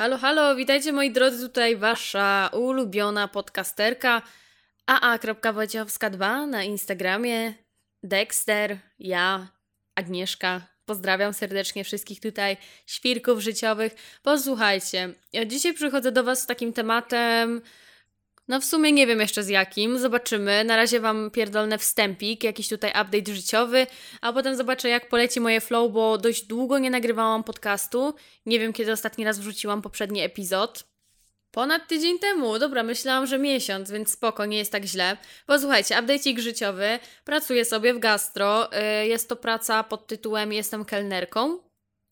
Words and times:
Halo, 0.00 0.18
halo, 0.18 0.56
witajcie 0.56 0.92
moi 0.92 1.10
drodzy, 1.10 1.48
tutaj 1.48 1.76
wasza 1.76 2.50
ulubiona 2.52 3.28
podcasterka 3.28 4.22
aa.wojciechowska2 4.86 6.46
na 6.48 6.64
Instagramie, 6.64 7.54
Dexter, 8.02 8.78
ja, 8.98 9.48
Agnieszka. 9.94 10.60
Pozdrawiam 10.86 11.34
serdecznie 11.34 11.84
wszystkich 11.84 12.20
tutaj 12.20 12.56
świrków 12.86 13.40
życiowych. 13.40 13.94
Posłuchajcie, 14.22 15.14
ja 15.32 15.44
dzisiaj 15.44 15.74
przychodzę 15.74 16.12
do 16.12 16.24
was 16.24 16.42
z 16.42 16.46
takim 16.46 16.72
tematem 16.72 17.62
no 18.50 18.60
w 18.60 18.64
sumie 18.64 18.92
nie 18.92 19.06
wiem 19.06 19.20
jeszcze 19.20 19.42
z 19.42 19.48
jakim, 19.48 19.98
zobaczymy. 19.98 20.64
Na 20.64 20.76
razie 20.76 21.00
Wam 21.00 21.30
pierdolne 21.30 21.78
wstępik, 21.78 22.44
jakiś 22.44 22.68
tutaj 22.68 22.90
update 22.90 23.34
życiowy, 23.34 23.86
a 24.20 24.32
potem 24.32 24.56
zobaczę 24.56 24.88
jak 24.88 25.08
poleci 25.08 25.40
moje 25.40 25.60
flow, 25.60 25.92
bo 25.92 26.18
dość 26.18 26.42
długo 26.42 26.78
nie 26.78 26.90
nagrywałam 26.90 27.44
podcastu. 27.44 28.14
Nie 28.46 28.58
wiem 28.58 28.72
kiedy 28.72 28.92
ostatni 28.92 29.24
raz 29.24 29.38
wrzuciłam 29.38 29.82
poprzedni 29.82 30.20
epizod. 30.20 30.84
Ponad 31.50 31.88
tydzień 31.88 32.18
temu, 32.18 32.58
dobra, 32.58 32.82
myślałam, 32.82 33.26
że 33.26 33.38
miesiąc, 33.38 33.90
więc 33.90 34.12
spoko, 34.12 34.46
nie 34.46 34.58
jest 34.58 34.72
tak 34.72 34.84
źle. 34.84 35.16
Posłuchajcie, 35.46 35.94
update'ik 35.94 36.38
życiowy. 36.38 36.98
Pracuję 37.24 37.64
sobie 37.64 37.94
w 37.94 37.98
gastro. 37.98 38.70
Y, 39.02 39.06
jest 39.06 39.28
to 39.28 39.36
praca 39.36 39.84
pod 39.84 40.06
tytułem 40.06 40.52
Jestem 40.52 40.84
kelnerką. 40.84 41.69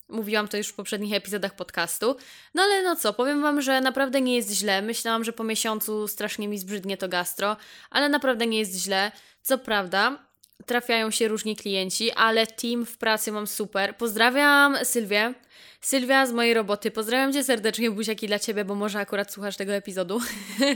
Mówiłam 0.09 0.49
to 0.49 0.57
już 0.57 0.69
w 0.69 0.75
poprzednich 0.75 1.15
epizodach 1.15 1.57
podcastu. 1.57 2.17
No 2.55 2.63
ale 2.63 2.83
no 2.83 2.97
co, 2.97 3.13
powiem 3.13 3.43
Wam, 3.43 3.63
że 3.63 3.81
naprawdę 3.81 4.21
nie 4.21 4.37
jest 4.37 4.53
źle. 4.53 4.83
Myślałam, 4.83 5.25
że 5.25 5.33
po 5.33 5.45
miesiącu 5.45 6.09
strasznie 6.09 6.49
mi 6.49 6.59
zbrzydnie 6.59 6.97
to 6.97 7.09
gastro, 7.09 7.57
ale 7.91 8.09
naprawdę 8.09 8.47
nie 8.47 8.59
jest 8.59 8.75
źle. 8.77 9.13
Co 9.43 9.59
prawda, 9.59 10.29
trafiają 10.67 11.11
się 11.11 11.29
różni 11.29 11.57
klienci, 11.57 12.11
ale 12.13 12.47
team 12.47 12.87
w 12.87 12.99
pracy 12.99 13.33
mam 13.33 13.47
super. 13.47 13.97
Pozdrawiam 13.97 14.77
Sylwię. 14.85 15.35
Sylwia 15.81 16.27
z 16.27 16.33
mojej 16.33 16.55
roboty. 16.55 16.91
Pozdrawiam 16.91 17.33
Cię 17.33 17.45
serdecznie, 17.45 17.91
buziaki 17.91 18.27
dla 18.27 18.39
Ciebie, 18.39 18.65
bo 18.65 18.75
może 18.75 18.99
akurat 18.99 19.33
słuchasz 19.33 19.57
tego 19.57 19.75
epizodu. 19.75 20.21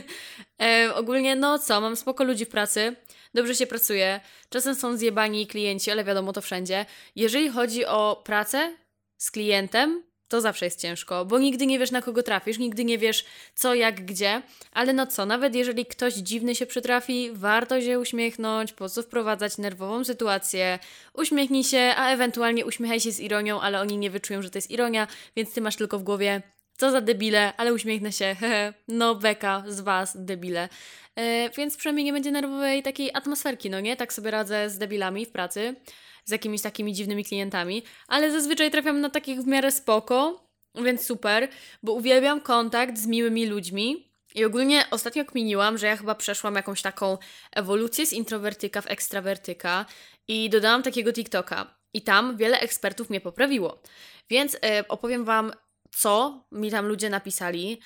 e, 0.63 0.95
ogólnie, 0.95 1.37
no 1.37 1.59
co, 1.59 1.81
mam 1.81 1.97
spoko 1.97 2.25
ludzi 2.25 2.45
w 2.45 2.49
pracy, 2.49 2.97
dobrze 3.35 3.55
się 3.55 3.67
pracuje, 3.67 4.21
czasem 4.51 4.75
są 4.75 4.97
zjebani 4.97 5.47
klienci, 5.47 5.91
ale 5.91 6.05
wiadomo, 6.05 6.33
to 6.33 6.43
wszędzie. 6.43 6.87
Jeżeli 7.17 7.49
chodzi 7.49 7.87
o 7.87 8.23
pracę, 8.25 8.77
z 9.23 9.31
klientem, 9.31 10.03
to 10.29 10.41
zawsze 10.41 10.65
jest 10.65 10.81
ciężko, 10.81 11.25
bo 11.25 11.39
nigdy 11.39 11.67
nie 11.67 11.79
wiesz 11.79 11.91
na 11.91 12.03
kogo 12.03 12.23
trafisz, 12.23 12.59
nigdy 12.59 12.85
nie 12.85 12.99
wiesz 12.99 13.25
co, 13.55 13.75
jak, 13.75 14.05
gdzie, 14.05 14.43
ale 14.73 14.93
no 14.93 15.07
co, 15.07 15.27
nawet 15.27 15.55
jeżeli 15.55 15.87
ktoś 15.87 16.15
dziwny 16.15 16.55
się 16.55 16.67
przytrafi, 16.67 17.31
warto 17.33 17.81
się 17.81 17.99
uśmiechnąć, 17.99 18.73
po 18.73 18.89
co 18.89 19.03
wprowadzać 19.03 19.59
nerwową 19.59 20.05
sytuację, 20.05 20.79
uśmiechnij 21.15 21.65
się, 21.65 21.95
a 21.97 22.11
ewentualnie 22.11 22.67
uśmiechaj 22.67 23.01
się 23.01 23.13
z 23.13 23.21
ironią, 23.21 23.61
ale 23.61 23.81
oni 23.81 23.99
nie 23.99 24.11
wyczują, 24.11 24.43
że 24.43 24.51
to 24.51 24.59
jest 24.59 24.71
ironia, 24.71 25.07
więc 25.37 25.55
ty 25.55 25.61
masz 25.61 25.77
tylko 25.77 25.99
w 25.99 26.03
głowie, 26.03 26.43
co 26.77 26.91
za 26.91 27.01
debile, 27.01 27.53
ale 27.57 27.75
uśmiechnę 27.75 28.13
się, 28.13 28.35
hehe, 28.41 28.75
no 28.89 29.15
beka 29.15 29.65
z 29.67 29.81
was, 29.81 30.17
debile. 30.25 30.69
E, 31.17 31.51
więc 31.51 31.77
przynajmniej 31.77 32.05
nie 32.05 32.13
będzie 32.13 32.31
nerwowej 32.31 32.83
takiej 32.83 33.11
atmosferki, 33.15 33.71
no 33.71 33.81
nie? 33.81 33.97
Tak 33.97 34.13
sobie 34.13 34.31
radzę 34.31 34.71
z 34.71 34.79
debilami 34.79 35.27
w 35.27 35.31
pracy 35.31 35.77
z 36.25 36.31
jakimiś 36.31 36.63
takimi 36.63 36.93
dziwnymi 36.93 37.25
klientami, 37.25 37.83
ale 38.09 38.33
zazwyczaj 38.33 38.71
trafiam 38.71 39.01
na 39.01 39.11
takich 39.11 39.41
w 39.41 39.47
miarę 39.47 39.73
spoko, 39.73 40.47
więc 40.75 41.07
super, 41.07 41.49
bo 41.83 41.93
uwielbiam 41.93 42.41
kontakt 42.41 42.99
z 42.99 43.07
miłymi 43.07 43.47
ludźmi. 43.47 44.13
I 44.35 44.45
ogólnie 44.45 44.85
ostatnio 44.91 45.25
kminiłam, 45.25 45.79
że 45.79 45.87
ja 45.87 45.97
chyba 45.97 46.15
przeszłam 46.15 46.55
jakąś 46.55 46.83
taką 46.83 47.19
ewolucję 47.53 48.07
z 48.07 48.13
introwertyka 48.13 48.81
w 48.81 48.91
ekstrawertyka 48.91 49.87
i 50.29 50.51
dodałam 50.51 50.83
takiego 50.83 51.13
TikToka. 51.13 51.75
I 51.95 52.03
tam 52.03 52.37
wiele 52.37 52.61
ekspertów 52.61 53.11
mnie 53.11 53.21
poprawiło. 53.21 53.83
Więc 54.31 54.57
e, 54.65 54.89
opowiem 54.89 55.25
Wam, 55.25 55.53
co 55.95 56.45
mi 56.53 56.71
tam 56.71 56.87
ludzie 56.87 57.11
napisali. 57.11 57.81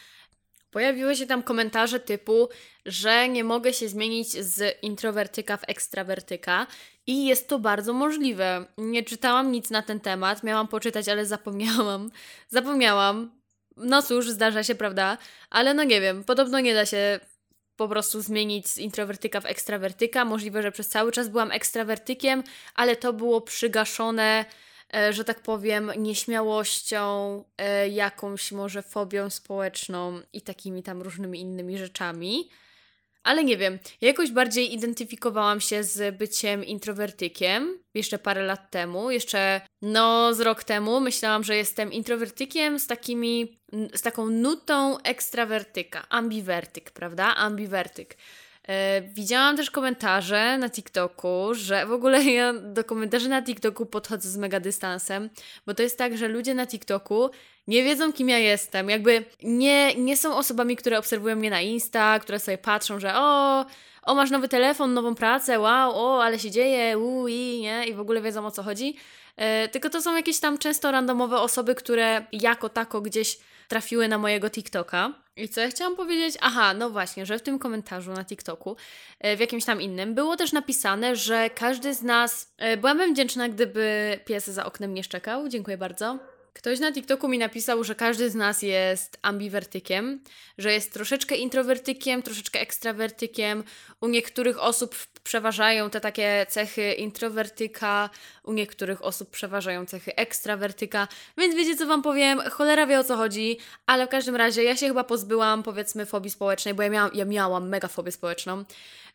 Pojawiły 0.70 1.16
się 1.16 1.26
tam 1.26 1.42
komentarze 1.42 2.00
typu, 2.00 2.48
że 2.86 3.28
nie 3.28 3.44
mogę 3.44 3.72
się 3.72 3.88
zmienić 3.88 4.30
z 4.30 4.82
introwertyka 4.82 5.56
w 5.56 5.68
ekstrawertyka 5.68 6.66
i 7.06 7.26
jest 7.26 7.48
to 7.48 7.58
bardzo 7.58 7.92
możliwe. 7.92 8.64
Nie 8.78 9.02
czytałam 9.02 9.52
nic 9.52 9.70
na 9.70 9.82
ten 9.82 10.00
temat, 10.00 10.42
miałam 10.42 10.68
poczytać, 10.68 11.08
ale 11.08 11.26
zapomniałam. 11.26 12.10
Zapomniałam. 12.48 13.30
No 13.76 14.02
cóż, 14.02 14.30
zdarza 14.30 14.62
się, 14.62 14.74
prawda? 14.74 15.18
Ale 15.50 15.74
no 15.74 15.84
nie 15.84 16.00
wiem, 16.00 16.24
podobno 16.24 16.60
nie 16.60 16.74
da 16.74 16.86
się 16.86 17.20
po 17.76 17.88
prostu 17.88 18.20
zmienić 18.20 18.68
z 18.68 18.78
introwertyka 18.78 19.40
w 19.40 19.46
ekstrawertyka. 19.46 20.24
Możliwe, 20.24 20.62
że 20.62 20.72
przez 20.72 20.88
cały 20.88 21.12
czas 21.12 21.28
byłam 21.28 21.52
ekstrawertykiem, 21.52 22.42
ale 22.74 22.96
to 22.96 23.12
było 23.12 23.40
przygaszone 23.40 24.44
że 25.10 25.24
tak 25.24 25.42
powiem, 25.42 25.92
nieśmiałością, 25.96 27.44
e, 27.58 27.88
jakąś 27.88 28.52
może 28.52 28.82
fobią 28.82 29.30
społeczną 29.30 30.20
i 30.32 30.42
takimi 30.42 30.82
tam 30.82 31.02
różnymi 31.02 31.40
innymi 31.40 31.78
rzeczami. 31.78 32.50
Ale 33.22 33.44
nie 33.44 33.56
wiem, 33.56 33.78
jakoś 34.00 34.30
bardziej 34.30 34.74
identyfikowałam 34.74 35.60
się 35.60 35.84
z 35.84 36.16
byciem 36.16 36.64
introwertykiem 36.64 37.78
jeszcze 37.94 38.18
parę 38.18 38.42
lat 38.42 38.70
temu, 38.70 39.10
jeszcze 39.10 39.60
no 39.82 40.34
z 40.34 40.40
rok 40.40 40.64
temu 40.64 41.00
myślałam, 41.00 41.44
że 41.44 41.56
jestem 41.56 41.92
introwertykiem 41.92 42.78
z 42.78 42.86
takimi, 42.86 43.60
z 43.94 44.02
taką 44.02 44.26
nutą 44.26 44.98
ekstrawertyka, 44.98 46.08
ambiwertyk, 46.08 46.90
prawda? 46.90 47.34
Ambiwertyk. 47.34 48.16
E, 48.68 49.02
widziałam 49.02 49.56
też 49.56 49.70
komentarze 49.70 50.58
na 50.58 50.70
TikToku, 50.70 51.54
że 51.54 51.86
w 51.86 51.92
ogóle 51.92 52.24
ja 52.24 52.52
do 52.52 52.84
komentarzy 52.84 53.28
na 53.28 53.42
TikToku 53.42 53.86
podchodzę 53.86 54.28
z 54.28 54.36
mega 54.36 54.60
dystansem, 54.60 55.30
bo 55.66 55.74
to 55.74 55.82
jest 55.82 55.98
tak, 55.98 56.16
że 56.16 56.28
ludzie 56.28 56.54
na 56.54 56.66
TikToku 56.66 57.30
nie 57.66 57.84
wiedzą, 57.84 58.12
kim 58.12 58.28
ja 58.28 58.38
jestem. 58.38 58.90
Jakby 58.90 59.24
nie, 59.42 59.94
nie 59.94 60.16
są 60.16 60.36
osobami, 60.36 60.76
które 60.76 60.98
obserwują 60.98 61.36
mnie 61.36 61.50
na 61.50 61.60
Insta, 61.60 62.18
które 62.18 62.38
sobie 62.38 62.58
patrzą, 62.58 63.00
że 63.00 63.14
o, 63.14 63.64
o 64.02 64.14
masz 64.14 64.30
nowy 64.30 64.48
telefon, 64.48 64.94
nową 64.94 65.14
pracę, 65.14 65.60
wow, 65.60 65.92
o, 65.94 66.24
ale 66.24 66.38
się 66.38 66.50
dzieje, 66.50 66.98
ui, 66.98 67.32
i, 67.34 67.60
nie? 67.60 67.86
I 67.86 67.94
w 67.94 68.00
ogóle 68.00 68.22
wiedzą 68.22 68.46
o 68.46 68.50
co 68.50 68.62
chodzi. 68.62 68.96
E, 69.36 69.68
tylko 69.68 69.90
to 69.90 70.02
są 70.02 70.16
jakieś 70.16 70.40
tam 70.40 70.58
często 70.58 70.90
randomowe 70.90 71.38
osoby, 71.38 71.74
które 71.74 72.26
jako 72.32 72.68
tako 72.68 73.00
gdzieś 73.00 73.38
trafiły 73.68 74.08
na 74.08 74.18
mojego 74.18 74.50
TikToka. 74.50 75.12
I 75.36 75.48
co 75.48 75.60
ja 75.60 75.68
chciałam 75.68 75.96
powiedzieć? 75.96 76.36
Aha, 76.40 76.74
no 76.74 76.90
właśnie, 76.90 77.26
że 77.26 77.38
w 77.38 77.42
tym 77.42 77.58
komentarzu 77.58 78.12
na 78.12 78.24
TikToku, 78.24 78.76
e, 79.20 79.36
w 79.36 79.40
jakimś 79.40 79.64
tam 79.64 79.80
innym, 79.80 80.14
było 80.14 80.36
też 80.36 80.52
napisane, 80.52 81.16
że 81.16 81.50
każdy 81.50 81.94
z 81.94 82.02
nas. 82.02 82.54
E, 82.58 82.76
byłabym 82.76 83.12
wdzięczna, 83.14 83.48
gdyby 83.48 84.18
pies 84.24 84.46
za 84.46 84.66
oknem 84.66 84.94
nie 84.94 85.04
szczekał. 85.04 85.48
Dziękuję 85.48 85.78
bardzo. 85.78 86.18
Ktoś 86.52 86.80
na 86.80 86.92
TikToku 86.92 87.28
mi 87.28 87.38
napisał, 87.38 87.84
że 87.84 87.94
każdy 87.94 88.30
z 88.30 88.34
nas 88.34 88.62
jest 88.62 89.18
ambiwertykiem, 89.22 90.20
że 90.58 90.72
jest 90.72 90.92
troszeczkę 90.92 91.36
introwertykiem, 91.36 92.22
troszeczkę 92.22 92.60
ekstrawertykiem. 92.60 93.64
U 94.00 94.08
niektórych 94.08 94.62
osób 94.62 94.96
przeważają 95.26 95.90
te 95.90 96.00
takie 96.00 96.46
cechy 96.48 96.92
introwertyka, 96.92 98.10
u 98.42 98.52
niektórych 98.52 99.04
osób 99.04 99.30
przeważają 99.30 99.86
cechy 99.86 100.16
ekstrawertyka. 100.16 101.08
Więc 101.38 101.54
wiecie, 101.54 101.76
co 101.76 101.86
Wam 101.86 102.02
powiem? 102.02 102.40
Cholera 102.50 102.86
wie 102.86 103.00
o 103.00 103.04
co 103.04 103.16
chodzi, 103.16 103.58
ale 103.86 104.06
w 104.06 104.08
każdym 104.10 104.36
razie 104.36 104.62
ja 104.62 104.76
się 104.76 104.86
chyba 104.88 105.04
pozbyłam, 105.04 105.62
powiedzmy, 105.62 106.06
fobii 106.06 106.30
społecznej, 106.30 106.74
bo 106.74 106.82
ja 106.82 106.90
miałam, 106.90 107.10
ja 107.14 107.24
miałam 107.24 107.68
mega 107.68 107.88
fobię 107.88 108.12
społeczną. 108.12 108.64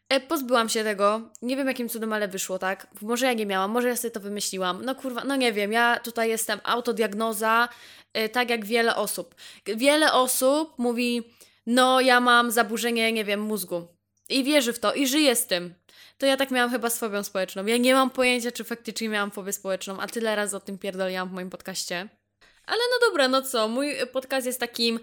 E, 0.10 0.20
pozbyłam 0.20 0.70
się 0.70 0.84
tego. 0.84 1.22
Nie 1.42 1.56
wiem 1.58 1.68
jakim 1.68 1.90
cudem, 1.90 2.14
ale 2.14 2.28
wyszło, 2.28 2.60
tak? 2.60 2.88
Może 3.02 3.26
ja 3.26 3.34
nie 3.34 3.46
miałam, 3.46 3.72
może 3.72 3.88
ja 3.88 3.96
sobie 3.96 4.12
to 4.12 4.20
wymyśliłam. 4.20 4.86
No 4.86 4.96
kurwa, 4.96 5.24
no 5.24 5.36
nie 5.36 5.54
wiem, 5.54 5.72
ja 5.72 6.00
tutaj 6.00 6.30
jestem 6.30 6.60
autodiagnoza, 6.64 7.70
e, 8.14 8.30
tak 8.30 8.50
jak 8.50 8.66
wiele 8.66 8.96
osób. 8.96 9.36
Wiele 9.66 10.14
osób 10.14 10.74
mówi, 10.78 11.24
no 11.66 12.02
ja 12.02 12.20
mam 12.20 12.52
zaburzenie, 12.52 13.12
nie 13.12 13.26
wiem, 13.26 13.42
mózgu. 13.42 13.88
I 14.32 14.44
wierzy 14.44 14.74
w 14.74 14.80
to, 14.80 14.94
i 14.94 15.08
żyje 15.08 15.36
z 15.36 15.48
tym. 15.48 15.74
To 16.22 16.26
ja 16.26 16.38
tak 16.38 16.52
miałam 16.52 16.72
chyba 16.72 16.90
z 16.90 16.98
fobią 16.98 17.24
społeczną. 17.24 17.66
Ja 17.66 17.78
nie 17.78 17.94
mam 17.94 18.10
pojęcia, 18.10 18.52
czy 18.52 18.64
faktycznie 18.64 19.10
miałam 19.10 19.32
fobię 19.32 19.54
społeczną, 19.54 20.00
a 20.00 20.08
tyle 20.08 20.36
razy 20.36 20.58
o 20.58 20.60
tym 20.60 20.78
pierdoliłam 20.78 21.30
w 21.30 21.32
moim 21.32 21.50
podcaście. 21.50 22.08
Ale 22.66 22.80
no 22.92 23.08
dobra, 23.08 23.28
no 23.28 23.42
co, 23.42 23.68
mój 23.68 23.96
podcast 24.12 24.46
jest 24.46 24.60
takim 24.60 25.00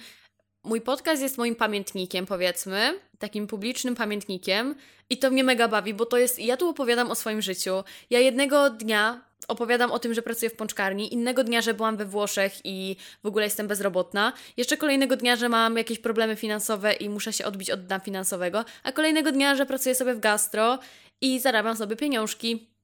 Mój 0.65 0.81
podcast 0.81 1.23
jest 1.23 1.39
moim 1.39 1.55
pamiętnikiem, 1.55 2.27
powiedzmy, 2.27 3.01
takim 3.19 3.47
publicznym 3.47 3.95
pamiętnikiem. 3.95 4.75
I 5.11 5.19
to 5.19 5.31
mnie 5.31 5.45
mega 5.45 5.69
bawi, 5.69 5.95
bo 5.95 6.07
to 6.07 6.19
jest, 6.19 6.39
ja 6.39 6.57
tu 6.57 6.69
opowiadam 6.69 7.11
o 7.11 7.15
swoim 7.15 7.43
życiu. 7.43 7.85
Ja 8.11 8.19
jednego 8.19 8.71
dnia 8.71 9.29
opowiadam 9.49 9.91
o 9.91 9.99
tym, 9.99 10.15
że 10.15 10.23
pracuję 10.23 10.51
w 10.51 10.57
pączkarni, 10.57 11.15
innego 11.15 11.45
dnia, 11.45 11.63
że 11.63 11.75
byłam 11.75 11.97
we 11.97 12.05
Włoszech 12.05 12.53
i 12.65 12.97
w 13.23 13.27
ogóle 13.27 13.45
jestem 13.45 13.67
bezrobotna, 13.69 14.33
jeszcze 14.57 14.77
kolejnego 14.77 15.17
dnia, 15.17 15.37
że 15.37 15.49
mam 15.49 15.77
jakieś 15.77 15.99
problemy 15.99 16.37
finansowe 16.37 16.93
i 16.93 17.09
muszę 17.09 17.33
się 17.33 17.45
odbić 17.45 17.71
od 17.71 17.87
dna 17.87 17.99
finansowego, 17.99 18.65
a 18.83 18.93
kolejnego 18.93 19.33
dnia, 19.33 19.55
że 19.55 19.67
pracuję 19.67 19.95
sobie 19.95 20.15
w 20.15 20.21
gastro 20.21 20.79
i 21.21 21.41
zarabiam 21.41 21.77
sobie 21.77 21.97
pieniążki. 21.97 22.78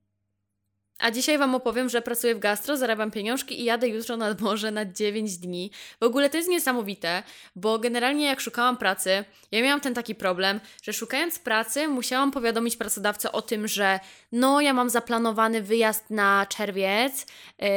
A 0.99 1.11
dzisiaj 1.11 1.39
Wam 1.39 1.55
opowiem, 1.55 1.89
że 1.89 2.03
pracuję 2.03 2.35
w 2.35 2.39
gastro, 2.39 2.77
zarabiam 2.77 3.11
pieniążki 3.11 3.61
i 3.61 3.65
jadę 3.65 3.89
jutro 3.89 4.17
nad 4.17 4.41
morze 4.41 4.71
na 4.71 4.85
9 4.85 5.39
dni. 5.39 5.71
W 6.01 6.05
ogóle 6.05 6.31
to 6.31 6.37
jest 6.37 6.49
niesamowite, 6.49 7.23
bo 7.57 7.79
generalnie 7.79 8.27
jak 8.27 8.41
szukałam 8.41 8.77
pracy, 8.77 9.25
ja 9.53 9.63
miałam 9.63 9.81
ten 9.81 9.95
taki 9.95 10.15
problem, 10.15 10.61
że 10.83 10.93
szukając 10.93 11.39
pracy 11.39 11.89
musiałam 11.89 12.31
powiadomić 12.31 12.77
pracodawcę 12.77 13.33
o 13.33 13.43
tym, 13.43 13.69
że 13.69 14.01
no 14.33 14.61
ja 14.61 14.73
mam 14.73 14.91
zaplanowany 14.91 15.63
wyjazd 15.63 16.11
na 16.11 16.47
czerwiec, 16.47 17.27
yy, 17.59 17.69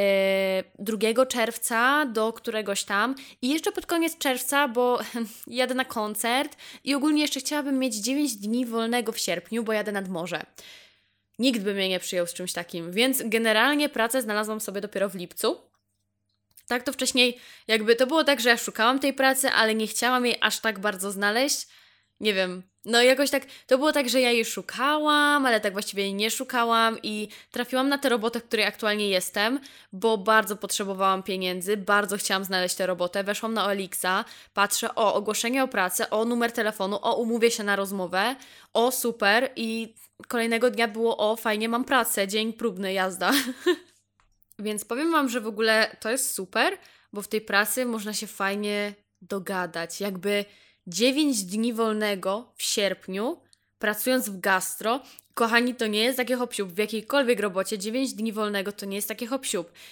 2 0.78 1.26
czerwca 1.26 2.06
do 2.06 2.32
któregoś 2.32 2.84
tam 2.84 3.14
i 3.42 3.48
jeszcze 3.48 3.72
pod 3.72 3.86
koniec 3.86 4.18
czerwca, 4.18 4.68
bo 4.68 4.98
jadę 5.46 5.74
na 5.74 5.84
koncert 5.84 6.56
i 6.84 6.94
ogólnie 6.94 7.22
jeszcze 7.22 7.40
chciałabym 7.40 7.78
mieć 7.78 7.94
9 7.94 8.36
dni 8.36 8.66
wolnego 8.66 9.12
w 9.12 9.18
sierpniu, 9.18 9.62
bo 9.62 9.72
jadę 9.72 9.92
nad 9.92 10.08
morze. 10.08 10.42
Nikt 11.38 11.60
by 11.60 11.74
mnie 11.74 11.88
nie 11.88 12.00
przyjął 12.00 12.26
z 12.26 12.34
czymś 12.34 12.52
takim, 12.52 12.92
więc 12.92 13.22
generalnie 13.24 13.88
pracę 13.88 14.22
znalazłam 14.22 14.60
sobie 14.60 14.80
dopiero 14.80 15.08
w 15.08 15.14
lipcu. 15.14 15.60
Tak 16.68 16.82
to 16.82 16.92
wcześniej, 16.92 17.38
jakby 17.68 17.96
to 17.96 18.06
było 18.06 18.24
tak, 18.24 18.40
że 18.40 18.48
ja 18.48 18.56
szukałam 18.56 18.98
tej 18.98 19.12
pracy, 19.12 19.50
ale 19.50 19.74
nie 19.74 19.86
chciałam 19.86 20.26
jej 20.26 20.38
aż 20.40 20.60
tak 20.60 20.78
bardzo 20.78 21.10
znaleźć. 21.10 21.66
Nie 22.20 22.34
wiem, 22.34 22.62
no 22.84 23.02
jakoś 23.02 23.30
tak, 23.30 23.42
to 23.66 23.78
było 23.78 23.92
tak, 23.92 24.08
że 24.08 24.20
ja 24.20 24.30
jej 24.30 24.44
szukałam, 24.44 25.46
ale 25.46 25.60
tak 25.60 25.72
właściwie 25.72 26.02
jej 26.02 26.14
nie 26.14 26.30
szukałam 26.30 26.98
i 27.02 27.28
trafiłam 27.50 27.88
na 27.88 27.98
tę 27.98 28.08
robotę, 28.08 28.40
w 28.40 28.44
której 28.44 28.66
aktualnie 28.66 29.08
jestem, 29.08 29.60
bo 29.92 30.18
bardzo 30.18 30.56
potrzebowałam 30.56 31.22
pieniędzy, 31.22 31.76
bardzo 31.76 32.16
chciałam 32.16 32.44
znaleźć 32.44 32.74
tę 32.74 32.86
robotę. 32.86 33.24
Weszłam 33.24 33.54
na 33.54 33.66
Olixa, 33.66 34.24
patrzę, 34.54 34.94
o 34.94 35.14
ogłoszenie 35.14 35.64
o 35.64 35.68
pracę, 35.68 36.10
o 36.10 36.24
numer 36.24 36.52
telefonu, 36.52 36.98
o 37.02 37.16
umówię 37.16 37.50
się 37.50 37.64
na 37.64 37.76
rozmowę, 37.76 38.36
o 38.74 38.92
super 38.92 39.50
i 39.56 39.94
kolejnego 40.28 40.70
dnia 40.70 40.88
było 40.88 41.16
o 41.16 41.36
fajnie 41.36 41.68
mam 41.68 41.84
pracę, 41.84 42.28
dzień 42.28 42.52
próbny, 42.52 42.92
jazda. 42.92 43.32
Więc 44.58 44.84
powiem 44.84 45.12
Wam, 45.12 45.28
że 45.28 45.40
w 45.40 45.46
ogóle 45.46 45.96
to 46.00 46.10
jest 46.10 46.34
super, 46.34 46.78
bo 47.12 47.22
w 47.22 47.28
tej 47.28 47.40
pracy 47.40 47.86
można 47.86 48.12
się 48.12 48.26
fajnie 48.26 48.94
dogadać. 49.22 50.00
Jakby 50.00 50.44
9 50.86 51.44
dni 51.44 51.72
wolnego 51.72 52.52
w 52.56 52.62
sierpniu, 52.62 53.40
pracując 53.78 54.28
w 54.28 54.40
gastro, 54.40 55.00
kochani, 55.34 55.74
to 55.74 55.86
nie 55.86 56.00
jest 56.00 56.16
takie 56.16 56.36
hop 56.36 56.54
W 56.54 56.78
jakiejkolwiek 56.78 57.40
robocie 57.40 57.78
9 57.78 58.14
dni 58.14 58.32
wolnego 58.32 58.72
to 58.72 58.86
nie 58.86 58.96
jest 58.96 59.08
takie 59.08 59.26
hop 59.26 59.46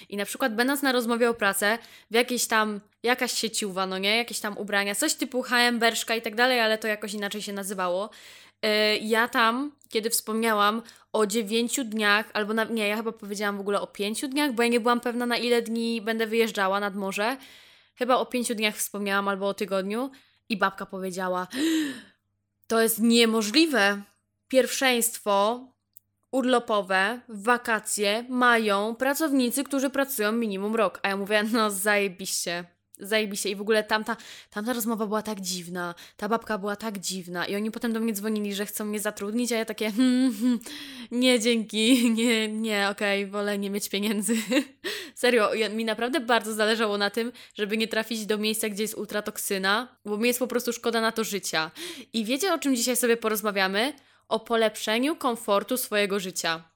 I 0.09 0.17
na 0.17 0.25
przykład 0.25 0.55
będąc 0.55 0.83
na 0.83 0.93
rozmowie 0.93 1.31
o 1.31 1.35
pracę, 1.35 1.79
w 2.11 2.15
jakiejś 2.15 2.47
tam, 2.47 2.81
jakaś 3.03 3.33
sieciuwa, 3.33 3.87
no 3.87 3.99
nie, 3.99 4.17
jakieś 4.17 4.41
tam 4.41 4.59
ubrania, 4.59 4.95
coś 4.95 5.15
typu 5.15 5.43
H&M, 5.43 5.79
Berszka 5.79 6.15
i 6.17 6.23
tak 6.23 6.35
dalej, 6.35 6.61
ale 6.61 6.79
to 6.79 6.89
jakoś 6.89 7.15
inaczej 7.15 7.43
się 7.43 7.53
nazywało. 7.53 8.11
Yy, 8.63 8.99
ja 8.99 9.29
tam, 9.29 9.73
kiedy 9.89 10.11
wspomniałam 10.11 10.83
o 11.13 11.27
9 11.27 11.81
dniach, 11.85 12.31
albo 12.35 12.55
na, 12.55 12.65
nie, 12.65 12.89
ja 12.89 12.97
chyba 12.97 13.13
powiedziałam 13.13 13.57
w 13.57 13.61
ogóle 13.61 13.81
o 13.81 13.87
5 13.87 14.29
dniach, 14.29 14.53
bo 14.53 14.63
ja 14.63 14.69
nie 14.69 14.81
byłam 14.81 15.01
pewna 15.01 15.27
na 15.27 15.37
ile 15.37 15.63
dni 15.63 16.01
będę 16.01 16.27
wyjeżdżała 16.27 16.81
nad 16.81 16.95
morze. 16.95 17.37
Chyba 17.95 18.17
o 18.17 18.27
5 18.27 18.55
dniach 18.55 18.77
wspomniałam 18.77 19.29
albo 19.29 19.49
o 19.49 19.55
tygodniu. 19.55 20.11
I 20.49 20.57
babka 20.57 20.87
powiedziała: 20.87 21.47
To 22.67 22.83
jest 22.83 22.99
niemożliwe. 22.99 24.03
Pierwszeństwo 24.49 25.67
urlopowe 26.31 27.21
wakacje 27.29 28.25
mają 28.29 28.95
pracownicy, 28.95 29.65
którzy 29.65 29.91
pracują 29.91 30.33
minimum 30.33 30.77
rok. 30.77 31.01
A 31.03 31.09
ja 31.09 31.17
mówię: 31.17 31.43
No, 31.53 31.71
zajebiście 31.71 32.76
zajebiście 32.99 33.51
i 33.51 33.57
w 33.57 33.61
ogóle 33.61 33.85
tamta, 33.85 34.17
tamta 34.51 34.73
rozmowa 34.73 35.07
była 35.07 35.23
tak 35.23 35.41
dziwna, 35.41 35.95
ta 36.17 36.29
babka 36.29 36.59
była 36.59 36.77
tak 36.77 36.99
dziwna 36.99 37.47
i 37.47 37.57
oni 37.57 37.71
potem 37.71 37.93
do 37.93 38.01
mnie 38.01 38.13
dzwonili, 38.13 38.55
że 38.55 38.67
chcą 38.67 38.85
mnie 38.85 39.01
zatrudnić, 39.01 39.53
a 39.53 39.57
ja 39.57 39.65
takie 39.65 39.91
hmm, 39.91 40.35
hmm, 40.41 40.61
nie 41.11 41.41
dzięki, 41.41 42.11
nie, 42.19 42.49
nie, 42.49 42.89
okej, 42.91 43.23
okay, 43.23 43.33
wolę 43.33 43.59
nie 43.59 43.71
mieć 43.71 43.89
pieniędzy. 43.89 44.35
Serio, 45.15 45.51
mi 45.75 45.85
naprawdę 45.85 46.21
bardzo 46.21 46.55
zależało 46.55 46.99
na 46.99 47.11
tym, 47.11 47.33
żeby 47.55 47.77
nie 47.77 47.89
trafić 47.89 48.27
do 48.27 48.39
miejsca, 48.39 48.69
gdzie 48.69 48.83
jest 48.83 48.95
ultratoksyna, 48.95 49.97
bo 50.05 50.17
mi 50.17 50.29
jest 50.29 50.39
po 50.39 50.47
prostu 50.47 50.73
szkoda 50.73 51.01
na 51.01 51.13
to 51.13 51.25
życia. 51.25 51.71
I 52.13 52.25
wiecie 52.25 52.55
o 52.55 52.59
czym 52.59 52.77
dzisiaj 52.77 52.97
sobie 52.97 53.17
porozmawiamy? 53.17 53.93
O 54.29 54.41
polepszeniu 54.41 55.17
komfortu 55.17 55.77
swojego 55.77 56.21
życia. 56.21 56.76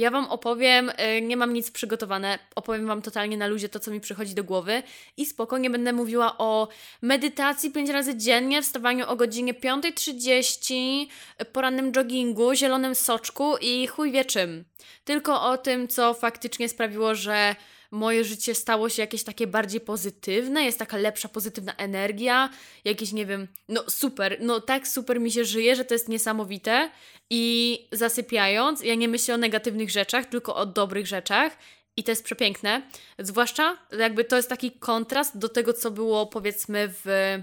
Ja 0.00 0.10
Wam 0.10 0.24
opowiem, 0.24 0.90
y, 0.90 1.22
nie 1.22 1.36
mam 1.36 1.52
nic 1.52 1.70
przygotowane, 1.70 2.38
opowiem 2.54 2.86
Wam 2.86 3.02
totalnie 3.02 3.36
na 3.36 3.46
luzie 3.46 3.68
to, 3.68 3.80
co 3.80 3.90
mi 3.90 4.00
przychodzi 4.00 4.34
do 4.34 4.44
głowy 4.44 4.82
i 5.16 5.26
spokojnie 5.26 5.70
będę 5.70 5.92
mówiła 5.92 6.38
o 6.38 6.68
medytacji 7.02 7.70
5 7.70 7.90
razy 7.90 8.16
dziennie, 8.16 8.62
wstawaniu 8.62 9.08
o 9.08 9.16
godzinie 9.16 9.54
5.30, 9.54 11.06
porannym 11.52 11.92
joggingu, 11.96 12.54
zielonym 12.54 12.94
soczku 12.94 13.56
i 13.60 13.86
chuj 13.86 14.12
wie 14.12 14.24
czym. 14.24 14.64
Tylko 15.04 15.42
o 15.42 15.58
tym, 15.58 15.88
co 15.88 16.14
faktycznie 16.14 16.68
sprawiło, 16.68 17.14
że 17.14 17.54
moje 17.90 18.24
życie 18.24 18.54
stało 18.54 18.88
się 18.88 19.02
jakieś 19.02 19.24
takie 19.24 19.46
bardziej 19.46 19.80
pozytywne, 19.80 20.64
jest 20.64 20.78
taka 20.78 20.96
lepsza, 20.96 21.28
pozytywna 21.28 21.74
energia, 21.76 22.50
jakieś, 22.84 23.12
nie 23.12 23.26
wiem, 23.26 23.48
no 23.68 23.84
super, 23.88 24.36
no 24.40 24.60
tak 24.60 24.88
super 24.88 25.20
mi 25.20 25.30
się 25.30 25.44
żyje, 25.44 25.76
że 25.76 25.84
to 25.84 25.94
jest 25.94 26.08
niesamowite. 26.08 26.90
I 27.30 27.78
zasypiając, 27.92 28.82
ja 28.82 28.94
nie 28.94 29.08
myślę 29.08 29.34
o 29.34 29.38
negatywnych 29.38 29.90
rzeczach, 29.90 30.26
tylko 30.26 30.56
o 30.56 30.66
dobrych 30.66 31.06
rzeczach. 31.06 31.56
I 31.96 32.04
to 32.04 32.12
jest 32.12 32.24
przepiękne, 32.24 32.82
zwłaszcza 33.18 33.78
jakby 33.98 34.24
to 34.24 34.36
jest 34.36 34.48
taki 34.48 34.72
kontrast 34.72 35.38
do 35.38 35.48
tego, 35.48 35.72
co 35.72 35.90
było 35.90 36.26
powiedzmy 36.26 36.94
w 37.04 37.38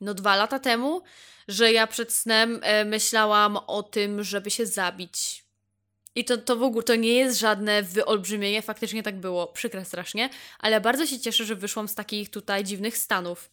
no 0.00 0.14
dwa 0.14 0.36
lata 0.36 0.58
temu, 0.58 1.02
że 1.48 1.72
ja 1.72 1.86
przed 1.86 2.12
snem 2.12 2.60
e, 2.62 2.84
myślałam 2.84 3.56
o 3.56 3.82
tym, 3.82 4.24
żeby 4.24 4.50
się 4.50 4.66
zabić, 4.66 5.43
i 6.14 6.24
to, 6.24 6.38
to 6.38 6.56
w 6.56 6.62
ogóle 6.62 6.82
to 6.82 6.94
nie 6.94 7.14
jest 7.14 7.38
żadne 7.38 7.82
wyolbrzymienie, 7.82 8.62
faktycznie 8.62 9.02
tak 9.02 9.20
było, 9.20 9.46
przykre 9.46 9.84
strasznie, 9.84 10.30
ale 10.58 10.80
bardzo 10.80 11.06
się 11.06 11.20
cieszę, 11.20 11.44
że 11.44 11.56
wyszłam 11.56 11.88
z 11.88 11.94
takich 11.94 12.30
tutaj 12.30 12.64
dziwnych 12.64 12.98
stanów. 12.98 13.50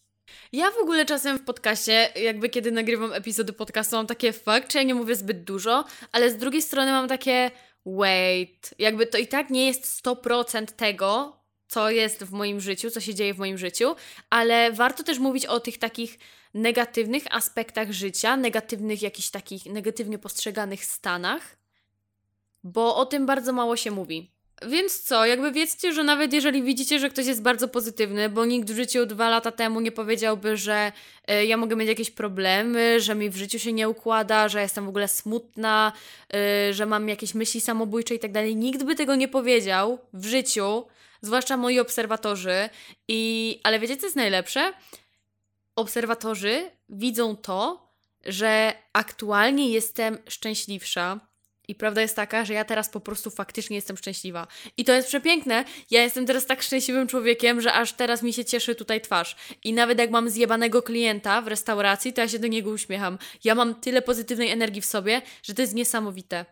Ja 0.51 0.71
w 0.71 0.77
ogóle 0.77 1.05
czasem 1.05 1.37
w 1.37 1.43
podcaście, 1.43 2.09
jakby 2.15 2.49
kiedy 2.49 2.71
nagrywam 2.71 3.13
epizody 3.13 3.53
podcastu, 3.53 3.95
mam 3.95 4.07
takie 4.07 4.33
fakt, 4.33 4.67
czy 4.67 4.77
ja 4.77 4.83
nie 4.83 4.95
mówię 4.95 5.15
zbyt 5.15 5.43
dużo, 5.43 5.85
ale 6.11 6.31
z 6.31 6.37
drugiej 6.37 6.61
strony 6.61 6.91
mam 6.91 7.07
takie 7.07 7.51
wait, 7.85 8.73
jakby 8.79 9.07
to 9.07 9.17
i 9.17 9.27
tak 9.27 9.49
nie 9.49 9.67
jest 9.67 10.05
100% 10.05 10.65
tego, 10.65 11.41
co 11.67 11.89
jest 11.89 12.23
w 12.23 12.31
moim 12.31 12.61
życiu, 12.61 12.91
co 12.91 12.99
się 12.99 13.15
dzieje 13.15 13.33
w 13.33 13.37
moim 13.37 13.57
życiu, 13.57 13.95
ale 14.29 14.71
warto 14.71 15.03
też 15.03 15.19
mówić 15.19 15.45
o 15.45 15.59
tych 15.59 15.77
takich 15.77 16.19
negatywnych 16.53 17.23
aspektach 17.35 17.91
życia, 17.91 18.37
negatywnych 18.37 19.01
jakichś 19.01 19.29
takich 19.29 19.65
negatywnie 19.65 20.17
postrzeganych 20.17 20.85
stanach, 20.85 21.60
bo 22.63 22.95
o 22.95 23.05
tym 23.05 23.25
bardzo 23.25 23.53
mało 23.53 23.75
się 23.75 23.91
mówi. 23.91 24.31
Więc 24.67 24.99
co, 24.99 25.25
jakby 25.25 25.51
wiedzcie, 25.51 25.93
że 25.93 26.03
nawet 26.03 26.33
jeżeli 26.33 26.63
widzicie, 26.63 26.99
że 26.99 27.09
ktoś 27.09 27.25
jest 27.25 27.41
bardzo 27.41 27.67
pozytywny, 27.67 28.29
bo 28.29 28.45
nikt 28.45 28.71
w 28.71 28.75
życiu 28.75 29.05
dwa 29.05 29.29
lata 29.29 29.51
temu 29.51 29.81
nie 29.81 29.91
powiedziałby, 29.91 30.57
że 30.57 30.91
y, 31.31 31.45
ja 31.45 31.57
mogę 31.57 31.75
mieć 31.75 31.87
jakieś 31.87 32.11
problemy, 32.11 32.99
że 32.99 33.15
mi 33.15 33.29
w 33.29 33.35
życiu 33.35 33.59
się 33.59 33.73
nie 33.73 33.89
układa, 33.89 34.49
że 34.49 34.61
jestem 34.61 34.85
w 34.85 34.89
ogóle 34.89 35.07
smutna, 35.07 35.91
y, 36.69 36.73
że 36.73 36.85
mam 36.85 37.09
jakieś 37.09 37.33
myśli 37.33 37.61
samobójcze 37.61 38.15
i 38.15 38.19
tak 38.19 38.31
dalej. 38.31 38.55
Nikt 38.55 38.83
by 38.83 38.95
tego 38.95 39.15
nie 39.15 39.27
powiedział 39.27 39.99
w 40.13 40.25
życiu, 40.25 40.83
zwłaszcza 41.21 41.57
moi 41.57 41.79
obserwatorzy. 41.79 42.69
I, 43.07 43.59
ale 43.63 43.79
wiecie, 43.79 43.97
co 43.97 44.05
jest 44.05 44.15
najlepsze? 44.15 44.73
Obserwatorzy 45.75 46.69
widzą 46.89 47.35
to, 47.35 47.87
że 48.25 48.73
aktualnie 48.93 49.69
jestem 49.69 50.17
szczęśliwsza 50.27 51.30
i 51.71 51.75
prawda 51.75 52.01
jest 52.01 52.15
taka, 52.15 52.45
że 52.45 52.53
ja 52.53 52.65
teraz 52.65 52.89
po 52.89 52.99
prostu 52.99 53.29
faktycznie 53.29 53.75
jestem 53.75 53.97
szczęśliwa. 53.97 54.47
I 54.77 54.85
to 54.85 54.93
jest 54.93 55.07
przepiękne. 55.07 55.65
Ja 55.91 56.03
jestem 56.03 56.25
teraz 56.25 56.45
tak 56.45 56.61
szczęśliwym 56.61 57.07
człowiekiem, 57.07 57.61
że 57.61 57.73
aż 57.73 57.93
teraz 57.93 58.23
mi 58.23 58.33
się 58.33 58.45
cieszy 58.45 58.75
tutaj 58.75 59.01
twarz. 59.01 59.35
I 59.63 59.73
nawet 59.73 59.99
jak 59.99 60.11
mam 60.11 60.29
zjebanego 60.29 60.81
klienta 60.81 61.41
w 61.41 61.47
restauracji, 61.47 62.13
to 62.13 62.21
ja 62.21 62.27
się 62.27 62.39
do 62.39 62.47
niego 62.47 62.69
uśmiecham. 62.69 63.17
Ja 63.43 63.55
mam 63.55 63.75
tyle 63.75 64.01
pozytywnej 64.01 64.49
energii 64.49 64.81
w 64.81 64.85
sobie, 64.85 65.21
że 65.43 65.53
to 65.53 65.61
jest 65.61 65.73
niesamowite. 65.73 66.45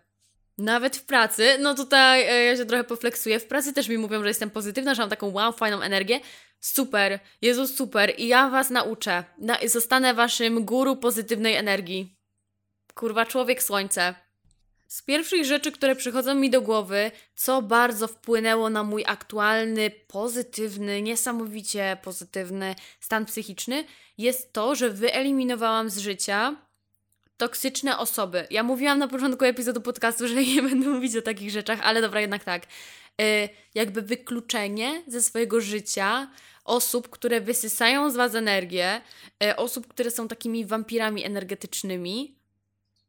Nawet 0.58 0.98
w 0.98 1.06
pracy, 1.06 1.58
no 1.60 1.76
tutaj 1.76 2.22
e, 2.22 2.44
ja 2.44 2.58
się 2.58 2.66
trochę 2.66 2.84
pofleksuję. 2.84 3.40
W 3.40 3.46
pracy 3.46 3.74
też 3.74 3.90
mi 3.90 3.98
mówią, 3.98 4.22
że 4.22 4.28
jestem 4.28 4.50
pozytywna, 4.50 4.96
że 4.96 5.02
mam 5.02 5.10
taką 5.10 5.32
wow, 5.32 5.54
fajną 5.54 5.82
energię. 5.82 6.20
Super, 6.60 7.20
Jezus, 7.42 7.76
super. 7.76 8.14
I 8.18 8.28
ja 8.28 8.50
Was 8.50 8.70
nauczę. 8.70 9.24
Na, 9.38 9.58
zostanę 9.66 10.14
Waszym 10.14 10.66
guru 10.66 10.96
pozytywnej 10.96 11.56
energii. 11.56 12.16
Kurwa, 12.94 13.26
człowiek 13.26 13.64
słońce. 13.64 14.29
Z 14.90 15.02
pierwszych 15.02 15.46
rzeczy, 15.46 15.72
które 15.72 15.96
przychodzą 15.96 16.36
mi 16.36 16.50
do 16.50 16.62
głowy, 16.62 17.12
co 17.36 17.62
bardzo 17.62 18.08
wpłynęło 18.08 18.70
na 18.70 18.84
mój 18.84 19.04
aktualny, 19.08 19.92
pozytywny, 20.08 21.02
niesamowicie 21.02 21.98
pozytywny 22.04 22.76
stan 23.00 23.26
psychiczny, 23.26 23.86
jest 24.18 24.54
to, 24.54 24.76
że 24.76 24.90
wyeliminowałam 24.90 25.90
z 25.90 25.98
życia 25.98 26.56
toksyczne 27.38 27.98
osoby. 27.98 28.48
Ja 28.50 28.64
mówiłam 28.64 29.00
na 29.00 29.08
początku 29.08 29.46
epizodu 29.46 29.82
podcastu, 29.82 30.28
że 30.28 30.36
nie 30.56 30.62
będę 30.62 30.90
mówić 30.90 31.16
o 31.16 31.22
takich 31.22 31.50
rzeczach, 31.52 31.80
ale 31.84 32.02
dobra, 32.02 32.22
jednak 32.22 32.44
tak. 32.44 32.66
Yy, 33.20 33.50
jakby 33.76 34.02
wykluczenie 34.02 35.04
ze 35.08 35.22
swojego 35.22 35.62
życia 35.62 36.32
osób, 36.66 37.10
które 37.10 37.42
wysysają 37.42 38.10
z 38.10 38.16
Was 38.16 38.36
energię, 38.36 39.02
yy, 39.40 39.56
osób, 39.56 39.88
które 39.88 40.12
są 40.12 40.28
takimi 40.28 40.66
wampirami 40.66 41.26
energetycznymi, 41.26 42.39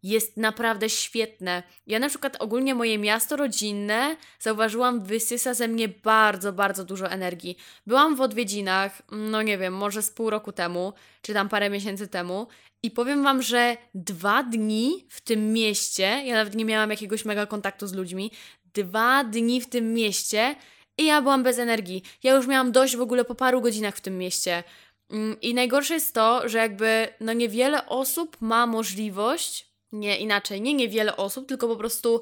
jest 0.03 0.37
naprawdę 0.37 0.89
świetne. 0.89 1.63
Ja 1.87 1.99
na 1.99 2.09
przykład 2.09 2.37
ogólnie 2.41 2.75
moje 2.75 2.99
miasto 2.99 3.37
rodzinne 3.37 4.17
zauważyłam 4.39 5.05
wysysa 5.05 5.55
ze 5.55 5.69
mnie 5.69 5.89
bardzo, 5.89 6.53
bardzo 6.53 6.85
dużo 6.85 7.11
energii. 7.11 7.57
Byłam 7.87 8.17
w 8.17 8.21
odwiedzinach, 8.21 9.03
no 9.13 9.43
nie 9.43 9.59
wiem, 9.59 9.75
może 9.75 10.03
z 10.03 10.11
pół 10.11 10.31
roku 10.31 10.53
temu, 10.53 10.93
czy 11.23 11.35
tam 11.35 11.49
parę 11.49 11.71
miesięcy 11.71 12.09
temu 12.09 12.47
i 12.83 12.91
powiem 12.91 13.23
Wam, 13.23 13.43
że 13.43 13.77
dwa 13.95 14.43
dni 14.43 15.07
w 15.09 15.21
tym 15.21 15.53
mieście, 15.53 16.03
ja 16.03 16.35
nawet 16.35 16.55
nie 16.55 16.65
miałam 16.65 16.91
jakiegoś 16.91 17.25
mega 17.25 17.47
kontaktu 17.47 17.87
z 17.87 17.93
ludźmi, 17.93 18.31
dwa 18.75 19.25
dni 19.25 19.61
w 19.61 19.69
tym 19.69 19.95
mieście 19.95 20.57
i 20.99 21.05
ja 21.05 21.23
byłam 21.23 21.43
bez 21.43 21.59
energii. 21.59 22.03
Ja 22.23 22.35
już 22.35 22.47
miałam 22.47 22.73
dość 22.73 22.97
w 22.97 23.01
ogóle 23.01 23.25
po 23.25 23.35
paru 23.35 23.61
godzinach 23.61 23.97
w 23.97 24.01
tym 24.01 24.19
mieście. 24.19 24.65
Mm, 25.11 25.41
I 25.41 25.55
najgorsze 25.55 25.95
jest 25.95 26.15
to, 26.15 26.49
że 26.49 26.59
jakby 26.59 27.09
no 27.21 27.33
niewiele 27.33 27.87
osób 27.87 28.37
ma 28.41 28.67
możliwość, 28.67 29.70
nie 29.93 30.19
inaczej, 30.19 30.61
nie 30.61 30.75
niewiele 30.75 31.17
osób, 31.17 31.49
tylko 31.49 31.69
po 31.69 31.77
prostu 31.77 32.21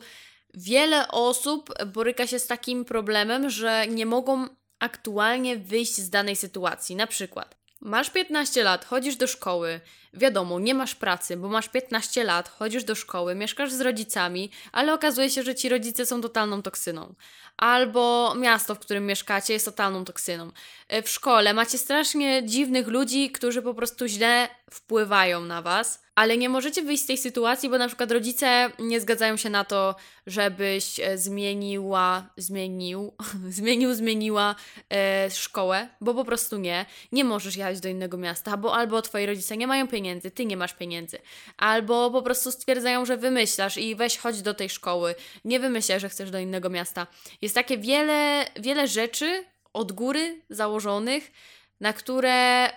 wiele 0.54 1.08
osób 1.08 1.84
boryka 1.86 2.26
się 2.26 2.38
z 2.38 2.46
takim 2.46 2.84
problemem, 2.84 3.50
że 3.50 3.86
nie 3.86 4.06
mogą 4.06 4.46
aktualnie 4.78 5.56
wyjść 5.56 5.96
z 5.96 6.10
danej 6.10 6.36
sytuacji. 6.36 6.96
Na 6.96 7.06
przykład, 7.06 7.56
masz 7.80 8.10
15 8.10 8.64
lat, 8.64 8.84
chodzisz 8.84 9.16
do 9.16 9.26
szkoły, 9.26 9.80
wiadomo, 10.14 10.60
nie 10.60 10.74
masz 10.74 10.94
pracy, 10.94 11.36
bo 11.36 11.48
masz 11.48 11.68
15 11.68 12.24
lat, 12.24 12.48
chodzisz 12.48 12.84
do 12.84 12.94
szkoły, 12.94 13.34
mieszkasz 13.34 13.72
z 13.72 13.80
rodzicami, 13.80 14.50
ale 14.72 14.94
okazuje 14.94 15.30
się, 15.30 15.42
że 15.42 15.54
ci 15.54 15.68
rodzice 15.68 16.06
są 16.06 16.20
totalną 16.20 16.62
toksyną. 16.62 17.14
Albo 17.56 18.34
miasto, 18.34 18.74
w 18.74 18.78
którym 18.78 19.06
mieszkacie, 19.06 19.52
jest 19.52 19.64
totalną 19.64 20.04
toksyną. 20.04 20.50
E, 20.88 21.02
w 21.02 21.08
szkole 21.08 21.54
macie 21.54 21.78
strasznie 21.78 22.42
dziwnych 22.44 22.88
ludzi, 22.88 23.30
którzy 23.30 23.62
po 23.62 23.74
prostu 23.74 24.06
źle 24.06 24.48
wpływają 24.70 25.40
na 25.40 25.62
was 25.62 26.08
ale 26.18 26.36
nie 26.36 26.48
możecie 26.48 26.82
wyjść 26.82 27.02
z 27.02 27.06
tej 27.06 27.18
sytuacji, 27.18 27.68
bo 27.68 27.78
na 27.78 27.86
przykład 27.86 28.12
rodzice 28.12 28.70
nie 28.78 29.00
zgadzają 29.00 29.36
się 29.36 29.50
na 29.50 29.64
to, 29.64 29.96
żebyś 30.26 31.00
e, 31.00 31.18
zmieniła, 31.18 32.30
zmienił, 32.36 33.12
zmienił, 33.58 33.94
zmieniła 33.94 34.54
e, 34.92 35.30
szkołę, 35.30 35.88
bo 36.00 36.14
po 36.14 36.24
prostu 36.24 36.56
nie. 36.56 36.86
Nie 37.12 37.24
możesz 37.24 37.56
jechać 37.56 37.80
do 37.80 37.88
innego 37.88 38.16
miasta, 38.16 38.56
bo 38.56 38.74
albo 38.74 39.02
twoi 39.02 39.26
rodzice 39.26 39.56
nie 39.56 39.66
mają 39.66 39.88
pieniędzy, 39.88 40.30
ty 40.30 40.46
nie 40.46 40.56
masz 40.56 40.74
pieniędzy, 40.74 41.18
albo 41.56 42.10
po 42.10 42.22
prostu 42.22 42.52
stwierdzają, 42.52 43.04
że 43.04 43.16
wymyślasz 43.16 43.76
i 43.76 43.94
weź 43.94 44.18
chodź 44.18 44.42
do 44.42 44.54
tej 44.54 44.68
szkoły. 44.68 45.14
Nie 45.44 45.60
wymyślaj, 45.60 46.00
że 46.00 46.08
chcesz 46.08 46.30
do 46.30 46.38
innego 46.38 46.70
miasta. 46.70 47.06
Jest 47.42 47.54
takie 47.54 47.78
wiele, 47.78 48.46
wiele 48.56 48.88
rzeczy 48.88 49.44
od 49.72 49.92
góry 49.92 50.42
założonych, 50.50 51.32
na 51.80 51.92
które 51.92 52.68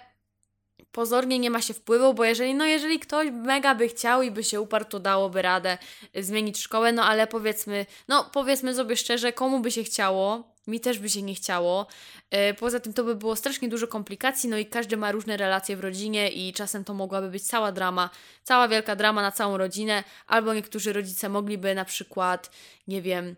pozornie 0.91 1.39
nie 1.39 1.49
ma 1.49 1.61
się 1.61 1.73
wpływu, 1.73 2.13
bo 2.13 2.25
jeżeli, 2.25 2.53
no 2.53 2.65
jeżeli 2.65 2.99
ktoś 2.99 3.27
mega 3.31 3.75
by 3.75 3.87
chciał 3.87 4.21
i 4.21 4.31
by 4.31 4.43
się 4.43 4.61
uparł, 4.61 4.85
to 4.85 4.99
dałoby 4.99 5.41
radę 5.41 5.77
zmienić 6.15 6.59
szkołę, 6.59 6.91
no 6.91 7.03
ale 7.03 7.27
powiedzmy, 7.27 7.85
no 8.07 8.29
powiedzmy 8.33 8.75
sobie 8.75 8.97
szczerze, 8.97 9.33
komu 9.33 9.59
by 9.59 9.71
się 9.71 9.83
chciało, 9.83 10.51
mi 10.67 10.79
też 10.79 10.99
by 10.99 11.09
się 11.09 11.21
nie 11.21 11.35
chciało. 11.35 11.87
E, 12.29 12.53
poza 12.53 12.79
tym 12.79 12.93
to 12.93 13.03
by 13.03 13.15
było 13.15 13.35
strasznie 13.35 13.69
dużo 13.69 13.87
komplikacji, 13.87 14.49
no 14.49 14.57
i 14.57 14.65
każdy 14.65 14.97
ma 14.97 15.11
różne 15.11 15.37
relacje 15.37 15.77
w 15.77 15.79
rodzinie 15.79 16.29
i 16.29 16.53
czasem 16.53 16.83
to 16.83 16.93
mogłaby 16.93 17.29
być 17.29 17.43
cała 17.43 17.71
drama, 17.71 18.09
cała 18.43 18.67
wielka 18.67 18.95
drama 18.95 19.21
na 19.21 19.31
całą 19.31 19.57
rodzinę, 19.57 20.03
albo 20.27 20.53
niektórzy 20.53 20.93
rodzice 20.93 21.29
mogliby 21.29 21.75
na 21.75 21.85
przykład, 21.85 22.51
nie 22.87 23.01
wiem, 23.01 23.35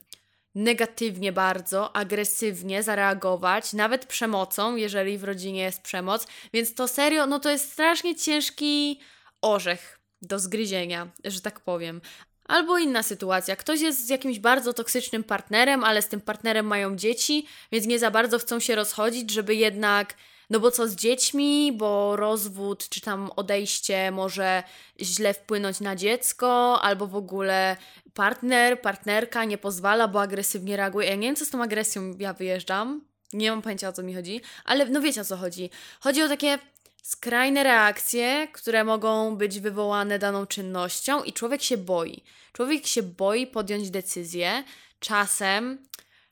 negatywnie 0.56 1.32
bardzo, 1.32 1.96
agresywnie 1.96 2.84
zareagować, 2.84 3.74
nawet 3.74 4.06
przemocą, 4.06 4.76
jeżeli 4.76 5.18
w 5.18 5.24
rodzinie 5.24 5.62
jest 5.62 5.82
przemoc. 5.82 6.28
Więc 6.54 6.74
to 6.74 6.88
serio, 6.88 7.28
no 7.28 7.40
to 7.40 7.50
jest 7.50 7.72
strasznie 7.72 8.16
ciężki 8.16 9.00
orzech 9.42 10.00
do 10.22 10.40
zgryzienia, 10.40 11.08
że 11.26 11.42
tak 11.42 11.60
powiem. 11.60 12.02
Albo 12.48 12.78
inna 12.78 13.04
sytuacja. 13.04 13.56
Ktoś 13.56 13.82
jest 13.82 14.06
z 14.06 14.10
jakimś 14.10 14.40
bardzo 14.40 14.74
toksycznym 14.74 15.24
partnerem, 15.24 15.84
ale 15.84 16.02
z 16.02 16.08
tym 16.08 16.22
partnerem 16.22 16.66
mają 16.66 16.96
dzieci, 16.96 17.48
więc 17.72 17.86
nie 17.86 18.00
za 18.00 18.12
bardzo 18.12 18.40
chcą 18.40 18.60
się 18.60 18.76
rozchodzić, 18.76 19.32
żeby 19.32 19.56
jednak 19.56 20.16
no 20.54 20.60
bo 20.60 20.72
co 20.72 20.88
z 20.88 20.96
dziećmi, 20.96 21.72
bo 21.72 22.16
rozwód 22.16 22.90
czy 22.90 23.02
tam 23.02 23.32
odejście 23.36 24.12
może 24.12 24.64
źle 25.02 25.34
wpłynąć 25.34 25.80
na 25.80 25.96
dziecko, 25.96 26.82
albo 26.82 27.08
w 27.08 27.16
ogóle 27.16 27.78
partner, 28.14 28.82
partnerka 28.82 29.46
nie 29.46 29.58
pozwala, 29.58 30.08
bo 30.08 30.22
agresywnie 30.22 30.78
reaguje. 30.78 31.08
Ja 31.08 31.16
nie 31.16 31.28
wiem, 31.28 31.36
co 31.36 31.46
z 31.46 31.50
tą 31.50 31.64
agresją 31.64 32.14
ja 32.20 32.34
wyjeżdżam. 32.34 33.02
Nie 33.34 33.52
mam 33.52 33.62
pojęcia 33.62 33.90
o 33.90 33.94
co 33.94 34.04
mi 34.04 34.14
chodzi, 34.16 34.42
ale 34.66 34.86
no 34.86 35.02
wiecie 35.02 35.22
o 35.22 35.26
co 35.26 35.38
chodzi. 35.38 35.70
Chodzi 36.00 36.22
o 36.22 36.28
takie 36.28 36.60
skrajne 37.04 37.64
reakcje, 37.64 38.48
które 38.54 38.84
mogą 38.84 39.36
być 39.36 39.60
wywołane 39.60 40.20
daną 40.20 40.46
czynnością, 40.46 41.24
i 41.24 41.34
człowiek 41.34 41.62
się 41.62 41.78
boi. 41.78 42.24
Człowiek 42.52 42.88
się 42.88 43.04
boi 43.04 43.48
podjąć 43.48 43.90
decyzję. 43.90 44.64
Czasem, 45.00 45.88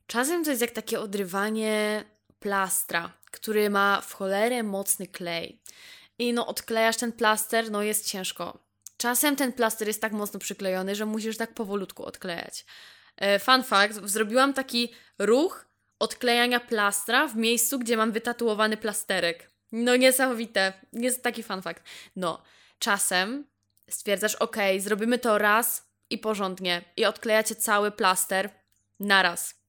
czasem 0.08 0.44
to 0.44 0.50
jest 0.50 0.62
jak 0.62 0.72
takie 0.72 1.00
odrywanie 1.00 2.04
plastra, 2.40 3.21
który 3.32 3.70
ma 3.70 4.02
w 4.02 4.14
cholerę 4.14 4.64
mocny 4.64 5.08
klej. 5.08 5.62
I 6.20 6.34
no, 6.34 6.48
odklejasz 6.48 6.98
ten 6.98 7.12
plaster, 7.12 7.72
no 7.72 7.84
jest 7.84 8.08
ciężko. 8.08 8.60
Czasem 8.98 9.36
ten 9.36 9.54
plaster 9.54 9.88
jest 9.88 10.02
tak 10.02 10.12
mocno 10.12 10.40
przyklejony, 10.40 10.96
że 10.96 11.06
musisz 11.06 11.38
tak 11.38 11.54
powolutku 11.54 12.06
odklejać. 12.06 12.66
E, 13.18 13.40
fun 13.40 13.64
fact, 13.64 14.00
zrobiłam 14.04 14.54
taki 14.54 14.94
ruch 15.20 15.66
odklejania 16.00 16.60
plastra 16.60 17.28
w 17.28 17.36
miejscu, 17.36 17.80
gdzie 17.80 17.98
mam 17.98 18.12
wytatuowany 18.12 18.78
plasterek. 18.78 19.52
No 19.72 19.96
niesamowite, 19.96 20.74
jest 20.94 21.24
taki 21.24 21.44
fun 21.44 21.62
fact. 21.62 21.84
No, 22.16 22.42
czasem 22.80 23.46
stwierdzasz, 23.90 24.36
ok, 24.36 24.58
zrobimy 24.80 25.20
to 25.20 25.38
raz 25.38 25.88
i 26.10 26.18
porządnie 26.18 26.82
i 26.98 27.06
odklejacie 27.06 27.56
cały 27.56 27.92
plaster 27.92 28.50
naraz. 29.00 29.61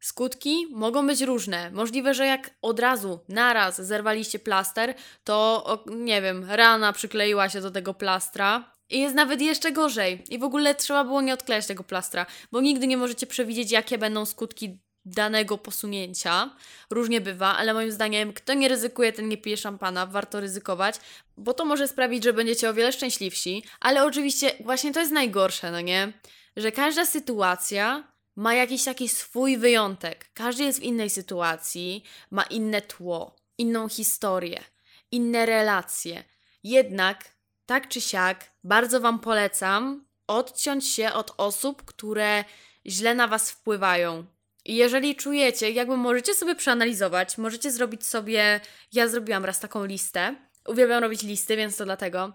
Skutki 0.00 0.66
mogą 0.70 1.06
być 1.06 1.20
różne. 1.20 1.70
Możliwe, 1.70 2.14
że 2.14 2.26
jak 2.26 2.50
od 2.62 2.80
razu, 2.80 3.20
naraz 3.28 3.80
zerwaliście 3.80 4.38
plaster, 4.38 4.94
to 5.24 5.84
nie 5.86 6.22
wiem, 6.22 6.50
rana 6.50 6.92
przykleiła 6.92 7.48
się 7.48 7.60
do 7.60 7.70
tego 7.70 7.94
plastra 7.94 8.72
i 8.90 9.00
jest 9.00 9.14
nawet 9.14 9.40
jeszcze 9.40 9.72
gorzej. 9.72 10.24
I 10.30 10.38
w 10.38 10.44
ogóle 10.44 10.74
trzeba 10.74 11.04
było 11.04 11.20
nie 11.20 11.34
odklejać 11.34 11.66
tego 11.66 11.84
plastra, 11.84 12.26
bo 12.52 12.60
nigdy 12.60 12.86
nie 12.86 12.96
możecie 12.96 13.26
przewidzieć, 13.26 13.70
jakie 13.70 13.98
będą 13.98 14.26
skutki 14.26 14.78
danego 15.04 15.58
posunięcia. 15.58 16.50
Różnie 16.90 17.20
bywa, 17.20 17.56
ale 17.56 17.74
moim 17.74 17.92
zdaniem, 17.92 18.32
kto 18.32 18.54
nie 18.54 18.68
ryzykuje, 18.68 19.12
ten 19.12 19.28
nie 19.28 19.36
pije 19.36 19.56
szampana. 19.56 20.06
Warto 20.06 20.40
ryzykować, 20.40 20.94
bo 21.36 21.54
to 21.54 21.64
może 21.64 21.88
sprawić, 21.88 22.24
że 22.24 22.32
będziecie 22.32 22.70
o 22.70 22.74
wiele 22.74 22.92
szczęśliwsi. 22.92 23.64
Ale 23.80 24.04
oczywiście, 24.04 24.52
właśnie 24.60 24.92
to 24.92 25.00
jest 25.00 25.12
najgorsze, 25.12 25.70
no 25.70 25.80
nie? 25.80 26.12
Że 26.56 26.72
każda 26.72 27.06
sytuacja 27.06 28.09
ma 28.36 28.54
jakiś 28.54 28.84
taki 28.84 29.08
swój 29.08 29.58
wyjątek. 29.58 30.30
Każdy 30.34 30.64
jest 30.64 30.80
w 30.80 30.82
innej 30.82 31.10
sytuacji, 31.10 32.04
ma 32.30 32.42
inne 32.42 32.82
tło, 32.82 33.36
inną 33.58 33.88
historię, 33.88 34.64
inne 35.10 35.46
relacje. 35.46 36.24
Jednak, 36.64 37.24
tak 37.66 37.88
czy 37.88 38.00
siak, 38.00 38.50
bardzo 38.64 39.00
Wam 39.00 39.18
polecam 39.18 40.04
odciąć 40.26 40.86
się 40.86 41.12
od 41.12 41.34
osób, 41.36 41.84
które 41.84 42.44
źle 42.86 43.14
na 43.14 43.28
Was 43.28 43.50
wpływają. 43.50 44.24
I 44.64 44.76
jeżeli 44.76 45.16
czujecie, 45.16 45.70
jakby 45.70 45.96
możecie 45.96 46.34
sobie 46.34 46.54
przeanalizować, 46.54 47.38
możecie 47.38 47.70
zrobić 47.70 48.06
sobie. 48.06 48.60
Ja 48.92 49.08
zrobiłam 49.08 49.44
raz 49.44 49.60
taką 49.60 49.84
listę. 49.84 50.34
Uwielbiam 50.66 51.02
robić 51.02 51.22
listy, 51.22 51.56
więc 51.56 51.76
to 51.76 51.84
dlatego. 51.84 52.32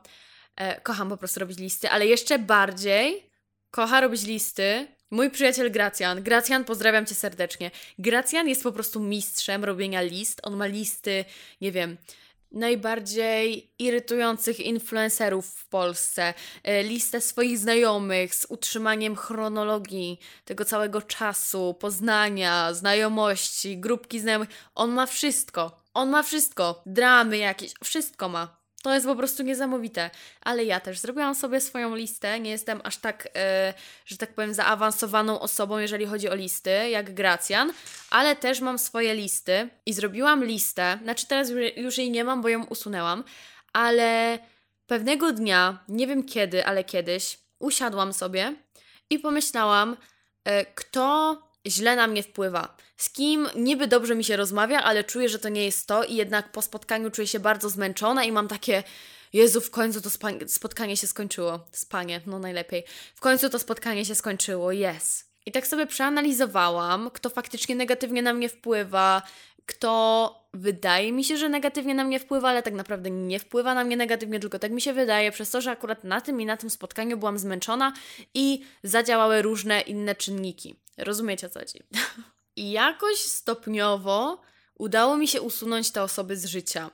E, 0.56 0.82
kocham 0.82 1.10
po 1.10 1.18
prostu 1.18 1.40
robić 1.40 1.58
listy, 1.58 1.90
ale 1.90 2.08
jeszcze 2.08 2.40
bardziej 2.40 3.30
kocha 3.72 4.02
robić 4.02 4.24
listy 4.24 4.88
Mój 5.12 5.32
przyjaciel 5.32 5.72
Gracjan. 5.72 6.24
Gracjan, 6.24 6.64
pozdrawiam 6.64 7.06
cię 7.06 7.16
serdecznie. 7.16 7.72
Gracjan 8.00 8.48
jest 8.48 8.64
po 8.64 8.72
prostu 8.72 9.00
mistrzem 9.00 9.64
robienia 9.64 10.02
list. 10.02 10.40
On 10.44 10.56
ma 10.56 10.66
listy, 10.66 11.26
nie 11.62 11.72
wiem, 11.72 11.98
najbardziej 12.52 13.72
irytujących 13.80 14.60
influencerów 14.60 15.48
w 15.48 15.68
Polsce, 15.68 16.34
e, 16.64 16.84
listę 16.84 17.22
swoich 17.22 17.58
znajomych 17.58 18.36
z 18.36 18.46
utrzymaniem 18.50 19.16
chronologii 19.16 20.20
tego 20.46 20.66
całego 20.66 21.02
czasu, 21.02 21.74
poznania, 21.80 22.74
znajomości, 22.74 23.78
grupki 23.78 24.20
znajomych. 24.20 24.50
On 24.76 24.92
ma 24.92 25.06
wszystko. 25.06 25.84
On 25.94 26.10
ma 26.10 26.24
wszystko. 26.24 26.82
Dramy 26.86 27.38
jakieś, 27.38 27.74
wszystko 27.84 28.30
ma. 28.30 28.65
To 28.86 28.94
jest 28.94 29.06
po 29.06 29.16
prostu 29.16 29.44
niesamowite. 29.44 30.10
Ale 30.42 30.64
ja 30.64 30.80
też 30.80 31.00
zrobiłam 31.00 31.36
sobie 31.36 31.62
swoją 31.62 31.96
listę. 31.96 32.40
Nie 32.40 32.52
jestem 32.52 32.82
aż 32.84 32.98
tak, 32.98 33.28
e, 33.36 33.74
że 34.06 34.18
tak 34.18 34.34
powiem, 34.34 34.54
zaawansowaną 34.54 35.40
osobą, 35.40 35.78
jeżeli 35.78 36.06
chodzi 36.06 36.30
o 36.30 36.36
listy, 36.36 36.90
jak 36.90 37.14
Gracjan, 37.14 37.74
ale 38.10 38.36
też 38.36 38.62
mam 38.62 38.80
swoje 38.80 39.16
listy 39.16 39.70
i 39.86 39.94
zrobiłam 39.94 40.44
listę. 40.44 41.00
Znaczy, 41.04 41.28
teraz 41.28 41.50
już 41.78 41.98
jej 41.98 42.12
nie 42.12 42.24
mam, 42.24 42.42
bo 42.42 42.50
ją 42.50 42.66
usunęłam, 42.66 43.24
ale 43.74 44.40
pewnego 44.88 45.32
dnia, 45.32 45.84
nie 45.90 46.08
wiem 46.08 46.24
kiedy, 46.24 46.66
ale 46.66 46.84
kiedyś, 46.84 47.38
usiadłam 47.60 48.14
sobie 48.14 48.56
i 49.10 49.20
pomyślałam, 49.20 49.98
e, 50.44 50.66
kto 50.66 51.38
źle 51.68 51.96
na 51.96 52.08
mnie 52.08 52.24
wpływa. 52.24 52.76
Z 52.98 53.10
kim 53.10 53.48
niby 53.56 53.88
dobrze 53.88 54.16
mi 54.16 54.24
się 54.24 54.36
rozmawia, 54.36 54.84
ale 54.84 55.04
czuję, 55.04 55.30
że 55.30 55.40
to 55.40 55.50
nie 55.50 55.66
jest 55.66 55.88
to 55.88 56.04
i 56.04 56.16
jednak 56.16 56.52
po 56.52 56.62
spotkaniu 56.62 57.12
czuję 57.12 57.28
się 57.28 57.40
bardzo 57.40 57.70
zmęczona 57.70 58.24
i 58.24 58.32
mam 58.32 58.48
takie 58.48 58.84
Jezu, 59.34 59.62
w 59.62 59.72
końcu 59.72 60.02
to 60.02 60.10
spotkanie 60.48 60.98
się 60.98 61.08
skończyło. 61.08 61.60
Spanie, 61.72 62.22
no 62.26 62.40
najlepiej. 62.40 62.84
W 63.16 63.22
końcu 63.22 63.50
to 63.50 63.60
spotkanie 63.60 64.06
się 64.06 64.16
skończyło, 64.16 64.72
yes. 64.74 65.26
I 65.46 65.52
tak 65.52 65.68
sobie 65.68 65.88
przeanalizowałam, 65.88 67.10
kto 67.14 67.30
faktycznie 67.30 67.76
negatywnie 67.76 68.22
na 68.22 68.34
mnie 68.34 68.50
wpływa, 68.50 69.22
kto 69.66 70.48
wydaje 70.54 71.12
mi 71.12 71.24
się, 71.24 71.38
że 71.38 71.50
negatywnie 71.50 71.96
na 71.96 72.04
mnie 72.04 72.20
wpływa, 72.20 72.50
ale 72.50 72.64
tak 72.64 72.74
naprawdę 72.74 73.12
nie 73.12 73.40
wpływa 73.40 73.74
na 73.74 73.84
mnie 73.84 73.98
negatywnie, 73.98 74.40
tylko 74.40 74.60
tak 74.60 74.72
mi 74.72 74.82
się 74.82 74.94
wydaje, 74.94 75.32
przez 75.32 75.52
to, 75.52 75.62
że 75.62 75.72
akurat 75.72 76.04
na 76.04 76.22
tym 76.22 76.42
i 76.42 76.46
na 76.46 76.58
tym 76.58 76.70
spotkaniu 76.70 77.18
byłam 77.18 77.40
zmęczona 77.40 77.94
i 78.34 78.62
zadziałały 78.84 79.42
różne 79.42 79.82
inne 79.82 80.16
czynniki. 80.16 80.76
Rozumiecie 80.98 81.50
co 81.50 81.60
chodzi? 81.60 81.80
I 82.56 82.72
jakoś 82.72 83.18
stopniowo 83.18 84.42
udało 84.76 85.18
mi 85.18 85.28
się 85.28 85.42
usunąć 85.42 85.92
te 85.92 86.04
osoby 86.04 86.38
z 86.38 86.46
życia. 86.46 86.92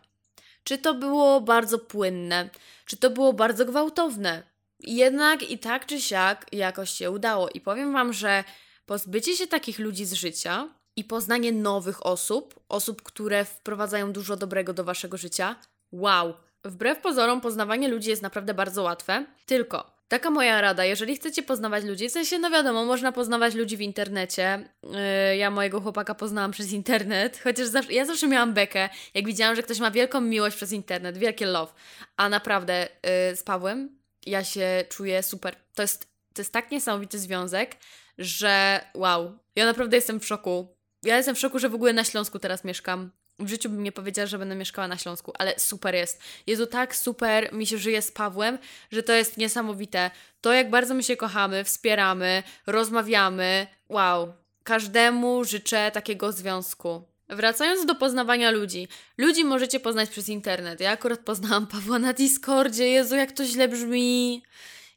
Czy 0.64 0.78
to 0.78 0.94
było 0.94 1.42
bardzo 1.42 1.80
płynne, 1.80 2.50
czy 2.86 2.98
to 2.98 3.10
było 3.10 3.34
bardzo 3.34 3.66
gwałtowne. 3.66 4.44
Jednak 4.80 5.50
i 5.50 5.58
tak 5.60 5.86
czy 5.86 6.02
siak 6.02 6.46
jakoś 6.52 6.90
się 6.90 7.12
udało. 7.12 7.50
I 7.50 7.62
powiem 7.62 7.94
Wam, 7.94 8.14
że 8.14 8.44
pozbycie 8.86 9.36
się 9.36 9.48
takich 9.48 9.80
ludzi 9.80 10.06
z 10.06 10.14
życia 10.14 10.68
i 10.96 11.04
poznanie 11.04 11.52
nowych 11.52 12.06
osób, 12.06 12.60
osób, 12.70 13.02
które 13.02 13.46
wprowadzają 13.46 14.14
dużo 14.14 14.38
dobrego 14.38 14.74
do 14.74 14.84
Waszego 14.84 15.18
życia, 15.18 15.56
wow! 15.92 16.34
Wbrew 16.64 17.02
pozorom, 17.02 17.42
poznawanie 17.42 17.88
ludzi 17.88 18.10
jest 18.10 18.22
naprawdę 18.22 18.54
bardzo 18.54 18.84
łatwe, 18.84 19.26
tylko 19.46 20.01
Taka 20.12 20.30
moja 20.30 20.62
rada, 20.62 20.86
jeżeli 20.86 21.16
chcecie 21.16 21.44
poznawać 21.44 21.84
ludzi, 21.84 22.10
w 22.10 22.12
sensie, 22.12 22.40
no 22.40 22.50
wiadomo, 22.50 22.86
można 22.86 23.12
poznawać 23.12 23.56
ludzi 23.56 23.78
w 23.78 23.82
internecie. 23.82 24.70
Yy, 24.84 25.38
ja 25.38 25.52
mojego 25.52 25.82
chłopaka 25.82 26.16
poznałam 26.16 26.52
przez 26.58 26.72
internet, 26.72 27.40
chociaż 27.44 27.68
zawsze, 27.68 27.94
ja 27.94 28.06
zawsze 28.06 28.28
miałam 28.28 28.54
bekę, 28.54 28.90
jak 29.14 29.26
widziałam, 29.26 29.56
że 29.56 29.64
ktoś 29.64 29.80
ma 29.80 29.92
wielką 29.92 30.22
miłość 30.22 30.56
przez 30.56 30.72
internet, 30.72 31.18
wielkie 31.18 31.46
love. 31.46 31.74
A 32.18 32.30
naprawdę 32.30 32.88
yy, 33.30 33.36
z 33.36 33.44
Pawłem 33.44 34.00
ja 34.26 34.44
się 34.44 34.84
czuję 34.90 35.24
super. 35.24 35.56
To 35.76 35.82
jest, 35.82 36.06
to 36.34 36.42
jest 36.42 36.54
tak 36.54 36.72
niesamowity 36.72 37.20
związek, 37.20 37.78
że 38.18 38.82
wow, 38.94 39.38
ja 39.56 39.66
naprawdę 39.66 39.98
jestem 39.98 40.20
w 40.20 40.26
szoku. 40.26 40.78
Ja 41.04 41.18
jestem 41.18 41.36
w 41.36 41.40
szoku, 41.40 41.60
że 41.60 41.70
w 41.70 41.76
ogóle 41.76 41.94
na 41.94 42.04
Śląsku 42.04 42.40
teraz 42.40 42.64
mieszkam 42.64 43.12
w 43.40 43.50
życiu 43.50 43.70
bym 43.70 43.84
nie 43.84 43.92
powiedziała, 43.92 44.26
że 44.26 44.38
będę 44.38 44.56
mieszkała 44.56 44.88
na 44.88 44.98
Śląsku, 44.98 45.34
ale 45.40 45.60
super 45.60 45.96
jest. 45.96 46.22
Jezu, 46.48 46.68
tak 46.68 46.96
super 46.96 47.54
mi 47.54 47.68
się 47.68 47.78
żyje 47.78 48.02
z 48.02 48.12
Pawłem, 48.12 48.58
że 48.92 49.04
to 49.04 49.14
jest 49.14 49.38
niesamowite. 49.38 50.12
To, 50.42 50.54
jak 50.54 50.70
bardzo 50.70 50.94
my 50.94 51.04
się 51.04 51.16
kochamy, 51.16 51.64
wspieramy, 51.64 52.44
rozmawiamy. 52.68 53.68
Wow. 53.90 54.34
Każdemu 54.64 55.46
życzę 55.46 55.92
takiego 55.92 56.32
związku. 56.32 57.04
Wracając 57.30 57.86
do 57.86 57.96
poznawania 57.96 58.52
ludzi. 58.52 58.88
Ludzi 59.18 59.44
możecie 59.44 59.80
poznać 59.80 60.10
przez 60.10 60.30
internet. 60.30 60.80
Ja 60.80 60.92
akurat 60.92 61.20
poznałam 61.20 61.68
Pawła 61.68 62.00
na 62.00 62.14
Discordzie. 62.14 62.88
Jezu, 62.88 63.16
jak 63.16 63.32
to 63.32 63.46
źle 63.46 63.68
brzmi. 63.68 64.44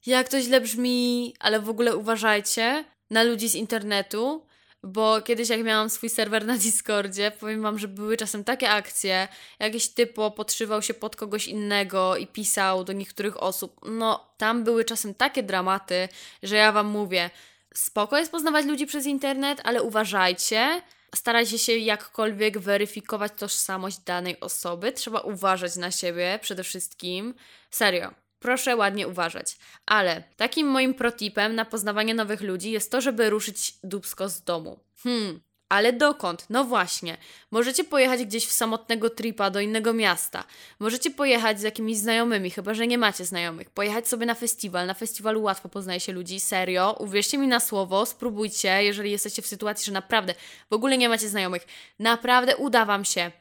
Jak 0.06 0.28
to 0.28 0.40
źle 0.40 0.60
brzmi. 0.60 1.34
Ale 1.40 1.60
w 1.60 1.68
ogóle 1.68 1.96
uważajcie 1.96 2.84
na 3.10 3.22
ludzi 3.22 3.48
z 3.48 3.54
internetu 3.54 4.46
bo 4.84 5.22
kiedyś 5.22 5.48
jak 5.48 5.62
miałam 5.64 5.90
swój 5.90 6.08
serwer 6.10 6.46
na 6.46 6.56
Discordzie, 6.56 7.30
powiem 7.40 7.62
wam, 7.62 7.78
że 7.78 7.88
były 7.88 8.16
czasem 8.16 8.44
takie 8.44 8.70
akcje, 8.70 9.28
jakiś 9.58 9.88
typo 9.88 10.30
podszywał 10.30 10.82
się 10.82 10.94
pod 10.94 11.16
kogoś 11.16 11.46
innego 11.46 12.16
i 12.16 12.26
pisał 12.26 12.84
do 12.84 12.92
niektórych 12.92 13.42
osób. 13.42 13.80
No, 13.88 14.34
tam 14.36 14.64
były 14.64 14.84
czasem 14.84 15.14
takie 15.14 15.42
dramaty, 15.42 16.08
że 16.42 16.56
ja 16.56 16.72
wam 16.72 16.86
mówię, 16.86 17.30
spoko 17.74 18.18
jest 18.18 18.32
poznawać 18.32 18.66
ludzi 18.66 18.86
przez 18.86 19.06
internet, 19.06 19.60
ale 19.64 19.82
uważajcie, 19.82 20.82
starajcie 21.14 21.58
się 21.58 21.76
jakkolwiek 21.76 22.58
weryfikować 22.58 23.32
tożsamość 23.36 23.98
danej 23.98 24.40
osoby. 24.40 24.92
Trzeba 24.92 25.20
uważać 25.20 25.76
na 25.76 25.90
siebie 25.90 26.38
przede 26.42 26.64
wszystkim. 26.64 27.34
Serio 27.70 28.23
proszę 28.44 28.76
ładnie 28.76 29.08
uważać. 29.08 29.56
Ale 29.86 30.22
takim 30.36 30.66
moim 30.66 30.94
protipem 30.94 31.54
na 31.54 31.64
poznawanie 31.64 32.14
nowych 32.14 32.40
ludzi 32.40 32.70
jest 32.70 32.90
to, 32.90 33.00
żeby 33.00 33.30
ruszyć 33.30 33.74
dubsko 33.82 34.28
z 34.28 34.42
domu. 34.42 34.80
Hmm, 35.02 35.40
ale 35.68 35.92
dokąd? 35.92 36.46
No 36.50 36.64
właśnie. 36.64 37.16
Możecie 37.50 37.84
pojechać 37.84 38.24
gdzieś 38.24 38.46
w 38.46 38.52
samotnego 38.52 39.10
tripa 39.10 39.50
do 39.50 39.60
innego 39.60 39.92
miasta. 39.92 40.44
Możecie 40.78 41.10
pojechać 41.10 41.60
z 41.60 41.62
jakimiś 41.62 41.98
znajomymi, 41.98 42.50
chyba 42.50 42.74
że 42.74 42.86
nie 42.86 42.98
macie 42.98 43.24
znajomych. 43.24 43.70
Pojechać 43.70 44.08
sobie 44.08 44.26
na 44.26 44.34
festiwal. 44.34 44.86
Na 44.86 44.94
festiwalu 44.94 45.42
łatwo 45.42 45.68
poznaje 45.68 46.00
się 46.00 46.12
ludzi. 46.12 46.40
Serio. 46.40 46.96
Uwierzcie 46.98 47.38
mi 47.38 47.46
na 47.46 47.60
słowo. 47.60 48.06
Spróbujcie, 48.06 48.84
jeżeli 48.84 49.10
jesteście 49.10 49.42
w 49.42 49.46
sytuacji, 49.46 49.86
że 49.86 49.92
naprawdę 49.92 50.34
w 50.70 50.74
ogóle 50.74 50.98
nie 50.98 51.08
macie 51.08 51.28
znajomych. 51.28 51.66
Naprawdę 51.98 52.56
uda 52.56 52.84
wam 52.84 53.04
się. 53.04 53.32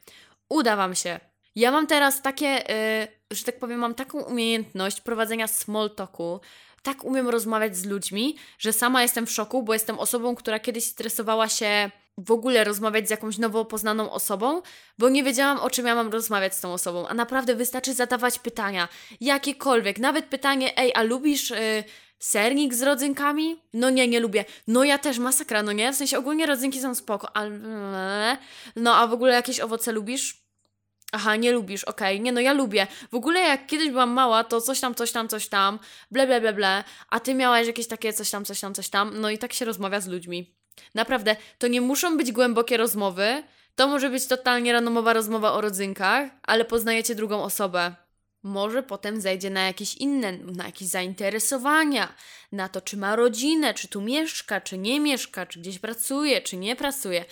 Uda 0.50 0.76
wam 0.76 0.96
się. 0.96 1.33
Ja 1.56 1.72
mam 1.72 1.88
teraz 1.88 2.22
takie, 2.22 2.46
yy, 2.46 3.38
że 3.38 3.44
tak 3.44 3.60
powiem, 3.60 3.80
mam 3.80 3.96
taką 3.96 4.22
umiejętność 4.22 5.02
prowadzenia 5.02 5.48
small 5.48 5.96
talku, 5.96 6.40
tak 6.84 7.04
umiem 7.04 7.30
rozmawiać 7.30 7.78
z 7.78 7.86
ludźmi, 7.86 8.36
że 8.60 8.74
sama 8.74 9.02
jestem 9.02 9.26
w 9.26 9.32
szoku, 9.32 9.64
bo 9.64 9.74
jestem 9.74 10.00
osobą, 10.00 10.36
która 10.36 10.60
kiedyś 10.60 10.84
stresowała 10.84 11.50
się 11.50 11.92
w 12.18 12.32
ogóle 12.32 12.64
rozmawiać 12.64 13.08
z 13.08 13.12
jakąś 13.12 13.38
nowo 13.38 13.66
poznaną 13.66 14.12
osobą, 14.12 14.62
bo 14.98 15.10
nie 15.10 15.24
wiedziałam, 15.24 15.60
o 15.60 15.70
czym 15.70 15.86
ja 15.86 15.96
mam 15.96 16.12
rozmawiać 16.12 16.56
z 16.56 16.62
tą 16.62 16.74
osobą. 16.74 17.08
A 17.08 17.14
naprawdę 17.14 17.56
wystarczy 17.56 17.94
zadawać 17.94 18.40
pytania, 18.40 18.88
jakiekolwiek, 19.22 20.00
nawet 20.00 20.26
pytanie, 20.26 20.78
ej, 20.78 20.92
a 20.96 21.04
lubisz 21.04 21.50
yy, 21.50 21.84
sernik 22.20 22.74
z 22.74 22.82
rodzynkami? 22.82 23.62
No 23.74 23.90
nie, 23.90 24.08
nie 24.08 24.20
lubię. 24.20 24.46
No 24.68 24.84
ja 24.84 24.98
też, 24.98 25.20
masakra, 25.20 25.64
no 25.64 25.72
nie? 25.72 25.94
W 25.94 25.96
sensie 25.96 26.18
ogólnie 26.18 26.46
rodzynki 26.46 26.82
są 26.82 26.96
spoko, 26.96 27.36
ale... 27.38 28.38
No 28.76 28.96
a 28.96 29.08
w 29.08 29.14
ogóle 29.14 29.34
jakieś 29.34 29.60
owoce 29.60 29.92
lubisz? 29.92 30.43
Aha, 31.16 31.36
nie 31.36 31.52
lubisz, 31.52 31.84
okej, 31.84 32.16
okay. 32.16 32.24
nie 32.24 32.32
no 32.32 32.42
ja 32.42 32.54
lubię. 32.54 32.88
W 33.12 33.16
ogóle 33.16 33.40
jak 33.40 33.68
kiedyś 33.68 33.90
byłam 33.90 34.10
mała, 34.10 34.44
to 34.44 34.62
coś 34.62 34.80
tam, 34.80 34.96
coś 34.96 35.12
tam, 35.12 35.28
coś 35.28 35.48
tam, 35.48 35.80
ble, 36.12 36.28
ble, 36.28 36.42
ble, 36.42 36.54
ble, 36.54 36.84
a 37.10 37.20
ty 37.20 37.34
miałaś 37.34 37.68
jakieś 37.68 37.88
takie 37.88 38.14
coś 38.14 38.30
tam, 38.30 38.46
coś 38.46 38.60
tam, 38.60 38.74
coś 38.74 38.90
tam, 38.90 39.22
no 39.22 39.30
i 39.30 39.38
tak 39.38 39.54
się 39.54 39.66
rozmawia 39.66 40.02
z 40.02 40.08
ludźmi. 40.08 40.56
Naprawdę, 40.96 41.36
to 41.58 41.68
nie 41.68 41.82
muszą 41.82 42.18
być 42.18 42.32
głębokie 42.32 42.78
rozmowy, 42.78 43.44
to 43.76 43.88
może 43.88 44.10
być 44.10 44.28
totalnie 44.28 44.74
randomowa 44.74 45.14
rozmowa 45.14 45.52
o 45.52 45.62
rodzynkach, 45.62 46.30
ale 46.44 46.66
poznajecie 46.66 47.16
drugą 47.16 47.44
osobę. 47.44 47.96
Może 48.44 48.84
potem 48.84 49.22
zejdzie 49.22 49.50
na 49.50 49.62
jakieś 49.62 49.96
inne, 49.96 50.32
na 50.32 50.66
jakieś 50.66 50.88
zainteresowania, 50.88 52.14
na 52.52 52.70
to, 52.70 52.82
czy 52.82 52.98
ma 52.98 53.16
rodzinę, 53.16 53.74
czy 53.74 53.88
tu 53.88 54.02
mieszka, 54.02 54.62
czy 54.62 54.78
nie 54.78 55.00
mieszka, 55.00 55.46
czy 55.46 55.60
gdzieś 55.60 55.80
pracuje, 55.80 56.42
czy 56.42 56.58
nie 56.58 56.76
pracuje. 56.76 57.26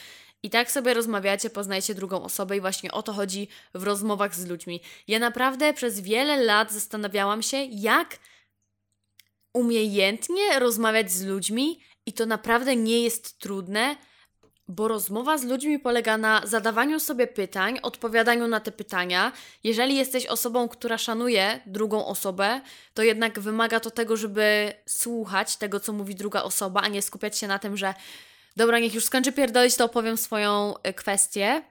I 0.43 0.49
tak 0.49 0.71
sobie 0.71 0.93
rozmawiacie, 0.93 1.49
poznajcie 1.49 1.95
drugą 1.95 2.23
osobę 2.23 2.57
i 2.57 2.61
właśnie 2.61 2.91
o 2.91 3.03
to 3.03 3.13
chodzi 3.13 3.47
w 3.73 3.83
rozmowach 3.83 4.35
z 4.35 4.47
ludźmi. 4.47 4.81
Ja 5.07 5.19
naprawdę 5.19 5.73
przez 5.73 5.99
wiele 5.99 6.43
lat 6.43 6.71
zastanawiałam 6.71 7.41
się, 7.43 7.57
jak 7.63 8.19
umiejętnie 9.53 10.59
rozmawiać 10.59 11.11
z 11.11 11.25
ludźmi 11.25 11.79
i 12.05 12.13
to 12.13 12.25
naprawdę 12.25 12.75
nie 12.75 13.01
jest 13.01 13.39
trudne, 13.39 13.95
bo 14.67 14.87
rozmowa 14.87 15.37
z 15.37 15.43
ludźmi 15.43 15.79
polega 15.79 16.17
na 16.17 16.41
zadawaniu 16.43 16.99
sobie 16.99 17.27
pytań, 17.27 17.79
odpowiadaniu 17.81 18.47
na 18.47 18.59
te 18.59 18.71
pytania. 18.71 19.31
Jeżeli 19.63 19.95
jesteś 19.95 20.25
osobą, 20.25 20.69
która 20.69 20.97
szanuje 20.97 21.59
drugą 21.65 22.05
osobę, 22.05 22.61
to 22.93 23.03
jednak 23.03 23.39
wymaga 23.39 23.79
to 23.79 23.91
tego, 23.91 24.17
żeby 24.17 24.73
słuchać 24.85 25.57
tego, 25.57 25.79
co 25.79 25.93
mówi 25.93 26.15
druga 26.15 26.43
osoba, 26.43 26.81
a 26.81 26.87
nie 26.87 27.01
skupiać 27.01 27.37
się 27.37 27.47
na 27.47 27.59
tym, 27.59 27.77
że 27.77 27.93
Dobra, 28.55 28.79
niech 28.79 28.93
już 28.93 29.05
skończę 29.05 29.31
pierdolić, 29.31 29.75
to 29.75 29.85
opowiem 29.85 30.17
swoją 30.17 30.73
y, 30.87 30.93
kwestię, 30.93 31.63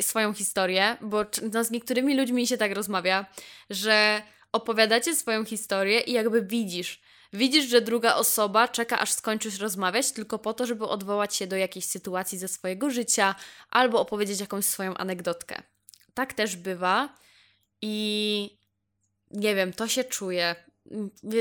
swoją 0.00 0.32
historię, 0.32 0.96
bo 1.00 1.24
no, 1.52 1.64
z 1.64 1.70
niektórymi 1.70 2.16
ludźmi 2.16 2.46
się 2.46 2.56
tak 2.56 2.72
rozmawia, 2.72 3.26
że 3.70 4.22
opowiadacie 4.52 5.16
swoją 5.16 5.44
historię 5.44 6.00
i 6.00 6.12
jakby 6.12 6.42
widzisz, 6.42 7.00
widzisz, 7.32 7.64
że 7.64 7.80
druga 7.80 8.14
osoba 8.14 8.68
czeka, 8.68 8.98
aż 8.98 9.12
skończysz 9.12 9.58
rozmawiać, 9.58 10.12
tylko 10.12 10.38
po 10.38 10.54
to, 10.54 10.66
żeby 10.66 10.86
odwołać 10.86 11.36
się 11.36 11.46
do 11.46 11.56
jakiejś 11.56 11.84
sytuacji 11.84 12.38
ze 12.38 12.48
swojego 12.48 12.90
życia 12.90 13.34
albo 13.70 14.00
opowiedzieć 14.00 14.40
jakąś 14.40 14.64
swoją 14.64 14.94
anegdotkę. 14.94 15.62
Tak 16.14 16.32
też 16.32 16.56
bywa 16.56 17.16
i 17.82 18.58
nie 19.30 19.54
wiem, 19.54 19.72
to 19.72 19.88
się 19.88 20.04
czuje 20.04 20.56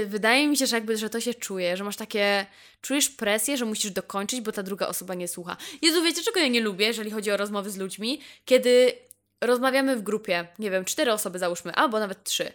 wydaje 0.08 0.48
mi 0.48 0.58
się, 0.58 0.66
że 0.66 0.76
jakby, 0.76 0.98
że 0.98 1.10
to 1.10 1.20
się 1.20 1.34
czuje, 1.34 1.78
że 1.78 1.84
masz 1.84 1.96
takie, 1.96 2.46
czujesz 2.82 3.10
presję, 3.10 3.58
że 3.58 3.66
musisz 3.66 3.92
dokończyć, 3.92 4.42
bo 4.42 4.52
ta 4.52 4.64
druga 4.64 4.88
osoba 4.88 5.14
nie 5.14 5.28
słucha. 5.28 5.58
Jezu, 5.82 6.04
wiecie 6.04 6.24
czego 6.24 6.40
ja 6.40 6.48
nie 6.48 6.62
lubię, 6.62 6.86
jeżeli 6.86 7.12
chodzi 7.12 7.32
o 7.32 7.38
rozmowy 7.38 7.70
z 7.70 7.78
ludźmi? 7.78 8.22
Kiedy 8.46 8.94
rozmawiamy 9.44 9.96
w 9.96 10.02
grupie, 10.02 10.48
nie 10.60 10.72
wiem, 10.72 10.86
cztery 10.86 11.14
osoby 11.14 11.40
załóżmy, 11.40 11.74
albo 11.74 12.00
nawet 12.00 12.24
trzy 12.24 12.54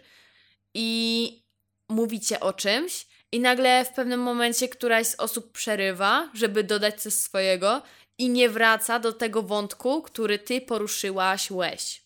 i 0.75 1.43
mówicie 1.89 2.41
o 2.41 2.53
czymś 2.53 3.07
i 3.33 3.41
nagle 3.41 3.85
w 3.85 3.93
pewnym 3.93 4.21
momencie 4.21 4.69
któraś 4.69 5.07
z 5.07 5.15
osób 5.15 5.53
przerywa, 5.53 6.31
żeby 6.35 6.65
dodać 6.65 7.03
coś 7.03 7.13
swojego 7.15 7.83
i 8.19 8.29
nie 8.31 8.49
wraca 8.49 8.99
do 8.99 9.13
tego 9.13 9.43
wątku, 9.43 10.03
który 10.03 10.39
ty 10.39 10.61
poruszyłaś 10.61 11.51
łeś. 11.51 12.06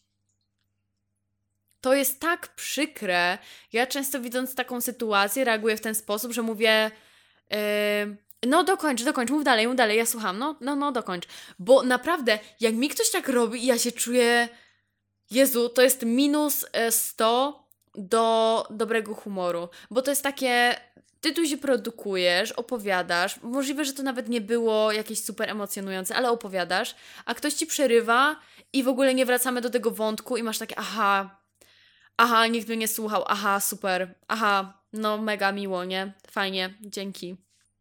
To 1.81 1.95
jest 1.95 2.21
tak 2.21 2.49
przykre. 2.49 3.39
Ja 3.73 3.87
często 3.87 4.21
widząc 4.21 4.55
taką 4.55 4.81
sytuację 4.81 5.45
reaguję 5.45 5.77
w 5.77 5.81
ten 5.81 5.95
sposób, 5.95 6.33
że 6.33 6.43
mówię 6.43 6.91
yy, 7.51 7.57
No 8.47 8.65
dokończ, 8.65 9.03
dokończ, 9.03 9.31
mów 9.31 9.45
dalej, 9.45 9.67
mów 9.67 9.77
dalej, 9.77 9.99
ja 9.99 10.07
słucham, 10.07 10.39
no, 10.39 10.57
no, 10.61 10.77
no, 10.77 10.93
dokończ. 10.93 11.27
Bo 11.59 11.83
naprawdę, 11.83 12.39
jak 12.61 12.75
mi 12.75 12.89
ktoś 12.89 13.11
tak 13.11 13.29
robi, 13.29 13.67
ja 13.67 13.79
się 13.79 13.93
czuję, 13.93 14.49
Jezu, 15.31 15.69
to 15.69 15.83
jest 15.83 16.03
minus 16.03 16.67
100 16.91 17.67
e, 17.67 18.01
do 18.01 18.67
dobrego 18.71 19.15
humoru, 19.15 19.69
bo 19.91 20.03
to 20.03 20.11
jest 20.11 20.23
takie, 20.23 20.81
ty 21.21 21.33
tu 21.33 21.47
się 21.47 21.57
produkujesz, 21.57 22.53
opowiadasz, 22.53 23.43
możliwe, 23.43 23.85
że 23.85 23.93
to 23.93 24.03
nawet 24.03 24.29
nie 24.29 24.41
było 24.41 24.93
jakieś 24.93 25.25
super 25.25 25.51
emocjonujące, 25.51 26.17
ale 26.17 26.31
opowiadasz, 26.31 26.95
a 27.25 27.35
ktoś 27.35 27.55
ci 27.55 27.67
przerywa 27.67 28.37
i 28.73 28.83
w 28.83 28.89
ogóle 28.89 29.15
nie 29.15 29.27
wracamy 29.27 29.61
do 29.61 29.71
tego 29.71 29.91
wątku 29.91 30.37
i 30.37 30.43
masz 30.43 30.59
takie, 30.59 30.79
aha, 30.79 31.40
aha, 32.21 32.47
nikt 32.47 32.69
mnie 32.69 32.77
nie 32.77 32.89
słuchał, 32.89 33.25
aha, 33.27 33.61
super, 33.61 34.15
aha, 34.29 34.83
no 34.93 35.19
mega 35.19 35.53
miło, 35.53 35.85
nie? 35.85 36.13
Fajnie, 36.31 36.75
dzięki. 36.81 37.37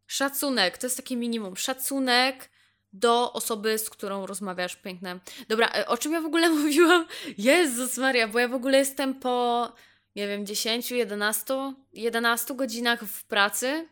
Szacunek, 0.08 0.78
to 0.78 0.86
jest 0.86 0.98
takie 0.98 1.16
minimum. 1.16 1.58
Szacunek 1.58 2.50
do 2.94 3.34
osoby, 3.34 3.78
z 3.78 3.90
którą 3.90 4.26
rozmawiasz. 4.26 4.76
Piękne. 4.76 5.20
Dobra, 5.48 5.72
e, 5.76 5.88
o 5.88 5.98
czym 5.98 6.14
ja 6.14 6.22
w 6.22 6.26
ogóle 6.26 6.50
mówiłam? 6.60 7.06
Jezus 7.38 7.98
Maria, 7.98 8.28
bo 8.28 8.40
ja 8.40 8.48
w 8.48 8.54
ogóle 8.54 8.78
jestem 8.78 9.14
po, 9.14 9.72
nie 10.16 10.28
wiem, 10.28 10.46
10, 10.46 10.92
11, 10.92 11.74
11 11.94 12.56
godzinach 12.56 13.04
w 13.04 13.24
pracy. 13.24 13.88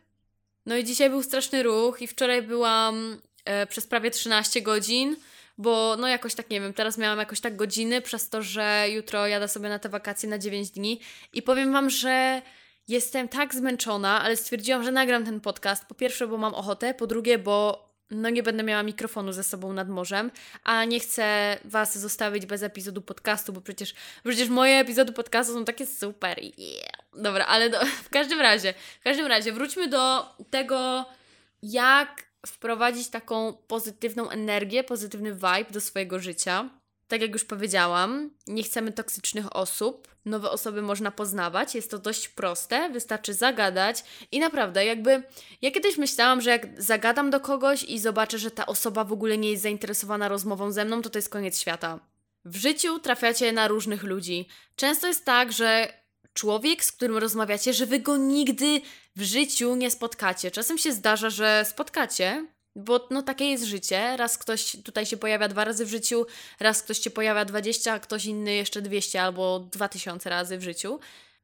No 0.66 0.78
i 0.78 0.84
dzisiaj 0.84 1.10
był 1.10 1.24
straszny 1.24 1.64
ruch 1.64 2.02
i 2.02 2.08
wczoraj 2.08 2.42
byłam 2.42 3.22
e, 3.46 3.68
przez 3.68 3.88
prawie 3.88 4.12
13 4.12 4.62
godzin, 4.62 5.16
bo 5.58 5.96
no 6.00 6.08
jakoś 6.08 6.36
tak, 6.36 6.50
nie 6.50 6.62
wiem, 6.62 6.74
teraz 6.74 6.98
miałam 6.98 7.20
jakoś 7.20 7.42
tak 7.42 7.56
godziny 7.56 8.02
przez 8.02 8.30
to, 8.30 8.42
że 8.42 8.86
jutro 8.90 9.28
jadę 9.28 9.48
sobie 9.48 9.70
na 9.70 9.80
te 9.80 9.90
wakacje 9.90 10.30
na 10.30 10.38
9 10.38 10.72
dni 10.72 11.00
i 11.34 11.42
powiem 11.42 11.74
Wam, 11.74 11.90
że 11.90 12.42
Jestem 12.88 13.28
tak 13.28 13.56
zmęczona, 13.56 14.22
ale 14.22 14.38
stwierdziłam, 14.38 14.84
że 14.84 14.92
nagram 14.92 15.26
ten 15.26 15.42
podcast. 15.42 15.86
Po 15.86 15.96
pierwsze, 15.96 16.28
bo 16.28 16.38
mam 16.38 16.54
ochotę, 16.54 16.94
po 16.94 17.08
drugie, 17.08 17.38
bo 17.38 17.88
no 18.12 18.30
nie 18.30 18.44
będę 18.44 18.64
miała 18.64 18.84
mikrofonu 18.84 19.32
ze 19.32 19.44
sobą 19.44 19.74
nad 19.74 19.90
morzem, 19.90 20.32
a 20.64 20.86
nie 20.86 21.00
chcę 21.00 21.58
Was 21.66 21.98
zostawić 21.98 22.46
bez 22.46 22.64
epizodu 22.64 23.02
podcastu, 23.02 23.54
bo 23.54 23.62
przecież, 23.62 23.94
przecież 24.24 24.50
moje 24.50 24.80
epizody 24.80 25.12
podcastu 25.12 25.54
są 25.54 25.66
takie 25.66 25.86
super. 25.86 26.40
Yeah. 26.44 26.92
Dobra, 27.14 27.46
ale 27.46 27.70
do, 27.70 27.80
w 28.06 28.10
każdym 28.10 28.40
razie, 28.40 28.74
w 29.00 29.04
każdym 29.04 29.26
razie 29.26 29.52
wróćmy 29.52 29.88
do 29.88 30.26
tego, 30.50 31.06
jak 31.62 32.27
wprowadzić 32.48 33.10
taką 33.10 33.54
pozytywną 33.54 34.30
energię, 34.30 34.84
pozytywny 34.84 35.34
vibe 35.34 35.72
do 35.72 35.82
swojego 35.82 36.20
życia. 36.20 36.70
Tak 37.08 37.22
jak 37.22 37.32
już 37.32 37.46
powiedziałam, 37.46 38.30
nie 38.48 38.64
chcemy 38.64 38.92
toksycznych 38.92 39.56
osób. 39.56 40.08
Nowe 40.26 40.52
osoby 40.52 40.82
można 40.82 41.12
poznawać, 41.12 41.76
jest 41.76 41.92
to 41.92 42.00
dość 42.00 42.30
proste, 42.30 42.90
wystarczy 42.90 43.34
zagadać 43.34 44.04
i 44.32 44.40
naprawdę, 44.40 44.86
jakby 44.86 45.24
ja 45.62 45.72
kiedyś 45.72 45.98
myślałam, 45.98 46.42
że 46.42 46.50
jak 46.50 46.82
zagadam 46.82 47.30
do 47.30 47.40
kogoś 47.40 47.84
i 47.84 48.00
zobaczę, 48.00 48.40
że 48.40 48.52
ta 48.52 48.66
osoba 48.66 49.04
w 49.04 49.14
ogóle 49.14 49.38
nie 49.38 49.52
jest 49.52 49.64
zainteresowana 49.64 50.28
rozmową 50.28 50.72
ze 50.72 50.86
mną, 50.86 51.02
to 51.02 51.10
to 51.10 51.18
jest 51.18 51.30
koniec 51.30 51.60
świata. 51.60 52.00
W 52.46 52.56
życiu 52.56 53.00
trafiacie 53.00 53.52
na 53.52 53.68
różnych 53.68 54.04
ludzi. 54.04 54.48
Często 54.76 55.08
jest 55.08 55.26
tak, 55.26 55.52
że 55.52 55.94
człowiek, 56.38 56.86
z 56.86 56.92
którym 56.92 57.18
rozmawiacie, 57.18 57.74
że 57.74 57.86
wy 57.86 58.00
go 58.00 58.18
nigdy 58.18 58.82
w 59.16 59.22
życiu 59.22 59.76
nie 59.76 59.92
spotkacie. 59.92 60.52
Czasem 60.52 60.78
się 60.78 60.92
zdarza, 60.92 61.30
że 61.30 61.66
spotkacie, 61.70 62.46
bo 62.76 63.08
no 63.12 63.22
takie 63.22 63.46
jest 63.46 63.64
życie. 63.64 64.18
Raz 64.18 64.38
ktoś 64.38 64.78
tutaj 64.84 65.06
się 65.06 65.18
pojawia 65.18 65.48
dwa 65.48 65.66
razy 65.66 65.86
w 65.86 65.90
życiu, 65.90 66.26
raz 66.60 66.84
ktoś 66.84 67.00
się 67.00 67.10
pojawia 67.10 67.46
20, 67.46 67.94
a 67.94 68.00
ktoś 68.00 68.26
inny 68.26 68.54
jeszcze 68.54 68.82
200 68.82 69.22
albo 69.22 69.60
2000 69.60 70.30
razy 70.30 70.58
w 70.58 70.64
życiu. 70.64 71.00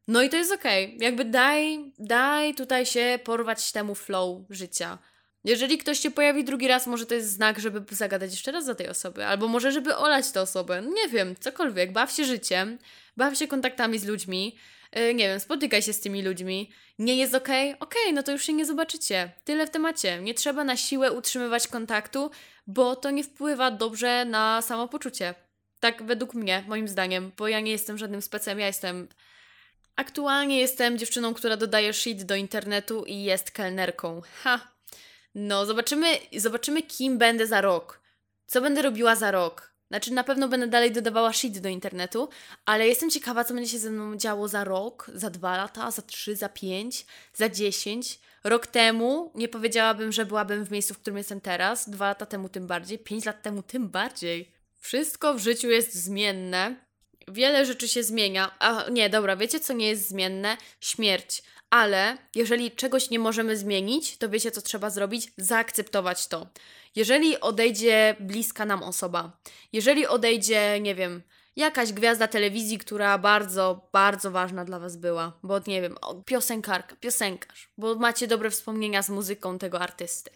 No 0.08 0.22
i 0.22 0.30
to 0.30 0.38
jest 0.38 0.52
okej. 0.52 0.86
Okay. 0.86 0.98
Jakby 1.00 1.26
daj, 1.26 1.94
daj 2.00 2.56
tutaj 2.56 2.86
się 2.86 3.20
porwać 3.24 3.72
temu 3.72 3.96
flow 3.96 4.42
życia. 4.50 4.98
Jeżeli 5.44 5.78
ktoś 5.78 6.00
się 6.00 6.12
pojawi 6.12 6.44
drugi 6.44 6.68
raz, 6.68 6.88
może 6.88 7.06
to 7.06 7.16
jest 7.16 7.32
znak, 7.32 7.60
żeby 7.60 7.96
zagadać 7.96 8.32
jeszcze 8.32 8.52
raz 8.52 8.66
za 8.66 8.76
tej 8.76 8.90
osoby, 8.90 9.26
albo 9.26 9.48
może, 9.48 9.72
żeby 9.72 9.96
olać 9.96 10.32
tę 10.32 10.42
osobę. 10.42 10.82
Nie 10.82 11.10
wiem, 11.10 11.36
cokolwiek. 11.40 11.92
Baw 11.92 12.12
się 12.12 12.26
życiem, 12.26 12.78
baw 13.18 13.38
się 13.38 13.48
kontaktami 13.48 14.00
z 14.00 14.06
ludźmi, 14.06 14.56
nie 14.96 15.28
wiem, 15.28 15.40
spotykaj 15.40 15.82
się 15.82 15.94
z 15.94 16.00
tymi 16.00 16.22
ludźmi. 16.22 16.72
Nie 17.00 17.16
jest 17.16 17.36
okej? 17.36 17.70
Okay? 17.70 17.80
Okej, 17.80 18.02
okay, 18.04 18.14
no 18.14 18.24
to 18.24 18.32
już 18.32 18.44
się 18.44 18.54
nie 18.54 18.66
zobaczycie. 18.66 19.32
Tyle 19.44 19.68
w 19.68 19.70
temacie. 19.70 20.22
Nie 20.22 20.34
trzeba 20.34 20.64
na 20.64 20.78
siłę 20.78 21.12
utrzymywać 21.12 21.68
kontaktu, 21.68 22.32
bo 22.68 22.96
to 22.96 23.12
nie 23.12 23.24
wpływa 23.24 23.72
dobrze 23.72 24.26
na 24.26 24.62
samopoczucie. 24.62 25.36
Tak 25.80 26.04
według 26.04 26.34
mnie, 26.34 26.64
moim 26.68 26.88
zdaniem, 26.88 27.32
bo 27.38 27.48
ja 27.48 27.60
nie 27.60 27.72
jestem 27.72 27.98
żadnym 27.98 28.22
specem, 28.22 28.60
ja 28.60 28.68
jestem 28.68 29.08
Aktualnie 29.96 30.60
jestem 30.60 30.98
dziewczyną, 30.98 31.34
która 31.34 31.58
dodaje 31.58 31.94
shit 31.94 32.24
do 32.24 32.36
internetu 32.36 33.04
i 33.06 33.24
jest 33.24 33.52
kelnerką. 33.52 34.22
Ha, 34.44 34.72
no, 35.36 35.66
zobaczymy, 35.66 36.08
zobaczymy, 36.38 36.82
kim 36.82 37.18
będę 37.18 37.48
za 37.48 37.62
rok. 37.62 38.02
Co 38.46 38.62
będę 38.62 38.82
robiła 38.82 39.16
za 39.16 39.32
rok. 39.32 39.73
Znaczy, 39.94 40.14
na 40.14 40.24
pewno 40.24 40.48
będę 40.48 40.68
dalej 40.68 40.92
dodawała 40.92 41.34
shit 41.34 41.60
do 41.60 41.70
internetu, 41.70 42.30
ale 42.66 42.88
jestem 42.88 43.10
ciekawa, 43.10 43.44
co 43.44 43.54
będzie 43.54 43.72
się 43.72 43.80
ze 43.80 43.90
mną 43.90 44.18
działo 44.18 44.48
za 44.48 44.64
rok, 44.64 45.12
za 45.16 45.30
dwa 45.30 45.58
lata, 45.58 45.92
za 45.92 46.02
trzy, 46.02 46.36
za 46.36 46.50
pięć, 46.50 47.06
za 47.34 47.50
dziesięć. 47.50 48.20
Rok 48.44 48.68
temu 48.68 49.32
nie 49.36 49.48
powiedziałabym, 49.48 50.12
że 50.12 50.26
byłabym 50.26 50.66
w 50.66 50.72
miejscu, 50.72 50.94
w 50.94 51.00
którym 51.00 51.18
jestem 51.18 51.42
teraz. 51.42 51.90
Dwa 51.90 52.08
lata 52.08 52.26
temu 52.26 52.50
tym 52.50 52.68
bardziej, 52.68 53.00
pięć 53.00 53.26
lat 53.26 53.42
temu 53.42 53.64
tym 53.64 53.90
bardziej. 53.90 54.52
Wszystko 54.80 55.34
w 55.34 55.40
życiu 55.40 55.70
jest 55.70 55.96
zmienne. 55.96 56.76
Wiele 57.28 57.66
rzeczy 57.66 57.88
się 57.88 58.04
zmienia. 58.04 58.52
A 58.60 58.90
nie, 58.92 59.10
dobra, 59.10 59.36
wiecie 59.36 59.60
co 59.60 59.74
nie 59.74 59.90
jest 59.90 60.10
zmienne? 60.10 60.58
Śmierć 60.80 61.44
ale 61.74 62.18
jeżeli 62.36 62.72
czegoś 62.72 63.10
nie 63.10 63.20
możemy 63.20 63.58
zmienić, 63.58 64.18
to 64.18 64.30
wiecie, 64.30 64.52
co 64.52 64.62
trzeba 64.62 64.90
zrobić? 64.90 65.32
Zaakceptować 65.38 66.28
to. 66.28 66.48
Jeżeli 66.96 67.40
odejdzie 67.40 68.16
bliska 68.20 68.66
nam 68.66 68.84
osoba, 68.84 69.38
jeżeli 69.74 70.08
odejdzie, 70.08 70.80
nie 70.82 70.96
wiem, 70.96 71.22
jakaś 71.56 71.94
gwiazda 71.94 72.28
telewizji, 72.28 72.78
która 72.78 73.18
bardzo, 73.18 73.90
bardzo 73.92 74.32
ważna 74.32 74.66
dla 74.66 74.80
Was 74.80 74.98
była, 74.98 75.40
bo 75.44 75.60
nie 75.68 75.82
wiem, 75.82 75.96
piosenkarka, 76.26 76.96
piosenkarz, 76.96 77.70
bo 77.78 77.96
macie 77.96 78.28
dobre 78.28 78.50
wspomnienia 78.50 79.04
z 79.04 79.10
muzyką 79.10 79.60
tego 79.60 79.80
artysty 79.80 80.32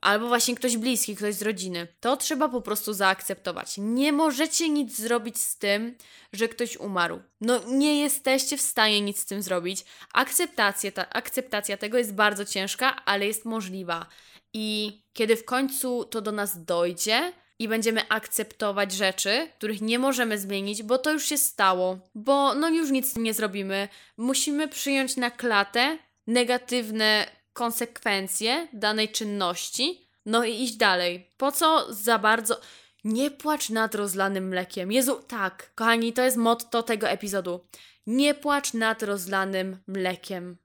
albo 0.00 0.28
właśnie 0.28 0.54
ktoś 0.54 0.76
bliski, 0.76 1.16
ktoś 1.16 1.34
z 1.34 1.42
rodziny. 1.42 1.88
To 2.00 2.16
trzeba 2.16 2.48
po 2.48 2.62
prostu 2.62 2.92
zaakceptować. 2.92 3.74
Nie 3.78 4.12
możecie 4.12 4.68
nic 4.68 4.98
zrobić 4.98 5.38
z 5.38 5.58
tym, 5.58 5.96
że 6.32 6.48
ktoś 6.48 6.76
umarł. 6.76 7.20
No 7.40 7.60
nie 7.66 8.00
jesteście 8.00 8.56
w 8.56 8.60
stanie 8.60 9.00
nic 9.00 9.20
z 9.20 9.26
tym 9.26 9.42
zrobić. 9.42 9.84
Akceptacja, 10.12 10.92
ta, 10.92 11.10
akceptacja 11.10 11.76
tego 11.76 11.98
jest 11.98 12.14
bardzo 12.14 12.44
ciężka, 12.44 13.04
ale 13.04 13.26
jest 13.26 13.44
możliwa. 13.44 14.06
I 14.54 14.98
kiedy 15.12 15.36
w 15.36 15.44
końcu 15.44 16.04
to 16.04 16.20
do 16.20 16.32
nas 16.32 16.64
dojdzie, 16.64 17.32
i 17.58 17.68
będziemy 17.68 18.08
akceptować 18.08 18.92
rzeczy, 18.92 19.48
których 19.58 19.80
nie 19.80 19.98
możemy 19.98 20.38
zmienić, 20.38 20.82
bo 20.82 20.98
to 20.98 21.12
już 21.12 21.24
się 21.24 21.38
stało, 21.38 21.98
bo 22.14 22.54
no 22.54 22.68
już 22.68 22.90
nic 22.90 23.16
nie 23.16 23.34
zrobimy. 23.34 23.88
Musimy 24.16 24.68
przyjąć 24.68 25.16
na 25.16 25.30
klatę 25.30 25.98
negatywne 26.26 27.26
konsekwencje 27.52 28.68
danej 28.72 29.08
czynności, 29.08 30.08
no 30.26 30.44
i 30.44 30.62
iść 30.62 30.76
dalej. 30.76 31.30
Po 31.36 31.52
co 31.52 31.94
za 31.94 32.18
bardzo. 32.18 32.60
Nie 33.04 33.30
płacz 33.30 33.70
nad 33.70 33.94
rozlanym 33.94 34.48
mlekiem. 34.48 34.92
Jezu, 34.92 35.22
tak, 35.28 35.74
kochani, 35.74 36.12
to 36.12 36.24
jest 36.24 36.36
motto 36.36 36.82
tego 36.82 37.08
epizodu. 37.08 37.60
Nie 38.06 38.34
płacz 38.34 38.74
nad 38.74 39.02
rozlanym 39.02 39.76
mlekiem. 39.86 40.56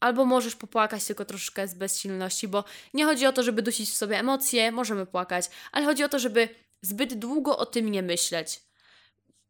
Albo 0.00 0.24
możesz 0.24 0.56
popłakać 0.56 1.04
tylko 1.04 1.24
troszeczkę 1.24 1.68
z 1.68 1.74
bezsilności, 1.74 2.48
bo 2.48 2.64
nie 2.94 3.04
chodzi 3.04 3.26
o 3.26 3.32
to, 3.32 3.42
żeby 3.42 3.62
dusić 3.62 3.90
w 3.90 3.96
sobie 3.96 4.18
emocje, 4.18 4.72
możemy 4.72 5.06
płakać, 5.06 5.50
ale 5.72 5.84
chodzi 5.84 6.04
o 6.04 6.08
to, 6.08 6.18
żeby 6.18 6.48
zbyt 6.82 7.14
długo 7.14 7.58
o 7.58 7.66
tym 7.66 7.90
nie 7.90 8.02
myśleć. 8.02 8.60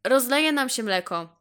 Rozleje 0.03 0.51
nam 0.51 0.69
się 0.69 0.83
mleko. 0.83 1.37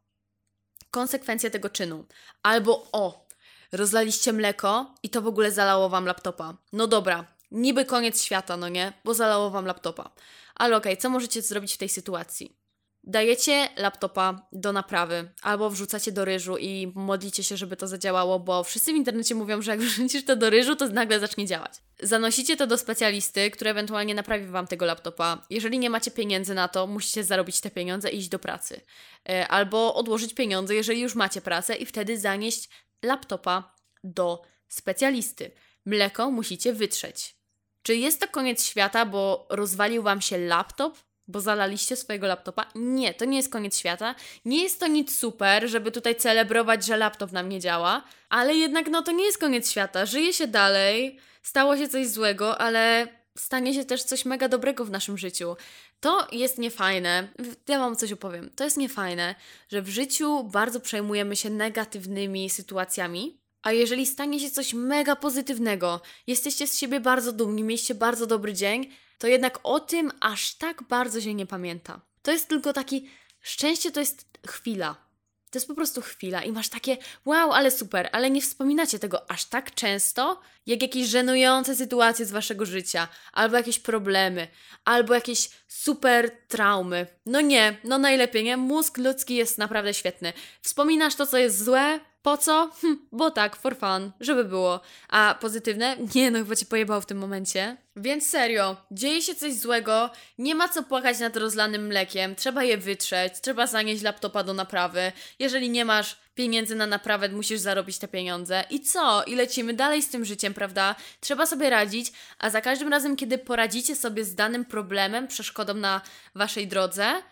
Konsekwencje 0.91 1.51
tego 1.51 1.71
czynu. 1.71 2.05
Albo 2.43 2.89
o, 2.93 3.27
rozlaliście 3.73 4.33
mleko 4.33 4.95
i 5.03 5.11
to 5.11 5.23
w 5.23 5.27
ogóle 5.27 5.51
zalało 5.51 5.89
wam 5.89 6.07
laptopa. 6.07 6.57
No 6.73 6.87
dobra, 6.87 7.25
niby 7.51 7.85
koniec 7.85 8.23
świata, 8.23 8.57
no 8.57 8.69
nie? 8.69 8.93
Bo 9.05 9.15
zalało 9.15 9.51
wam 9.51 9.67
laptopa. 9.67 10.11
Ale 10.55 10.77
okej, 10.77 10.93
okay, 10.93 11.03
co 11.03 11.11
możecie 11.11 11.43
zrobić 11.43 11.75
w 11.75 11.79
tej 11.79 11.89
sytuacji? 11.89 12.66
Dajecie 13.09 13.69
laptopa 13.77 14.49
do 14.53 14.73
naprawy 14.73 15.31
albo 15.43 15.71
wrzucacie 15.71 16.13
do 16.13 16.25
ryżu 16.25 16.57
i 16.57 16.93
modlicie 16.95 17.45
się, 17.45 17.57
żeby 17.57 17.77
to 17.77 17.89
zadziałało, 17.89 18.41
bo 18.41 18.65
wszyscy 18.65 18.93
w 18.93 18.97
internecie 18.97 19.35
mówią, 19.35 19.63
że 19.63 19.71
jak 19.71 19.81
wrzucisz 19.87 20.25
to 20.25 20.37
do 20.37 20.51
ryżu, 20.51 20.77
to 20.77 20.89
nagle 20.89 21.21
zacznie 21.21 21.47
działać. 21.47 21.73
Zanosicie 22.03 22.57
to 22.57 22.67
do 22.67 22.79
specjalisty, 22.79 23.51
który 23.51 23.71
ewentualnie 23.71 24.15
naprawi 24.15 24.47
wam 24.47 24.67
tego 24.67 24.87
laptopa. 24.87 25.47
Jeżeli 25.51 25.79
nie 25.79 25.91
macie 25.91 26.11
pieniędzy 26.11 26.55
na 26.55 26.69
to, 26.69 26.87
musicie 26.87 27.25
zarobić 27.25 27.61
te 27.61 27.71
pieniądze 27.71 28.11
i 28.11 28.19
iść 28.19 28.29
do 28.29 28.39
pracy. 28.39 28.81
E, 29.29 29.49
albo 29.49 29.95
odłożyć 29.95 30.35
pieniądze, 30.35 30.75
jeżeli 30.75 31.01
już 31.01 31.15
macie 31.15 31.41
pracę 31.41 31.77
i 31.77 31.87
wtedy 31.87 32.19
zanieść 32.19 32.69
laptopa 33.03 33.75
do 34.05 34.43
specjalisty. 34.69 35.51
Mleko 35.85 36.31
musicie 36.31 36.73
wytrzeć. 36.73 37.37
Czy 37.83 37.97
jest 37.97 38.21
to 38.21 38.29
koniec 38.29 38.65
świata, 38.65 39.07
bo 39.07 39.47
rozwalił 39.51 40.03
wam 40.03 40.21
się 40.21 40.39
laptop? 40.39 41.06
Bo 41.29 41.41
zalaliście 41.41 41.97
swojego 41.97 42.27
laptopa. 42.27 42.67
Nie, 42.75 43.15
to 43.15 43.25
nie 43.25 43.37
jest 43.37 43.53
koniec 43.53 43.79
świata. 43.79 44.15
Nie 44.45 44.63
jest 44.63 44.81
to 44.81 44.87
nic 44.87 45.19
super, 45.19 45.69
żeby 45.69 45.93
tutaj 45.93 46.17
celebrować, 46.17 46.87
że 46.87 46.97
laptop 46.97 47.33
nam 47.33 47.49
nie 47.49 47.61
działa, 47.61 48.03
ale 48.29 48.55
jednak 48.55 48.89
no 48.91 49.03
to 49.03 49.13
nie 49.13 49.25
jest 49.25 49.39
koniec 49.39 49.71
świata. 49.71 50.07
Żyje 50.07 50.33
się 50.33 50.47
dalej, 50.47 51.19
stało 51.43 51.77
się 51.77 51.89
coś 51.89 52.09
złego, 52.09 52.59
ale 52.59 53.09
stanie 53.39 53.75
się 53.75 53.85
też 53.85 54.03
coś 54.03 54.25
mega 54.25 54.49
dobrego 54.49 54.85
w 54.85 54.91
naszym 54.91 55.19
życiu. 55.19 55.57
To 56.01 56.27
jest 56.33 56.59
niefajne. 56.59 57.29
Ja 57.69 57.79
Wam 57.79 57.97
coś 57.97 58.13
opowiem. 58.13 58.51
To 58.57 58.65
jest 58.65 58.77
niefajne, 58.77 59.35
że 59.69 59.83
w 59.83 59.89
życiu 59.89 60.45
bardzo 60.45 60.81
przejmujemy 60.81 61.37
się 61.37 61.51
negatywnymi 61.51 62.51
sytuacjami, 62.51 63.41
a 63.63 63.73
jeżeli 63.73 64.07
stanie 64.07 64.41
się 64.41 64.51
coś 64.51 64.75
mega 64.75 65.17
pozytywnego, 65.17 66.01
jesteście 66.27 66.67
z 66.67 66.79
siebie 66.79 67.01
bardzo 67.01 67.33
dumni, 67.33 67.63
mieliście 67.63 67.95
bardzo 67.95 68.27
dobry 68.27 68.55
dzień, 68.55 68.91
to 69.19 69.27
jednak 69.27 69.59
o 69.63 69.81
tym 69.81 70.13
aż 70.21 70.55
tak 70.55 70.83
bardzo 70.83 71.21
się 71.21 71.35
nie 71.35 71.47
pamięta. 71.47 72.01
To 72.23 72.33
jest 72.33 72.49
tylko 72.49 72.73
taki, 72.73 73.11
szczęście 73.41 73.93
to 73.93 74.01
jest 74.01 74.29
chwila. 74.47 75.07
To 75.51 75.59
jest 75.59 75.69
po 75.69 75.75
prostu 75.75 76.01
chwila 76.01 76.43
i 76.43 76.53
masz 76.53 76.69
takie, 76.69 76.97
wow, 77.25 77.53
ale 77.53 77.71
super, 77.71 78.09
ale 78.13 78.31
nie 78.31 78.41
wspominacie 78.41 78.99
tego 78.99 79.31
aż 79.31 79.45
tak 79.45 79.75
często, 79.75 80.41
jak 80.67 80.83
jakieś 80.83 81.09
żenujące 81.09 81.77
sytuacje 81.77 82.27
z 82.27 82.31
waszego 82.31 82.67
życia, 82.67 83.09
albo 83.33 83.57
jakieś 83.57 83.79
problemy, 83.79 84.49
albo 84.85 85.15
jakieś 85.15 85.51
super 85.69 86.31
traumy. 86.49 87.07
No 87.27 87.41
nie, 87.41 87.77
no 87.85 87.99
najlepiej, 87.99 88.45
nie? 88.45 88.57
Mózg 88.57 88.99
ludzki 88.99 89.35
jest 89.35 89.59
naprawdę 89.59 89.95
świetny. 89.95 90.33
Wspominasz 90.63 91.15
to, 91.15 91.27
co 91.27 91.39
jest 91.39 91.65
złe, 91.65 92.01
po 92.27 92.37
co? 92.37 92.71
Hm, 92.81 93.07
bo 93.13 93.31
tak, 93.31 93.57
for 93.57 93.77
fun, 93.77 94.13
żeby 94.21 94.45
było. 94.45 94.81
A 95.09 95.35
pozytywne? 95.41 95.97
Nie, 96.15 96.31
no 96.31 96.39
chyba 96.39 96.57
cię 96.57 96.67
pojebał 96.67 97.01
w 97.01 97.07
tym 97.07 97.19
momencie. 97.19 97.77
Więc 97.97 98.27
serio, 98.27 98.77
dzieje 98.91 99.23
się 99.23 99.35
coś 99.35 99.55
złego, 99.55 100.11
nie 100.39 100.55
ma 100.55 100.69
co 100.69 100.83
płakać 100.83 101.19
nad 101.19 101.37
rozlanym 101.37 101.87
mlekiem, 101.87 102.37
trzeba 102.37 102.65
je 102.65 102.79
wytrzeć, 102.79 103.33
trzeba 103.41 103.67
zanieść 103.67 104.03
laptopa 104.03 104.43
do 104.43 104.55
naprawy. 104.55 105.13
Jeżeli 105.39 105.71
nie 105.71 105.85
masz 105.85 106.17
pieniędzy 106.35 106.77
na 106.77 106.87
naprawę, 106.87 107.29
musisz 107.29 107.61
zarobić 107.61 107.99
te 107.99 108.09
pieniądze. 108.09 108.65
I 108.71 108.81
co? 108.81 109.25
I 109.25 109.35
lecimy 109.35 109.75
dalej 109.75 110.03
z 110.03 110.09
tym 110.09 110.25
życiem, 110.25 110.55
prawda? 110.55 110.95
Trzeba 111.21 111.47
sobie 111.47 111.71
radzić, 111.71 112.13
a 112.39 112.51
za 112.51 112.61
każdym 112.61 112.89
razem, 112.89 113.17
kiedy 113.17 113.39
poradzicie 113.39 113.97
sobie 113.97 114.25
z 114.25 114.35
danym 114.35 114.65
problemem, 114.65 115.29
przeszkodą 115.29 115.75
na 115.75 116.01
waszej 116.35 116.69
drodze, 116.69 117.23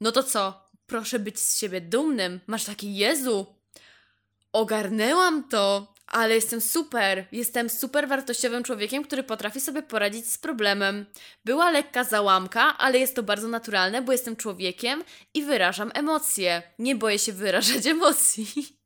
no 0.00 0.12
to 0.12 0.22
co? 0.22 0.68
Proszę 0.86 1.18
być 1.18 1.40
z 1.40 1.58
siebie 1.58 1.80
dumnym. 1.80 2.40
Masz 2.46 2.64
taki 2.64 2.94
Jezu, 2.94 3.61
ogarnęłam 4.52 5.48
to, 5.48 5.92
ale 6.06 6.34
jestem 6.34 6.60
super. 6.60 7.26
Jestem 7.32 7.70
super 7.70 8.08
wartościowym 8.08 8.62
człowiekiem, 8.64 9.04
który 9.04 9.22
potrafi 9.22 9.60
sobie 9.60 9.82
poradzić 9.82 10.32
z 10.32 10.38
problemem. 10.38 11.06
Była 11.44 11.70
lekka 11.70 12.04
załamka, 12.04 12.78
ale 12.78 12.98
jest 12.98 13.16
to 13.16 13.22
bardzo 13.22 13.48
naturalne, 13.48 14.02
bo 14.02 14.12
jestem 14.12 14.36
człowiekiem 14.36 15.04
i 15.34 15.42
wyrażam 15.42 15.90
emocje. 15.94 16.62
Nie 16.78 16.96
boję 16.96 17.18
się 17.18 17.32
wyrażać 17.32 17.86
emocji. 17.96 18.78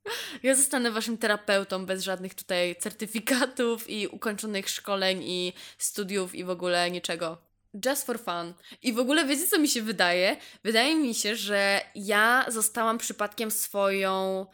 Ja 0.42 0.54
zostanę 0.54 0.90
waszym 0.90 1.18
terapeutą 1.18 1.86
bez 1.86 2.02
żadnych 2.02 2.34
tutaj 2.34 2.76
certyfikatów 2.76 3.90
i 3.90 4.06
ukończonych 4.06 4.68
szkoleń 4.68 5.22
i 5.22 5.52
studiów 5.78 6.34
i 6.34 6.44
w 6.44 6.50
ogóle 6.50 6.90
niczego. 6.90 7.38
Just 7.86 8.06
for 8.06 8.18
fun. 8.18 8.54
I 8.82 8.92
w 8.92 8.98
ogóle 8.98 9.24
wiecie, 9.24 9.46
co 9.46 9.58
mi 9.58 9.68
się 9.68 9.82
wydaje? 9.82 10.36
Wydaje 10.64 10.96
mi 10.96 11.14
się, 11.14 11.36
że 11.36 11.80
ja 11.94 12.46
zostałam 12.48 12.98
przypadkiem 12.98 13.50
swoją 13.50 14.46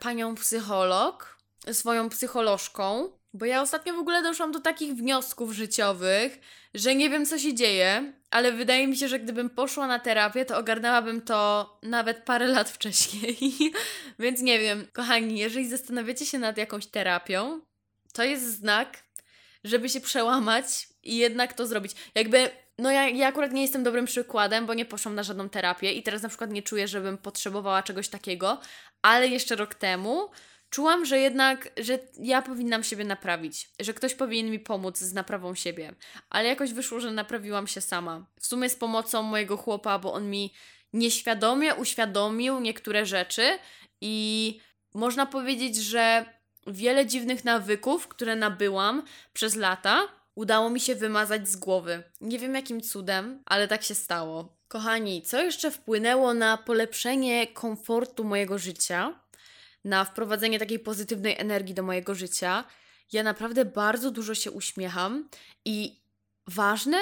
panią 0.00 0.34
psycholog, 0.34 1.38
swoją 1.72 2.08
psycholożką, 2.08 3.12
bo 3.34 3.46
ja 3.46 3.62
ostatnio 3.62 3.94
w 3.94 3.98
ogóle 3.98 4.22
doszłam 4.22 4.52
do 4.52 4.60
takich 4.60 4.94
wniosków 4.94 5.52
życiowych, 5.52 6.40
że 6.74 6.94
nie 6.94 7.10
wiem, 7.10 7.26
co 7.26 7.38
się 7.38 7.54
dzieje, 7.54 8.12
ale 8.30 8.52
wydaje 8.52 8.86
mi 8.86 8.96
się, 8.96 9.08
że 9.08 9.18
gdybym 9.18 9.50
poszła 9.50 9.86
na 9.86 9.98
terapię, 9.98 10.44
to 10.44 10.58
ogarnęłabym 10.58 11.22
to 11.22 11.78
nawet 11.82 12.24
parę 12.24 12.46
lat 12.56 12.70
wcześniej. 12.70 13.38
Więc 14.18 14.40
nie 14.40 14.58
wiem, 14.58 14.86
kochani, 14.92 15.38
jeżeli 15.38 15.68
zastanawiacie 15.68 16.26
się 16.26 16.38
nad 16.38 16.56
jakąś 16.56 16.86
terapią, 16.86 17.60
to 18.12 18.24
jest 18.24 18.56
znak, 18.56 19.04
żeby 19.64 19.88
się 19.88 20.00
przełamać 20.00 20.88
i 21.02 21.16
jednak 21.16 21.52
to 21.52 21.66
zrobić. 21.66 21.92
Jakby 22.14 22.50
no 22.78 22.90
ja, 22.90 23.08
ja 23.08 23.28
akurat 23.28 23.52
nie 23.52 23.62
jestem 23.62 23.82
dobrym 23.82 24.04
przykładem, 24.04 24.66
bo 24.66 24.74
nie 24.74 24.84
poszłam 24.84 25.14
na 25.14 25.22
żadną 25.22 25.48
terapię 25.48 25.92
i 25.92 26.02
teraz 26.02 26.22
na 26.22 26.28
przykład 26.28 26.50
nie 26.50 26.62
czuję, 26.62 26.88
żebym 26.88 27.18
potrzebowała 27.18 27.82
czegoś 27.82 28.08
takiego, 28.08 28.60
ale 29.02 29.28
jeszcze 29.28 29.56
rok 29.56 29.74
temu 29.74 30.30
czułam, 30.70 31.04
że 31.04 31.18
jednak, 31.18 31.68
że 31.76 31.98
ja 32.20 32.42
powinnam 32.42 32.84
siebie 32.84 33.04
naprawić, 33.04 33.70
że 33.80 33.94
ktoś 33.94 34.14
powinien 34.14 34.50
mi 34.50 34.60
pomóc 34.60 34.98
z 34.98 35.12
naprawą 35.12 35.54
siebie, 35.54 35.94
ale 36.30 36.48
jakoś 36.48 36.72
wyszło, 36.72 37.00
że 37.00 37.12
naprawiłam 37.12 37.66
się 37.66 37.80
sama. 37.80 38.26
W 38.40 38.46
sumie 38.46 38.68
z 38.68 38.76
pomocą 38.76 39.22
mojego 39.22 39.56
chłopa, 39.56 39.98
bo 39.98 40.12
on 40.12 40.30
mi 40.30 40.54
nieświadomie 40.92 41.74
uświadomił 41.74 42.60
niektóre 42.60 43.06
rzeczy 43.06 43.58
i 44.00 44.60
można 44.94 45.26
powiedzieć, 45.26 45.76
że 45.76 46.24
wiele 46.66 47.06
dziwnych 47.06 47.44
nawyków, 47.44 48.08
które 48.08 48.36
nabyłam 48.36 49.02
przez 49.32 49.56
lata, 49.56 50.17
udało 50.38 50.70
mi 50.70 50.80
się 50.80 50.94
wymazać 50.94 51.48
z 51.48 51.56
głowy. 51.56 52.02
Nie 52.20 52.38
wiem 52.38 52.54
jakim 52.54 52.80
cudem, 52.80 53.42
ale 53.46 53.68
tak 53.68 53.82
się 53.82 53.94
stało. 53.94 54.56
Kochani, 54.68 55.22
co 55.22 55.42
jeszcze 55.42 55.70
wpłynęło 55.70 56.34
na 56.34 56.56
polepszenie 56.56 57.46
komfortu 57.46 58.24
mojego 58.24 58.58
życia, 58.58 59.20
na 59.84 60.04
wprowadzenie 60.04 60.58
takiej 60.58 60.78
pozytywnej 60.78 61.34
energii 61.38 61.74
do 61.74 61.82
mojego 61.82 62.14
życia? 62.14 62.64
Ja 63.12 63.22
naprawdę 63.22 63.64
bardzo 63.64 64.10
dużo 64.10 64.34
się 64.34 64.50
uśmiecham 64.50 65.28
i 65.64 66.00
ważne, 66.46 66.98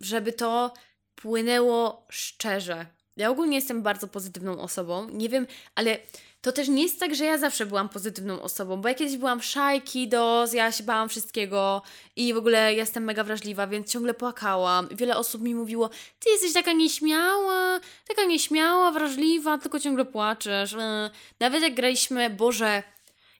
żeby 0.00 0.32
to 0.32 0.74
płynęło 1.14 2.06
szczerze. 2.10 2.86
Ja 3.16 3.30
ogólnie 3.30 3.56
jestem 3.56 3.82
bardzo 3.82 4.08
pozytywną 4.08 4.60
osobą. 4.60 5.08
Nie 5.08 5.28
wiem, 5.28 5.46
ale 5.74 5.98
to 6.44 6.52
też 6.52 6.68
nie 6.68 6.82
jest 6.82 7.00
tak, 7.00 7.14
że 7.14 7.24
ja 7.24 7.38
zawsze 7.38 7.66
byłam 7.66 7.88
pozytywną 7.88 8.42
osobą, 8.42 8.80
bo 8.80 8.88
ja 8.88 8.94
kiedyś 8.94 9.16
byłam 9.16 9.42
szajki, 9.42 10.08
dos, 10.08 10.52
ja 10.52 10.72
się 10.72 10.84
bałam 10.84 11.08
wszystkiego 11.08 11.82
i 12.16 12.34
w 12.34 12.36
ogóle 12.36 12.74
jestem 12.74 13.04
mega 13.04 13.24
wrażliwa, 13.24 13.66
więc 13.66 13.92
ciągle 13.92 14.14
płakałam. 14.14 14.88
Wiele 14.90 15.16
osób 15.16 15.42
mi 15.42 15.54
mówiło, 15.54 15.90
ty 16.18 16.30
jesteś 16.30 16.52
taka 16.52 16.72
nieśmiała, 16.72 17.80
taka 18.08 18.24
nieśmiała, 18.24 18.90
wrażliwa, 18.90 19.58
tylko 19.58 19.80
ciągle 19.80 20.04
płaczesz. 20.04 20.74
E, 20.74 21.10
nawet 21.40 21.62
jak 21.62 21.74
graliśmy, 21.74 22.30
Boże, 22.30 22.82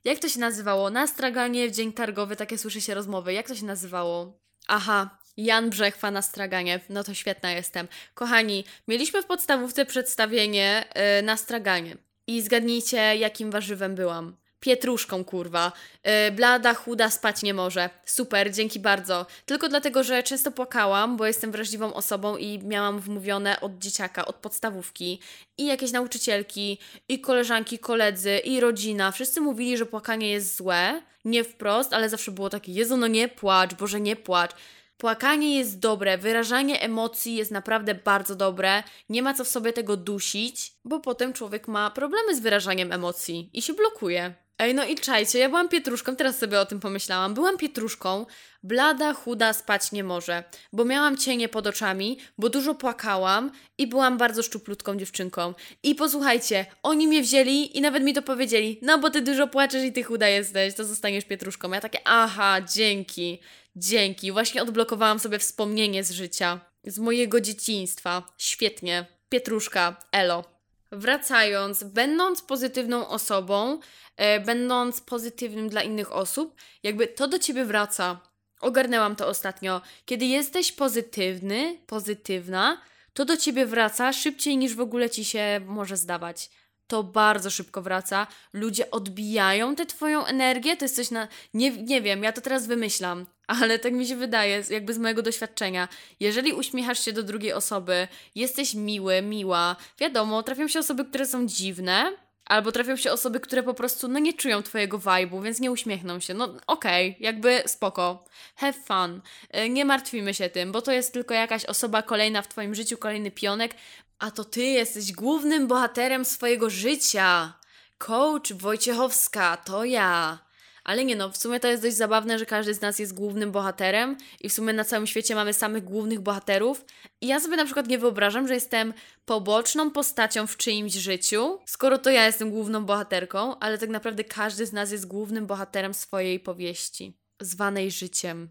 jak 0.04 0.18
to 0.18 0.28
się 0.28 0.40
nazywało? 0.40 0.90
Na 0.90 1.06
straganie 1.06 1.68
w 1.68 1.72
dzień 1.72 1.92
targowy, 1.92 2.36
takie 2.36 2.58
słyszy 2.58 2.80
się 2.80 2.94
rozmowy. 2.94 3.32
Jak 3.32 3.48
to 3.48 3.54
się 3.54 3.64
nazywało? 3.64 4.38
Aha, 4.68 5.18
Jan 5.36 5.70
Brzechwa 5.70 6.10
na 6.10 6.22
straganie. 6.22 6.80
No 6.88 7.04
to 7.04 7.14
świetna 7.14 7.50
jestem. 7.50 7.88
Kochani, 8.14 8.64
mieliśmy 8.88 9.22
w 9.22 9.26
podstawówce 9.26 9.86
przedstawienie 9.86 10.84
yy, 11.16 11.22
na 11.22 11.36
straganie. 11.36 11.96
I 12.26 12.42
zgadnijcie, 12.42 13.16
jakim 13.16 13.50
warzywem 13.50 13.94
byłam. 13.94 14.36
Pietruszką, 14.60 15.24
kurwa. 15.24 15.72
Yy, 16.04 16.32
blada, 16.32 16.74
chuda, 16.74 17.10
spać 17.10 17.42
nie 17.42 17.54
może. 17.54 17.90
Super, 18.04 18.52
dzięki 18.52 18.80
bardzo. 18.80 19.26
Tylko 19.46 19.68
dlatego, 19.68 20.02
że 20.02 20.22
często 20.22 20.50
płakałam, 20.50 21.16
bo 21.16 21.26
jestem 21.26 21.52
wrażliwą 21.52 21.94
osobą 21.94 22.36
i 22.36 22.58
miałam 22.58 23.00
wmówione 23.00 23.60
od 23.60 23.78
dzieciaka, 23.78 24.26
od 24.26 24.36
podstawówki. 24.36 25.20
I 25.58 25.66
jakieś 25.66 25.92
nauczycielki, 25.92 26.78
i 27.08 27.20
koleżanki, 27.20 27.78
koledzy, 27.78 28.38
i 28.38 28.60
rodzina. 28.60 29.12
Wszyscy 29.12 29.40
mówili, 29.40 29.76
że 29.76 29.86
płakanie 29.86 30.30
jest 30.30 30.56
złe. 30.56 31.02
Nie 31.24 31.44
wprost, 31.44 31.92
ale 31.92 32.08
zawsze 32.08 32.32
było 32.32 32.50
takie, 32.50 32.72
Jezu, 32.72 32.96
no 32.96 33.06
nie 33.06 33.28
płacz, 33.28 33.74
Boże, 33.74 34.00
nie 34.00 34.16
płacz. 34.16 34.50
Płakanie 34.96 35.58
jest 35.58 35.78
dobre, 35.78 36.18
wyrażanie 36.18 36.80
emocji 36.80 37.34
jest 37.34 37.50
naprawdę 37.50 37.94
bardzo 37.94 38.36
dobre. 38.36 38.82
Nie 39.08 39.22
ma 39.22 39.34
co 39.34 39.44
w 39.44 39.48
sobie 39.48 39.72
tego 39.72 39.96
dusić, 39.96 40.72
bo 40.84 41.00
potem 41.00 41.32
człowiek 41.32 41.68
ma 41.68 41.90
problemy 41.90 42.36
z 42.36 42.40
wyrażaniem 42.40 42.92
emocji 42.92 43.50
i 43.52 43.62
się 43.62 43.72
blokuje. 43.72 44.34
Ej, 44.58 44.74
no 44.74 44.84
i 44.84 44.94
czajcie, 44.94 45.38
ja 45.38 45.48
byłam 45.48 45.68
pietruszką, 45.68 46.16
teraz 46.16 46.38
sobie 46.38 46.60
o 46.60 46.66
tym 46.66 46.80
pomyślałam. 46.80 47.34
Byłam 47.34 47.58
pietruszką, 47.58 48.26
blada, 48.62 49.14
chuda, 49.14 49.52
spać 49.52 49.92
nie 49.92 50.04
może, 50.04 50.44
bo 50.72 50.84
miałam 50.84 51.16
cienie 51.16 51.48
pod 51.48 51.66
oczami, 51.66 52.18
bo 52.38 52.48
dużo 52.48 52.74
płakałam 52.74 53.50
i 53.78 53.86
byłam 53.86 54.18
bardzo 54.18 54.42
szczuplutką 54.42 54.96
dziewczynką. 54.96 55.54
I 55.82 55.94
posłuchajcie, 55.94 56.66
oni 56.82 57.08
mnie 57.08 57.22
wzięli 57.22 57.78
i 57.78 57.80
nawet 57.80 58.02
mi 58.02 58.14
to 58.14 58.22
powiedzieli, 58.22 58.78
no 58.82 58.98
bo 58.98 59.10
ty 59.10 59.20
dużo 59.20 59.46
płaczesz 59.46 59.84
i 59.84 59.92
ty 59.92 60.02
chuda 60.02 60.28
jesteś, 60.28 60.74
to 60.74 60.84
zostaniesz 60.84 61.24
pietruszką. 61.24 61.70
Ja 61.70 61.80
takie, 61.80 61.98
aha, 62.04 62.60
dzięki. 62.74 63.40
Dzięki, 63.76 64.32
właśnie 64.32 64.62
odblokowałam 64.62 65.18
sobie 65.18 65.38
wspomnienie 65.38 66.04
z 66.04 66.10
życia, 66.10 66.60
z 66.84 66.98
mojego 66.98 67.40
dzieciństwa. 67.40 68.22
Świetnie. 68.38 69.06
Pietruszka, 69.28 69.96
elo. 70.12 70.44
Wracając, 70.92 71.84
będąc 71.84 72.42
pozytywną 72.42 73.08
osobą, 73.08 73.78
e, 74.16 74.40
będąc 74.40 75.00
pozytywnym 75.00 75.68
dla 75.68 75.82
innych 75.82 76.12
osób, 76.12 76.54
jakby 76.82 77.06
to 77.06 77.28
do 77.28 77.38
ciebie 77.38 77.64
wraca. 77.64 78.20
Ogarnęłam 78.60 79.16
to 79.16 79.26
ostatnio. 79.26 79.80
Kiedy 80.04 80.24
jesteś 80.24 80.72
pozytywny, 80.72 81.78
pozytywna, 81.86 82.80
to 83.12 83.24
do 83.24 83.36
ciebie 83.36 83.66
wraca 83.66 84.12
szybciej 84.12 84.56
niż 84.56 84.74
w 84.74 84.80
ogóle 84.80 85.10
ci 85.10 85.24
się 85.24 85.60
może 85.66 85.96
zdawać 85.96 86.50
to 86.86 87.02
bardzo 87.02 87.50
szybko 87.50 87.82
wraca. 87.82 88.26
Ludzie 88.52 88.90
odbijają 88.90 89.76
tę 89.76 89.86
twoją 89.86 90.24
energię, 90.24 90.76
to 90.76 90.84
jest 90.84 90.96
coś 90.96 91.10
na. 91.10 91.28
Nie, 91.54 91.70
nie 91.70 92.02
wiem, 92.02 92.22
ja 92.22 92.32
to 92.32 92.40
teraz 92.40 92.66
wymyślam. 92.66 93.26
Ale 93.46 93.78
tak 93.78 93.92
mi 93.92 94.06
się 94.06 94.16
wydaje, 94.16 94.62
jakby 94.70 94.94
z 94.94 94.98
mojego 94.98 95.22
doświadczenia. 95.22 95.88
Jeżeli 96.20 96.52
uśmiechasz 96.52 97.04
się 97.04 97.12
do 97.12 97.22
drugiej 97.22 97.52
osoby, 97.52 98.08
jesteś 98.34 98.74
miły, 98.74 99.22
miła, 99.22 99.76
wiadomo, 99.98 100.42
trafią 100.42 100.68
się 100.68 100.78
osoby, 100.78 101.04
które 101.04 101.26
są 101.26 101.46
dziwne, 101.46 102.12
albo 102.46 102.72
trafią 102.72 102.96
się 102.96 103.12
osoby, 103.12 103.40
które 103.40 103.62
po 103.62 103.74
prostu 103.74 104.08
no 104.08 104.18
nie 104.18 104.32
czują 104.32 104.62
twojego 104.62 104.98
vibe'u, 104.98 105.42
więc 105.42 105.60
nie 105.60 105.70
uśmiechną 105.70 106.20
się. 106.20 106.34
No 106.34 106.44
okej, 106.66 107.10
okay, 107.10 107.24
jakby 107.24 107.62
spoko. 107.66 108.24
Have 108.56 108.72
fun. 108.72 109.20
E, 109.50 109.68
nie 109.68 109.84
martwimy 109.84 110.34
się 110.34 110.50
tym, 110.50 110.72
bo 110.72 110.82
to 110.82 110.92
jest 110.92 111.12
tylko 111.12 111.34
jakaś 111.34 111.64
osoba 111.64 112.02
kolejna 112.02 112.42
w 112.42 112.48
twoim 112.48 112.74
życiu, 112.74 112.96
kolejny 112.96 113.30
pionek, 113.30 113.74
a 114.18 114.30
to 114.30 114.44
ty 114.44 114.62
jesteś 114.62 115.12
głównym 115.12 115.66
bohaterem 115.66 116.24
swojego 116.24 116.70
życia. 116.70 117.52
Coach 117.98 118.52
Wojciechowska, 118.52 119.56
to 119.56 119.84
ja. 119.84 120.43
Ale 120.84 121.04
nie 121.04 121.16
no, 121.16 121.30
w 121.30 121.36
sumie 121.36 121.60
to 121.60 121.68
jest 121.68 121.82
dość 121.82 121.96
zabawne, 121.96 122.38
że 122.38 122.46
każdy 122.46 122.74
z 122.74 122.80
nas 122.80 122.98
jest 122.98 123.14
głównym 123.14 123.52
bohaterem 123.52 124.16
i 124.40 124.48
w 124.48 124.52
sumie 124.52 124.72
na 124.72 124.84
całym 124.84 125.06
świecie 125.06 125.34
mamy 125.34 125.52
samych 125.52 125.84
głównych 125.84 126.20
bohaterów. 126.20 126.84
I 127.20 127.26
ja 127.26 127.40
sobie 127.40 127.56
na 127.56 127.64
przykład 127.64 127.88
nie 127.88 127.98
wyobrażam, 127.98 128.48
że 128.48 128.54
jestem 128.54 128.94
poboczną 129.24 129.90
postacią 129.90 130.46
w 130.46 130.56
czyimś 130.56 130.92
życiu, 130.92 131.58
skoro 131.66 131.98
to 131.98 132.10
ja 132.10 132.26
jestem 132.26 132.50
główną 132.50 132.84
bohaterką, 132.84 133.58
ale 133.58 133.78
tak 133.78 133.90
naprawdę 133.90 134.24
każdy 134.24 134.66
z 134.66 134.72
nas 134.72 134.92
jest 134.92 135.06
głównym 135.06 135.46
bohaterem 135.46 135.94
swojej 135.94 136.40
powieści, 136.40 137.18
zwanej 137.40 137.90
życiem. 137.90 138.48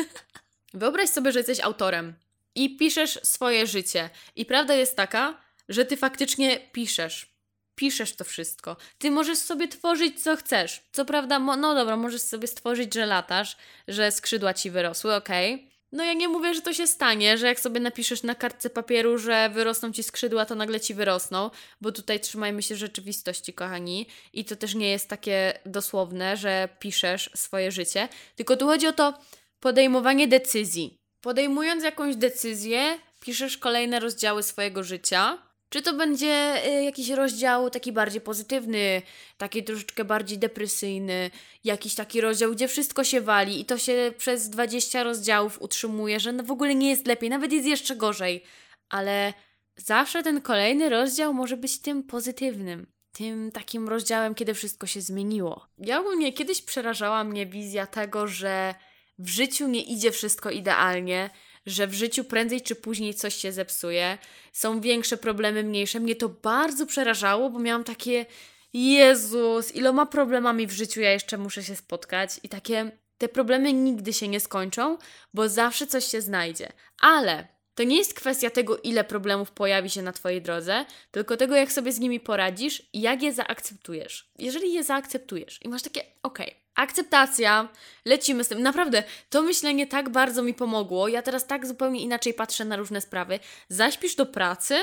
Wyobraź 0.74 1.10
sobie, 1.10 1.32
że 1.32 1.38
jesteś 1.38 1.60
autorem 1.60 2.14
i 2.54 2.76
piszesz 2.76 3.18
swoje 3.22 3.66
życie. 3.66 4.10
I 4.36 4.46
prawda 4.46 4.74
jest 4.74 4.96
taka, 4.96 5.40
że 5.68 5.84
ty 5.84 5.96
faktycznie 5.96 6.60
piszesz 6.72 7.35
piszesz 7.76 8.16
to 8.16 8.24
wszystko. 8.24 8.76
Ty 8.98 9.10
możesz 9.10 9.38
sobie 9.38 9.68
tworzyć 9.68 10.22
co 10.22 10.36
chcesz. 10.36 10.82
Co 10.92 11.04
prawda, 11.04 11.38
no 11.38 11.74
dobra, 11.74 11.96
możesz 11.96 12.22
sobie 12.22 12.48
stworzyć, 12.48 12.94
że 12.94 13.06
latasz, 13.06 13.56
że 13.88 14.12
skrzydła 14.12 14.54
ci 14.54 14.70
wyrosły, 14.70 15.14
okej. 15.14 15.54
Okay. 15.54 15.76
No 15.92 16.04
ja 16.04 16.12
nie 16.12 16.28
mówię, 16.28 16.54
że 16.54 16.62
to 16.62 16.72
się 16.72 16.86
stanie, 16.86 17.38
że 17.38 17.46
jak 17.46 17.60
sobie 17.60 17.80
napiszesz 17.80 18.22
na 18.22 18.34
kartce 18.34 18.70
papieru, 18.70 19.18
że 19.18 19.50
wyrosną 19.54 19.92
ci 19.92 20.02
skrzydła, 20.02 20.46
to 20.46 20.54
nagle 20.54 20.80
ci 20.80 20.94
wyrosną, 20.94 21.50
bo 21.80 21.92
tutaj 21.92 22.20
trzymajmy 22.20 22.62
się 22.62 22.76
rzeczywistości, 22.76 23.52
kochani. 23.52 24.06
I 24.32 24.44
to 24.44 24.56
też 24.56 24.74
nie 24.74 24.90
jest 24.90 25.08
takie 25.08 25.58
dosłowne, 25.66 26.36
że 26.36 26.68
piszesz 26.78 27.30
swoje 27.34 27.72
życie, 27.72 28.08
tylko 28.36 28.56
tu 28.56 28.66
chodzi 28.66 28.86
o 28.86 28.92
to 28.92 29.14
podejmowanie 29.60 30.28
decyzji. 30.28 30.98
Podejmując 31.20 31.84
jakąś 31.84 32.16
decyzję, 32.16 32.98
piszesz 33.20 33.58
kolejne 33.58 34.00
rozdziały 34.00 34.42
swojego 34.42 34.82
życia 34.82 35.45
czy 35.68 35.82
to 35.82 35.92
będzie 35.92 36.62
y, 36.66 36.84
jakiś 36.84 37.10
rozdział 37.10 37.70
taki 37.70 37.92
bardziej 37.92 38.20
pozytywny, 38.20 39.02
taki 39.36 39.64
troszeczkę 39.64 40.04
bardziej 40.04 40.38
depresyjny, 40.38 41.30
jakiś 41.64 41.94
taki 41.94 42.20
rozdział, 42.20 42.52
gdzie 42.52 42.68
wszystko 42.68 43.04
się 43.04 43.20
wali 43.20 43.60
i 43.60 43.64
to 43.64 43.78
się 43.78 44.12
przez 44.18 44.50
20 44.50 45.02
rozdziałów 45.02 45.62
utrzymuje, 45.62 46.20
że 46.20 46.32
w 46.32 46.50
ogóle 46.50 46.74
nie 46.74 46.90
jest 46.90 47.06
lepiej, 47.06 47.30
nawet 47.30 47.52
jest 47.52 47.66
jeszcze 47.66 47.96
gorzej. 47.96 48.44
Ale 48.88 49.34
zawsze 49.76 50.22
ten 50.22 50.40
kolejny 50.40 50.88
rozdział 50.88 51.34
może 51.34 51.56
być 51.56 51.80
tym 51.80 52.02
pozytywnym, 52.02 52.86
tym 53.12 53.52
takim 53.52 53.88
rozdziałem, 53.88 54.34
kiedy 54.34 54.54
wszystko 54.54 54.86
się 54.86 55.00
zmieniło. 55.00 55.66
Ja 55.78 56.00
ogólnie 56.00 56.32
kiedyś 56.32 56.62
przerażała 56.62 57.24
mnie 57.24 57.46
wizja 57.46 57.86
tego, 57.86 58.26
że 58.26 58.74
w 59.18 59.28
życiu 59.28 59.68
nie 59.68 59.82
idzie 59.82 60.10
wszystko 60.10 60.50
idealnie, 60.50 61.30
że 61.66 61.86
w 61.86 61.94
życiu 61.94 62.24
prędzej 62.24 62.60
czy 62.60 62.76
później 62.76 63.14
coś 63.14 63.34
się 63.34 63.52
zepsuje, 63.52 64.18
są 64.52 64.80
większe 64.80 65.16
problemy, 65.16 65.62
mniejsze. 65.62 66.00
Mnie 66.00 66.16
to 66.16 66.28
bardzo 66.28 66.86
przerażało, 66.86 67.50
bo 67.50 67.58
miałam 67.58 67.84
takie 67.84 68.26
Jezus, 68.72 69.74
iloma 69.74 70.06
problemami 70.06 70.66
w 70.66 70.72
życiu 70.72 71.00
ja 71.00 71.12
jeszcze 71.12 71.38
muszę 71.38 71.62
się 71.62 71.76
spotkać 71.76 72.30
i 72.42 72.48
takie 72.48 72.90
te 73.18 73.28
problemy 73.28 73.72
nigdy 73.72 74.12
się 74.12 74.28
nie 74.28 74.40
skończą, 74.40 74.98
bo 75.34 75.48
zawsze 75.48 75.86
coś 75.86 76.04
się 76.04 76.20
znajdzie. 76.20 76.72
Ale 77.00 77.48
to 77.74 77.82
nie 77.82 77.96
jest 77.96 78.14
kwestia 78.14 78.50
tego, 78.50 78.78
ile 78.78 79.04
problemów 79.04 79.50
pojawi 79.50 79.90
się 79.90 80.02
na 80.02 80.12
Twojej 80.12 80.42
drodze, 80.42 80.84
tylko 81.10 81.36
tego, 81.36 81.56
jak 81.56 81.72
sobie 81.72 81.92
z 81.92 81.98
nimi 81.98 82.20
poradzisz 82.20 82.82
i 82.92 83.00
jak 83.00 83.22
je 83.22 83.32
zaakceptujesz. 83.32 84.30
Jeżeli 84.38 84.72
je 84.72 84.84
zaakceptujesz 84.84 85.62
i 85.62 85.68
masz 85.68 85.82
takie, 85.82 86.00
okej, 86.00 86.46
okay, 86.46 86.65
akceptacja, 86.76 87.68
lecimy 88.04 88.44
z 88.44 88.48
tym. 88.48 88.62
Naprawdę, 88.62 89.02
to 89.30 89.42
myślenie 89.42 89.86
tak 89.86 90.08
bardzo 90.08 90.42
mi 90.42 90.54
pomogło. 90.54 91.08
Ja 91.08 91.22
teraz 91.22 91.46
tak 91.46 91.66
zupełnie 91.66 92.00
inaczej 92.00 92.34
patrzę 92.34 92.64
na 92.64 92.76
różne 92.76 93.00
sprawy. 93.00 93.38
Zaśpisz 93.68 94.14
do 94.14 94.26
pracy? 94.26 94.74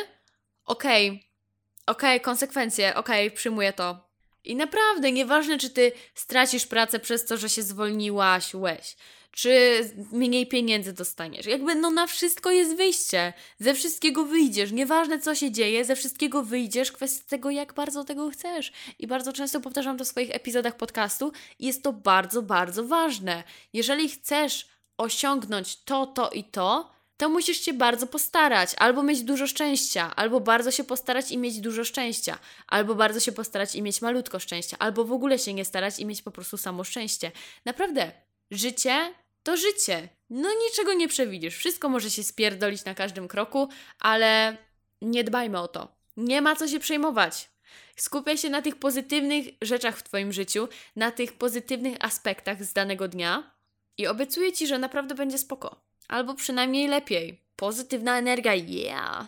Okej, 0.65 1.09
okay. 1.09 1.19
okej, 1.87 2.17
okay, 2.17 2.19
konsekwencje, 2.19 2.95
okej, 2.95 3.27
okay, 3.27 3.37
przyjmuję 3.37 3.73
to. 3.73 4.12
I 4.43 4.55
naprawdę, 4.55 5.11
nieważne, 5.11 5.57
czy 5.57 5.69
ty 5.69 5.91
stracisz 6.15 6.67
pracę 6.67 6.99
przez 6.99 7.25
to, 7.25 7.37
że 7.37 7.49
się 7.49 7.63
zwolniłaś, 7.63 8.53
łeś, 8.53 8.95
czy 9.31 9.79
mniej 10.11 10.47
pieniędzy 10.47 10.93
dostaniesz. 10.93 11.45
Jakby 11.45 11.75
no 11.75 11.91
na 11.91 12.07
wszystko 12.07 12.51
jest 12.51 12.75
wyjście. 12.75 13.33
Ze 13.59 13.73
wszystkiego 13.73 14.25
wyjdziesz. 14.25 14.71
Nieważne 14.71 15.19
co 15.19 15.35
się 15.35 15.51
dzieje, 15.51 15.85
ze 15.85 15.95
wszystkiego 15.95 16.43
wyjdziesz. 16.43 16.91
Kwestia 16.91 17.29
tego, 17.29 17.49
jak 17.49 17.73
bardzo 17.73 18.03
tego 18.03 18.29
chcesz. 18.29 18.71
I 18.99 19.07
bardzo 19.07 19.33
często 19.33 19.61
powtarzam 19.61 19.97
to 19.97 20.05
w 20.05 20.07
swoich 20.07 20.35
epizodach 20.35 20.77
podcastu. 20.77 21.31
Jest 21.59 21.83
to 21.83 21.93
bardzo, 21.93 22.41
bardzo 22.41 22.83
ważne. 22.83 23.43
Jeżeli 23.73 24.09
chcesz 24.09 24.67
osiągnąć 24.97 25.83
to, 25.83 26.05
to 26.05 26.29
i 26.29 26.43
to, 26.43 26.93
to 27.17 27.29
musisz 27.29 27.61
się 27.61 27.73
bardzo 27.73 28.07
postarać, 28.07 28.75
albo 28.77 29.03
mieć 29.03 29.21
dużo 29.21 29.47
szczęścia, 29.47 30.15
albo 30.15 30.39
bardzo 30.39 30.71
się 30.71 30.83
postarać 30.83 31.31
i 31.31 31.37
mieć 31.37 31.59
dużo 31.59 31.83
szczęścia, 31.83 32.39
albo 32.67 32.95
bardzo 32.95 33.19
się 33.19 33.31
postarać 33.31 33.75
i 33.75 33.81
mieć 33.81 34.01
malutko 34.01 34.39
szczęścia, 34.39 34.77
albo 34.79 35.05
w 35.05 35.11
ogóle 35.11 35.39
się 35.39 35.53
nie 35.53 35.65
starać 35.65 35.99
i 35.99 36.05
mieć 36.05 36.21
po 36.21 36.31
prostu 36.31 36.57
samo 36.57 36.83
szczęście. 36.83 37.31
Naprawdę, 37.65 38.11
życie 38.51 39.13
to 39.43 39.57
życie. 39.57 40.09
No 40.29 40.49
niczego 40.65 40.93
nie 40.93 41.07
przewidzisz. 41.07 41.57
Wszystko 41.57 41.89
może 41.89 42.11
się 42.11 42.23
spierdolić 42.23 42.85
na 42.85 42.93
każdym 42.93 43.27
kroku, 43.27 43.69
ale 43.99 44.57
nie 45.01 45.23
dbajmy 45.23 45.59
o 45.59 45.67
to. 45.67 45.95
Nie 46.17 46.41
ma 46.41 46.55
co 46.55 46.67
się 46.67 46.79
przejmować. 46.79 47.49
Skupiaj 47.95 48.37
się 48.37 48.49
na 48.49 48.61
tych 48.61 48.75
pozytywnych 48.75 49.45
rzeczach 49.61 49.97
w 49.97 50.03
Twoim 50.03 50.33
życiu, 50.33 50.67
na 50.95 51.11
tych 51.11 51.33
pozytywnych 51.33 51.97
aspektach 51.99 52.63
z 52.63 52.73
danego 52.73 53.07
dnia 53.07 53.51
i 53.97 54.07
obiecuję 54.07 54.53
Ci, 54.53 54.67
że 54.67 54.79
naprawdę 54.79 55.15
będzie 55.15 55.37
spoko. 55.37 55.81
Albo 56.07 56.33
przynajmniej 56.33 56.87
lepiej. 56.87 57.41
Pozytywna 57.55 58.17
energia, 58.17 58.53
yeah! 58.53 59.27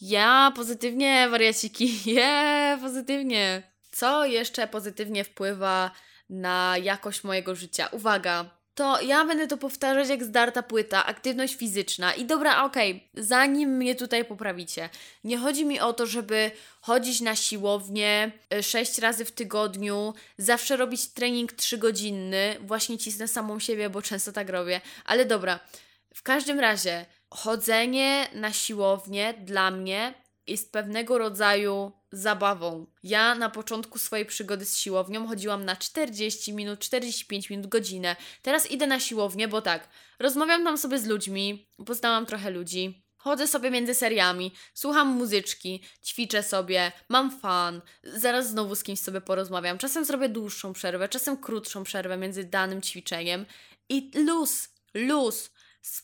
Ja, 0.00 0.52
pozytywnie, 0.56 1.28
wariaciki, 1.30 2.00
yeah, 2.12 2.80
pozytywnie. 2.80 3.62
Co 3.90 4.24
jeszcze 4.24 4.68
pozytywnie 4.68 5.24
wpływa 5.24 5.90
na 6.30 6.74
jakość 6.82 7.24
mojego 7.24 7.54
życia? 7.54 7.86
Uwaga, 7.92 8.58
to 8.78 9.00
ja 9.00 9.24
będę 9.24 9.46
to 9.46 9.56
powtarzać 9.56 10.08
jak 10.08 10.24
zdarta 10.24 10.62
płyta, 10.62 11.06
aktywność 11.06 11.54
fizyczna. 11.54 12.14
I 12.14 12.24
dobra, 12.24 12.64
okej, 12.64 12.90
okay, 12.90 13.24
zanim 13.24 13.70
mnie 13.70 13.94
tutaj 13.94 14.24
poprawicie, 14.24 14.88
nie 15.24 15.38
chodzi 15.38 15.64
mi 15.64 15.80
o 15.80 15.92
to, 15.92 16.06
żeby 16.06 16.50
chodzić 16.80 17.20
na 17.20 17.36
siłownię 17.36 18.32
6 18.62 18.98
e, 18.98 19.02
razy 19.02 19.24
w 19.24 19.32
tygodniu, 19.32 20.14
zawsze 20.36 20.76
robić 20.76 21.08
trening 21.08 21.52
3-godzinny, 21.52 22.60
właśnie 22.60 22.98
cisnę 22.98 23.28
samą 23.28 23.58
siebie, 23.58 23.90
bo 23.90 24.02
często 24.02 24.32
tak 24.32 24.48
robię, 24.48 24.80
ale 25.04 25.24
dobra, 25.24 25.60
w 26.18 26.22
każdym 26.22 26.60
razie 26.60 27.06
chodzenie 27.30 28.28
na 28.34 28.52
siłownię 28.52 29.34
dla 29.34 29.70
mnie 29.70 30.14
jest 30.46 30.72
pewnego 30.72 31.18
rodzaju 31.18 31.92
zabawą. 32.12 32.86
Ja 33.02 33.34
na 33.34 33.50
początku 33.50 33.98
swojej 33.98 34.26
przygody 34.26 34.64
z 34.64 34.78
siłownią 34.78 35.28
chodziłam 35.28 35.64
na 35.64 35.76
40 35.76 36.52
minut, 36.52 36.80
45 36.80 37.50
minut, 37.50 37.66
godzinę. 37.66 38.16
Teraz 38.42 38.70
idę 38.70 38.86
na 38.86 39.00
siłownię, 39.00 39.48
bo 39.48 39.62
tak, 39.62 39.88
rozmawiam 40.18 40.64
tam 40.64 40.78
sobie 40.78 40.98
z 40.98 41.06
ludźmi, 41.06 41.68
poznałam 41.86 42.26
trochę 42.26 42.50
ludzi. 42.50 43.04
Chodzę 43.16 43.46
sobie 43.46 43.70
między 43.70 43.94
seriami, 43.94 44.52
słucham 44.74 45.08
muzyczki, 45.08 45.84
ćwiczę 46.04 46.42
sobie, 46.42 46.92
mam 47.08 47.40
fan, 47.40 47.80
zaraz 48.02 48.50
znowu 48.50 48.74
z 48.74 48.82
kimś 48.82 49.00
sobie 49.00 49.20
porozmawiam. 49.20 49.78
Czasem 49.78 50.04
zrobię 50.04 50.28
dłuższą 50.28 50.72
przerwę, 50.72 51.08
czasem 51.08 51.36
krótszą 51.36 51.84
przerwę 51.84 52.16
między 52.16 52.44
danym 52.44 52.82
ćwiczeniem 52.82 53.46
i 53.88 54.10
luz, 54.14 54.68
luz 54.94 55.50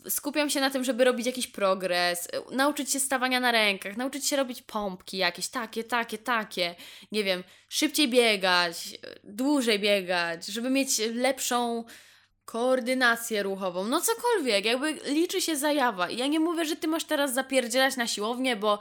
skupiam 0.09 0.51
się 0.51 0.61
na 0.61 0.71
tym, 0.71 0.85
żeby 0.85 1.05
robić 1.05 1.27
jakiś 1.27 1.47
progres, 1.47 2.27
y, 2.27 2.57
nauczyć 2.57 2.91
się 2.91 3.01
stawania 3.01 3.41
na 3.41 3.53
rękach, 3.53 3.97
nauczyć 3.97 4.27
się 4.27 4.37
robić 4.37 4.63
pompki 4.63 5.17
jakieś, 5.17 5.49
takie, 5.49 5.85
takie, 5.85 6.19
takie, 6.19 6.75
nie 7.13 7.25
wiem, 7.25 7.45
szybciej 7.69 8.09
biegać, 8.09 8.93
y, 8.93 9.21
dłużej 9.25 9.81
biegać, 9.81 10.47
żeby 10.47 10.71
mieć 10.71 10.99
lepszą 10.99 11.85
koordynację 12.45 13.43
ruchową, 13.43 13.85
no 13.85 14.01
cokolwiek, 14.01 14.65
jakby 14.65 14.93
liczy 14.93 15.41
się 15.41 15.57
zajawa. 15.57 16.11
Ja 16.11 16.27
nie 16.27 16.41
mówię, 16.41 16.65
że 16.65 16.77
ty 16.77 16.89
masz 16.89 17.05
teraz 17.05 17.35
zapierdzielać 17.35 17.97
na 17.97 18.07
siłownię, 18.07 18.57
bo 18.57 18.79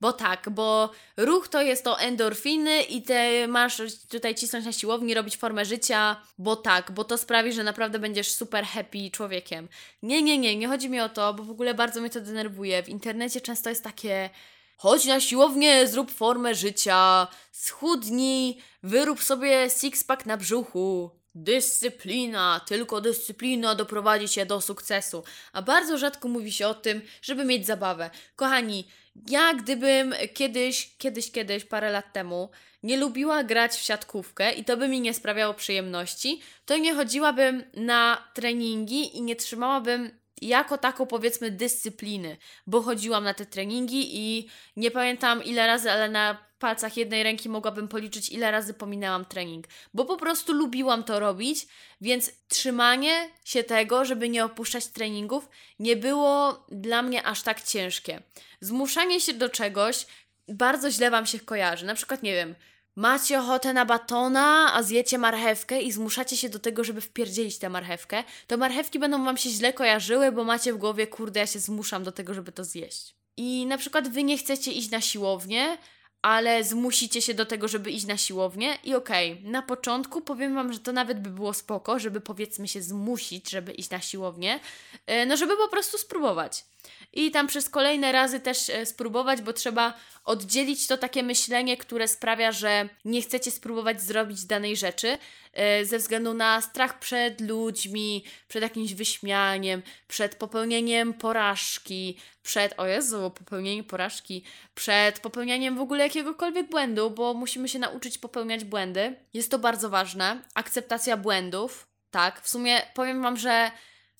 bo 0.00 0.12
tak, 0.12 0.50
bo 0.50 0.90
ruch 1.16 1.48
to 1.48 1.62
jest 1.62 1.84
to 1.84 1.98
endorfiny 2.00 2.82
i 2.82 3.02
ty 3.02 3.48
masz 3.48 3.82
tutaj 4.08 4.34
cisnąć 4.34 4.64
na 4.64 4.72
siłowni, 4.72 5.14
robić 5.14 5.36
formę 5.36 5.64
życia, 5.64 6.22
bo 6.38 6.56
tak, 6.56 6.92
bo 6.92 7.04
to 7.04 7.18
sprawi, 7.18 7.52
że 7.52 7.64
naprawdę 7.64 7.98
będziesz 7.98 8.32
super 8.32 8.64
happy 8.64 9.10
człowiekiem. 9.10 9.68
Nie, 10.02 10.22
nie, 10.22 10.38
nie, 10.38 10.56
nie 10.56 10.68
chodzi 10.68 10.90
mi 10.90 11.00
o 11.00 11.08
to, 11.08 11.34
bo 11.34 11.42
w 11.42 11.50
ogóle 11.50 11.74
bardzo 11.74 12.00
mnie 12.00 12.10
to 12.10 12.20
denerwuje. 12.20 12.82
W 12.82 12.88
internecie 12.88 13.40
często 13.40 13.70
jest 13.70 13.84
takie 13.84 14.30
chodź 14.76 15.04
na 15.04 15.20
siłownię, 15.20 15.88
zrób 15.88 16.10
formę 16.10 16.54
życia, 16.54 17.26
schudnij, 17.52 18.58
wyrób 18.82 19.22
sobie 19.22 19.66
six-pack 19.66 20.26
na 20.26 20.36
brzuchu. 20.36 21.10
Dyscyplina, 21.34 22.60
tylko 22.66 23.00
dyscyplina 23.00 23.74
doprowadzi 23.74 24.28
cię 24.28 24.46
do 24.46 24.60
sukcesu, 24.60 25.24
a 25.52 25.62
bardzo 25.62 25.98
rzadko 25.98 26.28
mówi 26.28 26.52
się 26.52 26.68
o 26.68 26.74
tym, 26.74 27.02
żeby 27.22 27.44
mieć 27.44 27.66
zabawę. 27.66 28.10
Kochani, 28.36 28.88
ja 29.28 29.54
gdybym 29.54 30.14
kiedyś, 30.34 30.90
kiedyś, 30.98 31.30
kiedyś, 31.30 31.64
parę 31.64 31.90
lat 31.90 32.12
temu 32.12 32.48
nie 32.82 32.96
lubiła 32.96 33.44
grać 33.44 33.72
w 33.72 33.82
siatkówkę 33.82 34.52
i 34.52 34.64
to 34.64 34.76
by 34.76 34.88
mi 34.88 35.00
nie 35.00 35.14
sprawiało 35.14 35.54
przyjemności, 35.54 36.40
to 36.66 36.76
nie 36.76 36.94
chodziłabym 36.94 37.64
na 37.74 38.28
treningi 38.34 39.16
i 39.16 39.22
nie 39.22 39.36
trzymałabym 39.36 40.10
jako 40.48 40.78
taką 40.78 41.06
powiedzmy 41.06 41.50
dyscypliny, 41.50 42.36
bo 42.66 42.82
chodziłam 42.82 43.24
na 43.24 43.34
te 43.34 43.46
treningi 43.46 44.18
i 44.18 44.48
nie 44.76 44.90
pamiętam 44.90 45.44
ile 45.44 45.66
razy, 45.66 45.90
ale 45.90 46.08
na 46.08 46.38
palcach 46.58 46.96
jednej 46.96 47.22
ręki 47.22 47.48
mogłabym 47.48 47.88
policzyć, 47.88 48.30
ile 48.30 48.50
razy 48.50 48.74
pominęłam 48.74 49.24
trening, 49.24 49.66
bo 49.94 50.04
po 50.04 50.16
prostu 50.16 50.52
lubiłam 50.52 51.04
to 51.04 51.20
robić, 51.20 51.66
więc 52.00 52.32
trzymanie 52.48 53.30
się 53.44 53.64
tego, 53.64 54.04
żeby 54.04 54.28
nie 54.28 54.44
opuszczać 54.44 54.86
treningów, 54.86 55.48
nie 55.78 55.96
było 55.96 56.64
dla 56.68 57.02
mnie 57.02 57.22
aż 57.22 57.42
tak 57.42 57.62
ciężkie. 57.62 58.22
Zmuszanie 58.60 59.20
się 59.20 59.32
do 59.32 59.48
czegoś 59.48 60.06
bardzo 60.48 60.90
źle 60.90 61.10
Wam 61.10 61.26
się 61.26 61.40
kojarzy. 61.40 61.86
Na 61.86 61.94
przykład, 61.94 62.22
nie 62.22 62.32
wiem, 62.32 62.54
macie 62.96 63.40
ochotę 63.40 63.72
na 63.72 63.84
batona, 63.84 64.74
a 64.74 64.82
zjecie 64.82 65.18
marchewkę 65.18 65.82
i 65.82 65.92
zmuszacie 65.92 66.36
się 66.36 66.48
do 66.48 66.58
tego, 66.58 66.84
żeby 66.84 67.00
wpierdzielić 67.00 67.58
tę 67.58 67.70
marchewkę, 67.70 68.24
to 68.46 68.56
marchewki 68.56 68.98
będą 68.98 69.24
Wam 69.24 69.36
się 69.36 69.50
źle 69.50 69.72
kojarzyły, 69.72 70.32
bo 70.32 70.44
macie 70.44 70.72
w 70.72 70.76
głowie, 70.76 71.06
kurde, 71.06 71.40
ja 71.40 71.46
się 71.46 71.58
zmuszam 71.58 72.04
do 72.04 72.12
tego, 72.12 72.34
żeby 72.34 72.52
to 72.52 72.64
zjeść. 72.64 73.14
I 73.36 73.66
na 73.66 73.78
przykład 73.78 74.08
Wy 74.08 74.24
nie 74.24 74.38
chcecie 74.38 74.72
iść 74.72 74.90
na 74.90 75.00
siłownię, 75.00 75.78
ale 76.22 76.64
zmusicie 76.64 77.22
się 77.22 77.34
do 77.34 77.46
tego, 77.46 77.68
żeby 77.68 77.90
iść 77.90 78.06
na 78.06 78.16
siłownię 78.16 78.78
i 78.84 78.94
okej, 78.94 79.32
okay, 79.32 79.50
na 79.50 79.62
początku 79.62 80.20
powiem 80.20 80.54
Wam, 80.54 80.72
że 80.72 80.78
to 80.78 80.92
nawet 80.92 81.20
by 81.20 81.30
było 81.30 81.54
spoko, 81.54 81.98
żeby 81.98 82.20
powiedzmy 82.20 82.68
się 82.68 82.82
zmusić, 82.82 83.50
żeby 83.50 83.72
iść 83.72 83.90
na 83.90 84.00
siłownię, 84.00 84.60
e, 85.06 85.26
no 85.26 85.36
żeby 85.36 85.56
po 85.56 85.68
prostu 85.68 85.98
spróbować 85.98 86.64
i 87.12 87.30
tam 87.30 87.46
przez 87.46 87.70
kolejne 87.70 88.12
razy 88.12 88.40
też 88.40 88.70
e, 88.70 88.86
spróbować, 88.86 89.42
bo 89.42 89.52
trzeba 89.52 89.94
oddzielić 90.24 90.86
to 90.86 90.98
takie 90.98 91.22
myślenie, 91.22 91.76
które 91.76 92.08
sprawia, 92.08 92.52
że 92.52 92.88
nie 93.04 93.22
chcecie 93.22 93.50
spróbować 93.50 94.02
zrobić 94.02 94.44
danej 94.44 94.76
rzeczy 94.76 95.18
e, 95.52 95.84
ze 95.84 95.98
względu 95.98 96.34
na 96.34 96.60
strach 96.60 96.98
przed 96.98 97.40
ludźmi, 97.40 98.24
przed 98.48 98.62
jakimś 98.62 98.94
wyśmianiem, 98.94 99.82
przed 100.08 100.34
popełnieniem 100.34 101.14
porażki, 101.14 102.18
przed, 102.42 102.74
o 102.76 102.86
Jezu, 102.86 103.30
popełnieniem 103.30 103.84
porażki, 103.84 104.44
przed 104.74 105.20
popełnianiem 105.20 105.76
w 105.76 105.80
ogóle 105.80 106.04
jakiegokolwiek 106.04 106.70
błędu, 106.70 107.10
bo 107.10 107.34
musimy 107.34 107.68
się 107.68 107.78
nauczyć 107.78 108.18
popełniać 108.18 108.64
błędy. 108.64 109.16
Jest 109.34 109.50
to 109.50 109.58
bardzo 109.58 109.90
ważne. 109.90 110.42
Akceptacja 110.54 111.16
błędów, 111.16 111.86
tak. 112.10 112.40
W 112.40 112.48
sumie 112.48 112.82
powiem 112.94 113.22
Wam, 113.22 113.36
że 113.36 113.70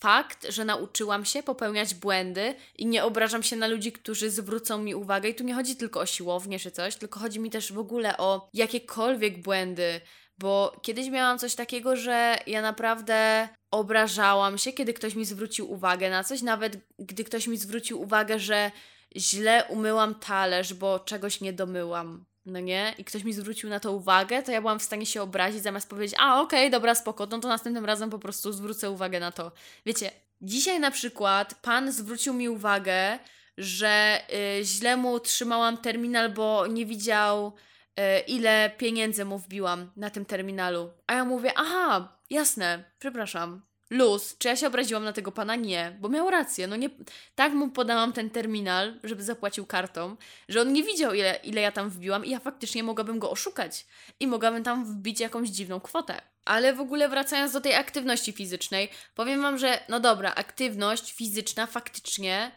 fakt, 0.05 0.47
że 0.49 0.65
nauczyłam 0.65 1.25
się 1.25 1.43
popełniać 1.43 1.95
błędy 1.95 2.55
i 2.79 2.87
nie 2.87 3.05
obrażam 3.05 3.43
się 3.43 3.57
na 3.57 3.67
ludzi, 3.67 3.93
którzy 3.93 4.31
zwrócą 4.31 4.79
mi 4.79 4.95
uwagę. 4.95 5.29
I 5.29 5.35
tu 5.35 5.45
nie 5.45 5.55
chodzi 5.55 5.77
tylko 5.77 6.01
o 6.01 6.07
siłownię 6.07 6.59
czy 6.59 6.71
coś, 6.71 6.97
tylko 6.97 7.21
chodzi 7.21 7.41
mi 7.41 7.51
też 7.51 7.73
w 7.73 7.79
ogóle 7.79 8.17
o 8.17 8.49
jakiekolwiek 8.55 9.43
błędy. 9.43 10.01
Bo 10.39 10.81
kiedyś 10.83 11.09
miałam 11.09 11.39
coś 11.39 11.55
takiego, 11.55 11.97
że 11.97 12.39
ja 12.47 12.63
naprawdę 12.63 13.49
obrażałam 13.71 14.59
się, 14.59 14.73
kiedy 14.73 14.95
ktoś 14.95 15.15
mi 15.15 15.25
zwrócił 15.25 15.73
uwagę 15.73 16.11
na 16.11 16.25
coś, 16.25 16.43
nawet 16.43 16.77
gdy 16.99 17.25
ktoś 17.25 17.47
mi 17.47 17.57
zwrócił 17.57 18.03
uwagę, 18.03 18.39
że 18.39 18.71
źle 19.17 19.65
umyłam 19.69 20.15
talerz, 20.15 20.75
bo 20.75 20.99
czegoś 20.99 21.41
nie 21.41 21.53
domyłam 21.53 22.25
no 22.47 22.61
nie? 22.61 22.95
I 22.99 23.05
ktoś 23.05 23.25
mi 23.25 23.33
zwrócił 23.33 23.71
na 23.71 23.81
to 23.81 23.93
uwagę, 23.93 24.43
to 24.43 24.53
ja 24.53 24.61
byłam 24.61 24.79
w 24.79 24.83
stanie 24.83 25.07
się 25.07 25.23
obrazić, 25.23 25.63
zamiast 25.63 25.91
powiedzieć, 25.91 26.19
a 26.19 26.41
okej, 26.41 26.61
okay, 26.61 26.71
dobra, 26.71 26.95
spoko, 26.95 27.27
no 27.27 27.39
to 27.39 27.49
następnym 27.49 27.85
razem 27.85 28.11
po 28.11 28.19
prostu 28.19 28.53
zwrócę 28.53 28.91
uwagę 28.91 29.21
na 29.21 29.33
to. 29.33 29.53
Wiecie, 29.87 30.11
dzisiaj 30.41 30.81
na 30.81 30.91
przykład 30.91 31.55
pan 31.63 31.93
zwrócił 31.93 32.35
mi 32.35 32.49
uwagę, 32.49 33.19
że 33.59 34.21
y, 34.61 34.65
źle 34.65 34.97
mu 34.97 35.21
trzymałam 35.21 35.77
terminal, 35.77 36.31
bo 36.31 36.67
nie 36.67 36.87
widział, 36.87 37.53
y, 38.01 38.19
ile 38.19 38.71
pieniędzy 38.79 39.25
mu 39.25 39.39
wbiłam 39.39 39.91
na 39.97 40.11
tym 40.11 40.25
terminalu. 40.25 40.91
A 41.07 41.15
ja 41.15 41.25
mówię, 41.25 41.53
aha, 41.57 42.19
jasne, 42.31 42.85
przepraszam, 42.99 43.63
luz, 43.95 44.37
czy 44.39 44.49
ja 44.49 44.57
się 44.57 44.67
obraziłam 44.67 45.05
na 45.05 45.13
tego 45.13 45.33
pana? 45.33 45.57
Nie, 45.57 45.97
bo 46.01 46.09
miał 46.09 46.31
rację. 46.31 46.67
No 46.67 46.77
nie, 46.77 46.91
tak 47.35 47.53
mu 47.53 47.69
podałam 47.69 48.13
ten 48.13 48.31
terminal, 48.31 48.95
żeby 49.05 49.23
zapłacił 49.23 49.67
kartą, 49.67 50.17
że 50.49 50.61
on 50.61 50.73
nie 50.73 50.83
widział, 50.83 51.15
ile, 51.15 51.37
ile 51.43 51.61
ja 51.61 51.73
tam 51.73 51.91
wbiłam 51.91 52.25
i 52.25 52.31
ja 52.31 52.39
faktycznie 52.39 52.83
mogłabym 52.83 53.19
go 53.19 53.31
oszukać 53.31 53.87
i 54.21 54.27
mogłabym 54.27 54.65
tam 54.65 54.85
wbić 54.85 55.21
jakąś 55.21 55.49
dziwną 55.49 55.81
kwotę. 55.81 56.21
Ale 56.45 56.75
w 56.75 56.81
ogóle 56.81 57.09
wracając 57.09 57.53
do 57.53 57.61
tej 57.61 57.75
aktywności 57.75 58.33
fizycznej, 58.33 58.89
powiem 59.15 59.43
Wam, 59.43 59.59
że 59.59 59.81
no 59.89 60.01
dobra, 60.01 60.35
aktywność 60.35 61.13
fizyczna 61.13 61.67
faktycznie 61.67 62.51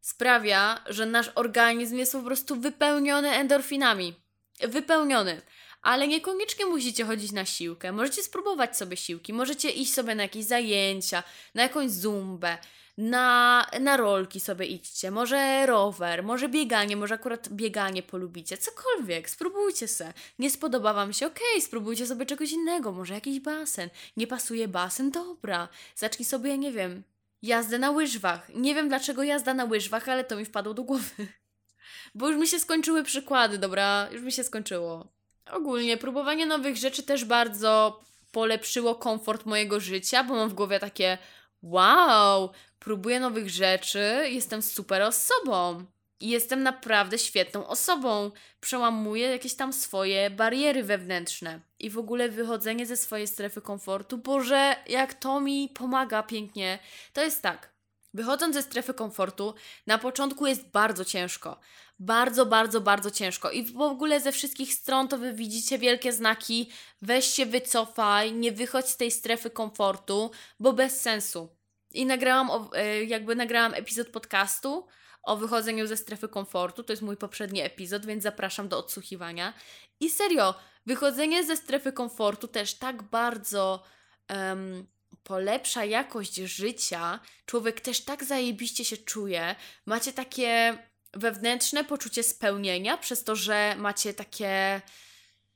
sprawia, 0.00 0.80
że 0.86 1.06
nasz 1.06 1.30
organizm 1.34 1.96
jest 1.96 2.12
po 2.12 2.22
prostu 2.22 2.56
wypełniony 2.56 3.30
endorfinami. 3.30 4.14
Wypełniony 4.60 5.42
ale 5.84 6.08
niekoniecznie 6.08 6.66
musicie 6.66 7.04
chodzić 7.04 7.32
na 7.32 7.44
siłkę. 7.44 7.92
Możecie 7.92 8.22
spróbować 8.22 8.76
sobie 8.76 8.96
siłki, 8.96 9.32
możecie 9.32 9.70
iść 9.70 9.94
sobie 9.94 10.14
na 10.14 10.22
jakieś 10.22 10.44
zajęcia, 10.44 11.22
na 11.54 11.62
jakąś 11.62 11.90
zumbę, 11.90 12.58
na, 12.98 13.66
na 13.80 13.96
rolki 13.96 14.40
sobie 14.40 14.66
idźcie, 14.66 15.10
może 15.10 15.66
rower, 15.66 16.22
może 16.22 16.48
bieganie, 16.48 16.96
może 16.96 17.14
akurat 17.14 17.48
bieganie 17.48 18.02
polubicie, 18.02 18.56
cokolwiek, 18.58 19.30
spróbujcie 19.30 19.88
se. 19.88 20.12
Nie 20.38 20.50
spodoba 20.50 20.92
Wam 20.92 21.12
się, 21.12 21.26
okej, 21.26 21.46
okay, 21.50 21.62
spróbujcie 21.62 22.06
sobie 22.06 22.26
czegoś 22.26 22.52
innego, 22.52 22.92
może 22.92 23.14
jakiś 23.14 23.40
basen. 23.40 23.90
Nie 24.16 24.26
pasuje 24.26 24.68
basen? 24.68 25.10
Dobra, 25.10 25.68
zacznij 25.96 26.24
sobie, 26.24 26.58
nie 26.58 26.72
wiem, 26.72 27.02
jazdę 27.42 27.78
na 27.78 27.90
łyżwach. 27.90 28.48
Nie 28.54 28.74
wiem 28.74 28.88
dlaczego 28.88 29.22
jazda 29.22 29.54
na 29.54 29.64
łyżwach, 29.64 30.08
ale 30.08 30.24
to 30.24 30.36
mi 30.36 30.44
wpadło 30.44 30.74
do 30.74 30.82
głowy. 30.82 31.26
Bo 32.14 32.28
już 32.28 32.40
mi 32.40 32.48
się 32.48 32.60
skończyły 32.60 33.02
przykłady, 33.02 33.58
dobra, 33.58 34.08
już 34.12 34.22
mi 34.22 34.32
się 34.32 34.44
skończyło. 34.44 35.14
Ogólnie 35.50 35.96
próbowanie 35.96 36.46
nowych 36.46 36.76
rzeczy 36.76 37.02
też 37.02 37.24
bardzo 37.24 38.00
polepszyło 38.32 38.94
komfort 38.94 39.46
mojego 39.46 39.80
życia, 39.80 40.24
bo 40.24 40.34
mam 40.34 40.48
w 40.48 40.54
głowie 40.54 40.80
takie 40.80 41.18
wow, 41.62 42.50
próbuję 42.78 43.20
nowych 43.20 43.50
rzeczy, 43.50 44.26
jestem 44.28 44.62
super 44.62 45.02
osobą. 45.02 45.84
Jestem 46.20 46.62
naprawdę 46.62 47.18
świetną 47.18 47.66
osobą. 47.66 48.30
Przełamuję 48.60 49.28
jakieś 49.28 49.54
tam 49.54 49.72
swoje 49.72 50.30
bariery 50.30 50.82
wewnętrzne. 50.82 51.60
I 51.78 51.90
w 51.90 51.98
ogóle 51.98 52.28
wychodzenie 52.28 52.86
ze 52.86 52.96
swojej 52.96 53.26
strefy 53.26 53.60
komfortu, 53.60 54.18
Boże, 54.18 54.76
jak 54.86 55.14
to 55.14 55.40
mi 55.40 55.68
pomaga 55.68 56.22
pięknie. 56.22 56.78
To 57.12 57.22
jest 57.22 57.42
tak. 57.42 57.74
Wychodząc 58.14 58.54
ze 58.54 58.62
strefy 58.62 58.94
komfortu, 58.94 59.54
na 59.86 59.98
początku 59.98 60.46
jest 60.46 60.70
bardzo 60.70 61.04
ciężko. 61.04 61.60
Bardzo, 61.98 62.46
bardzo, 62.46 62.80
bardzo 62.80 63.10
ciężko. 63.10 63.50
I 63.50 63.64
w 63.64 63.80
ogóle 63.80 64.20
ze 64.20 64.32
wszystkich 64.32 64.74
stron 64.74 65.08
to 65.08 65.18
wy 65.18 65.32
widzicie 65.32 65.78
wielkie 65.78 66.12
znaki: 66.12 66.70
weź 67.02 67.26
się, 67.26 67.46
wycofaj, 67.46 68.32
nie 68.32 68.52
wychodź 68.52 68.88
z 68.88 68.96
tej 68.96 69.10
strefy 69.10 69.50
komfortu, 69.50 70.30
bo 70.60 70.72
bez 70.72 71.00
sensu. 71.00 71.48
I 71.92 72.06
nagrałam, 72.06 72.68
e, 72.74 73.04
jakby 73.04 73.36
nagrałam 73.36 73.74
epizod 73.74 74.08
podcastu 74.08 74.86
o 75.22 75.36
wychodzeniu 75.36 75.86
ze 75.86 75.96
strefy 75.96 76.28
komfortu. 76.28 76.82
To 76.82 76.92
jest 76.92 77.02
mój 77.02 77.16
poprzedni 77.16 77.60
epizod, 77.60 78.06
więc 78.06 78.22
zapraszam 78.22 78.68
do 78.68 78.78
odsłuchiwania. 78.78 79.52
I 80.00 80.10
serio, 80.10 80.54
wychodzenie 80.86 81.44
ze 81.44 81.56
strefy 81.56 81.92
komfortu 81.92 82.48
też 82.48 82.74
tak 82.74 83.02
bardzo. 83.02 83.82
Um, 84.30 84.86
polepsza 85.22 85.84
jakość 85.84 86.34
życia, 86.34 87.20
człowiek 87.46 87.80
też 87.80 88.00
tak 88.00 88.24
zajebiście 88.24 88.84
się 88.84 88.96
czuje, 88.96 89.54
macie 89.86 90.12
takie 90.12 90.78
wewnętrzne 91.16 91.84
poczucie 91.84 92.22
spełnienia 92.22 92.96
przez 92.96 93.24
to, 93.24 93.36
że 93.36 93.74
macie 93.78 94.14
takie 94.14 94.80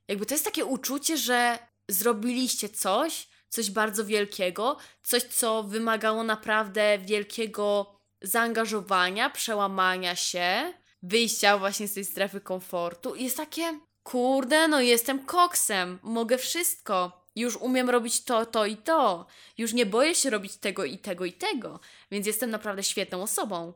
jakby 0.08 0.26
to 0.26 0.34
jest 0.34 0.44
takie 0.44 0.64
uczucie, 0.64 1.16
że 1.16 1.58
zrobiliście 1.88 2.68
coś, 2.68 3.28
coś 3.48 3.70
bardzo 3.70 4.04
wielkiego, 4.04 4.76
coś 5.02 5.22
co 5.22 5.62
wymagało 5.62 6.24
naprawdę 6.24 6.98
wielkiego 6.98 7.94
zaangażowania, 8.22 9.30
przełamania 9.30 10.16
się, 10.16 10.72
wyjścia 11.02 11.58
właśnie 11.58 11.88
z 11.88 11.94
tej 11.94 12.04
strefy 12.04 12.40
komfortu 12.40 13.14
i 13.14 13.24
jest 13.24 13.36
takie 13.36 13.80
kurde, 14.02 14.68
no 14.68 14.80
jestem 14.80 15.24
koksem, 15.24 15.98
mogę 16.02 16.38
wszystko 16.38 17.24
już 17.36 17.56
umiem 17.56 17.90
robić 17.90 18.24
to, 18.24 18.46
to 18.46 18.66
i 18.66 18.76
to. 18.76 19.26
Już 19.58 19.72
nie 19.72 19.86
boję 19.86 20.14
się 20.14 20.30
robić 20.30 20.56
tego 20.56 20.84
i 20.84 20.98
tego 20.98 21.24
i 21.24 21.32
tego, 21.32 21.80
więc 22.10 22.26
jestem 22.26 22.50
naprawdę 22.50 22.82
świetną 22.82 23.22
osobą. 23.22 23.72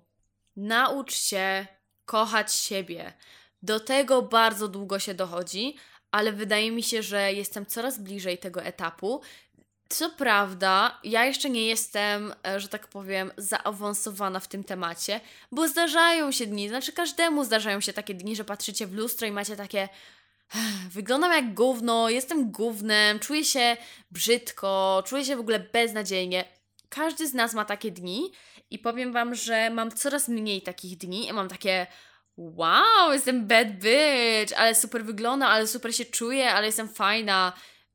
Naucz 0.57 1.15
się 1.15 1.67
kochać 2.05 2.55
siebie. 2.55 3.13
Do 3.63 3.81
tego 3.81 4.23
bardzo 4.23 4.69
długo 4.69 4.99
się 4.99 5.15
dochodzi, 5.15 5.77
ale 6.11 6.33
wydaje 6.33 6.73
mi 6.73 6.83
się, 6.83 7.03
że 7.03 7.33
jestem 7.33 7.67
coraz 7.67 7.99
bliżej 7.99 8.39
tego 8.39 8.63
etapu. 8.63 9.21
Co 9.89 10.11
prawda, 10.11 11.01
ja 11.05 11.25
jeszcze 11.25 11.51
nie 11.51 11.67
jestem, 11.67 12.35
e, 12.47 12.61
że 12.61 12.69
tak 12.69 12.89
powiem, 12.89 13.33
zaawansowana 13.37 14.41
w 14.41 14.49
tym 14.49 14.65
temacie, 14.65 15.21
bo 15.53 15.69
zdarzają 15.69 16.33
się 16.33 16.47
dni, 16.47 16.69
znaczy 16.69 16.93
każdemu 16.93 17.45
zdarzają 17.45 17.81
się 17.81 17.93
takie 17.93 18.15
dni, 18.15 18.37
że 18.37 18.45
patrzycie 18.45 18.87
w 18.87 18.95
lustro 18.95 19.27
i 19.27 19.33
macie 19.33 19.57
takie 19.57 19.89
Wyglądam 20.91 21.33
jak 21.33 21.55
gówno, 21.55 22.11
jestem 22.11 22.51
gównem, 22.53 23.19
czuję 23.19 23.45
się 23.45 23.77
brzydko, 24.11 25.03
czuję 25.07 25.25
się 25.25 25.37
w 25.37 25.41
ogóle 25.41 25.61
beznadziejnie. 25.61 26.45
Każdy 26.95 27.29
z 27.29 27.35
nas 27.35 27.55
ma 27.55 27.65
takie 27.65 27.91
dni 27.91 28.33
i 28.71 28.79
powiem 28.79 29.13
Wam, 29.13 29.35
że 29.35 29.71
mam 29.71 29.91
coraz 29.91 30.29
mniej 30.29 30.63
takich 30.63 30.99
dni 30.99 31.29
i 31.29 31.33
mam 31.33 31.49
takie 31.49 31.87
wow, 32.37 33.13
jestem 33.13 33.47
bad 33.47 33.69
bitch, 33.69 34.53
ale 34.57 34.75
super 34.75 35.05
wygląda, 35.05 35.47
ale 35.47 35.67
super 35.67 35.95
się 35.95 36.05
czuję, 36.05 36.53
ale 36.53 36.67
jestem 36.67 36.89
fajna. 36.89 37.53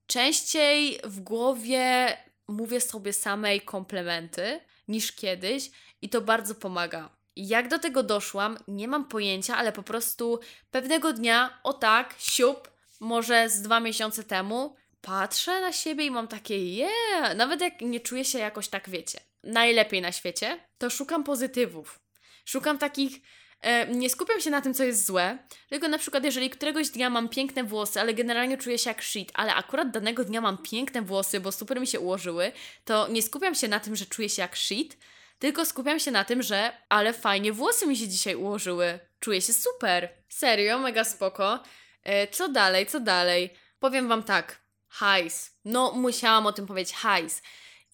Częściej 0.07 0.99
w 1.03 1.19
głowie 1.19 2.17
mówię 2.47 2.81
sobie 2.81 3.13
samej 3.13 3.61
komplementy 3.61 4.59
niż 4.87 5.11
kiedyś 5.11 5.71
i 6.01 6.09
to 6.09 6.21
bardzo 6.21 6.55
pomaga. 6.55 7.09
Jak 7.35 7.67
do 7.67 7.79
tego 7.79 8.03
doszłam, 8.03 8.57
nie 8.67 8.87
mam 8.87 9.05
pojęcia, 9.05 9.57
ale 9.57 9.71
po 9.71 9.83
prostu 9.83 10.39
pewnego 10.71 11.13
dnia, 11.13 11.59
o 11.63 11.73
tak, 11.73 12.15
siup, 12.17 12.71
może 12.99 13.49
z 13.49 13.61
dwa 13.61 13.79
miesiące 13.79 14.23
temu, 14.23 14.75
patrzę 15.07 15.61
na 15.61 15.73
siebie 15.73 16.05
i 16.05 16.11
mam 16.11 16.27
takie, 16.27 16.75
yeah, 16.75 17.35
nawet 17.35 17.61
jak 17.61 17.81
nie 17.81 17.99
czuję 17.99 18.25
się 18.25 18.39
jakoś 18.39 18.67
tak, 18.67 18.89
wiecie, 18.89 19.19
najlepiej 19.43 20.01
na 20.01 20.11
świecie, 20.11 20.59
to 20.77 20.89
szukam 20.89 21.23
pozytywów. 21.23 21.99
Szukam 22.45 22.77
takich 22.77 23.21
E, 23.61 23.87
nie 23.87 24.09
skupiam 24.09 24.41
się 24.41 24.49
na 24.49 24.61
tym, 24.61 24.73
co 24.73 24.83
jest 24.83 25.05
złe, 25.05 25.37
tylko 25.69 25.87
na 25.87 25.97
przykład, 25.97 26.23
jeżeli 26.23 26.49
któregoś 26.49 26.89
dnia 26.89 27.09
mam 27.09 27.29
piękne 27.29 27.63
włosy, 27.63 28.01
ale 28.01 28.13
generalnie 28.13 28.57
czuję 28.57 28.77
się 28.77 28.89
jak 28.89 29.03
shit, 29.03 29.31
ale 29.33 29.55
akurat 29.55 29.91
danego 29.91 30.23
dnia 30.23 30.41
mam 30.41 30.57
piękne 30.57 31.01
włosy, 31.01 31.39
bo 31.39 31.51
super 31.51 31.79
mi 31.81 31.87
się 31.87 31.99
ułożyły, 31.99 32.51
to 32.85 33.07
nie 33.07 33.21
skupiam 33.21 33.55
się 33.55 33.67
na 33.67 33.79
tym, 33.79 33.95
że 33.95 34.05
czuję 34.05 34.29
się 34.29 34.41
jak 34.41 34.57
shit, 34.57 34.97
tylko 35.39 35.65
skupiam 35.65 35.99
się 35.99 36.11
na 36.11 36.23
tym, 36.23 36.43
że 36.43 36.71
ale 36.89 37.13
fajnie 37.13 37.53
włosy 37.53 37.87
mi 37.87 37.97
się 37.97 38.07
dzisiaj 38.07 38.35
ułożyły. 38.35 38.99
Czuję 39.19 39.41
się 39.41 39.53
super. 39.53 40.09
Serio, 40.29 40.79
mega 40.79 41.03
spoko. 41.03 41.63
E, 42.03 42.27
co 42.27 42.49
dalej, 42.49 42.85
co 42.85 42.99
dalej? 42.99 43.53
Powiem 43.79 44.07
Wam 44.07 44.23
tak. 44.23 44.66
Hajs. 44.89 45.51
No, 45.65 45.91
musiałam 45.91 46.45
o 46.45 46.53
tym 46.53 46.67
powiedzieć. 46.67 46.93
Hajs. 46.93 47.41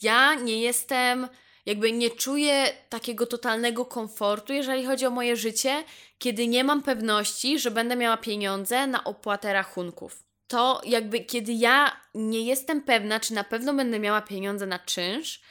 Ja 0.02 0.36
nie 0.36 0.62
jestem 0.62 1.28
jakby 1.66 1.92
nie 1.92 2.10
czuję 2.10 2.74
takiego 2.90 3.26
totalnego 3.26 3.86
komfortu, 3.86 4.54
jeżeli 4.54 4.86
chodzi 4.86 5.06
o 5.06 5.10
moje 5.10 5.36
życie, 5.36 5.84
kiedy 6.18 6.48
nie 6.48 6.64
mam 6.64 6.84
pewności, 6.84 7.60
że 7.60 7.72
będę 7.72 7.96
miała 7.96 8.18
pieniądze 8.18 8.88
na 8.88 9.04
opłatę 9.04 9.54
rachunków. 9.54 10.24
To 10.48 10.82
jakby 10.86 11.20
kiedy 11.20 11.54
ja 11.54 12.02
nie 12.14 12.42
jestem 12.42 12.82
pewna, 12.82 13.20
czy 13.20 13.34
na 13.34 13.44
pewno 13.44 13.74
będę 13.74 14.00
miała 14.00 14.22
pieniądze 14.22 14.66
na 14.66 14.80
czynsz, 14.80 15.42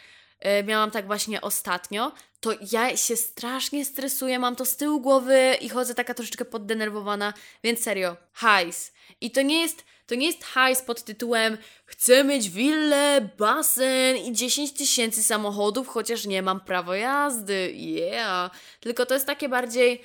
yy, 0.45 0.64
miałam 0.64 0.90
tak 0.90 1.07
właśnie 1.07 1.40
ostatnio, 1.40 2.12
to 2.43 2.51
ja 2.72 2.97
się 2.97 3.16
strasznie 3.16 3.84
stresuję, 3.84 4.38
mam 4.38 4.57
to 4.57 4.64
z 4.64 4.76
tyłu 4.76 5.01
głowy 5.01 5.57
i 5.61 5.68
chodzę 5.68 5.95
taka 5.95 6.14
troszeczkę 6.14 6.45
poddenerwowana, 6.45 7.34
więc 7.64 7.80
serio, 7.80 8.16
hajs. 8.32 8.93
I 9.20 9.30
to 9.30 9.43
nie 9.43 9.61
jest 9.61 9.84
to 10.07 10.14
nie 10.14 10.26
jest 10.26 10.45
hajs 10.45 10.82
pod 10.82 11.03
tytułem 11.03 11.59
chcę 11.84 12.24
mieć 12.24 12.51
willę, 12.51 13.28
basen 13.38 14.16
i 14.16 14.32
10 14.32 14.72
tysięcy 14.72 15.22
samochodów, 15.22 15.88
chociaż 15.88 16.26
nie 16.26 16.43
mam 16.43 16.61
prawa 16.61 16.97
jazdy. 16.97 17.72
Yeah. 17.74 18.51
Tylko 18.80 19.07
to 19.07 19.14
jest 19.14 19.26
takie 19.26 19.49
bardziej, 19.49 20.03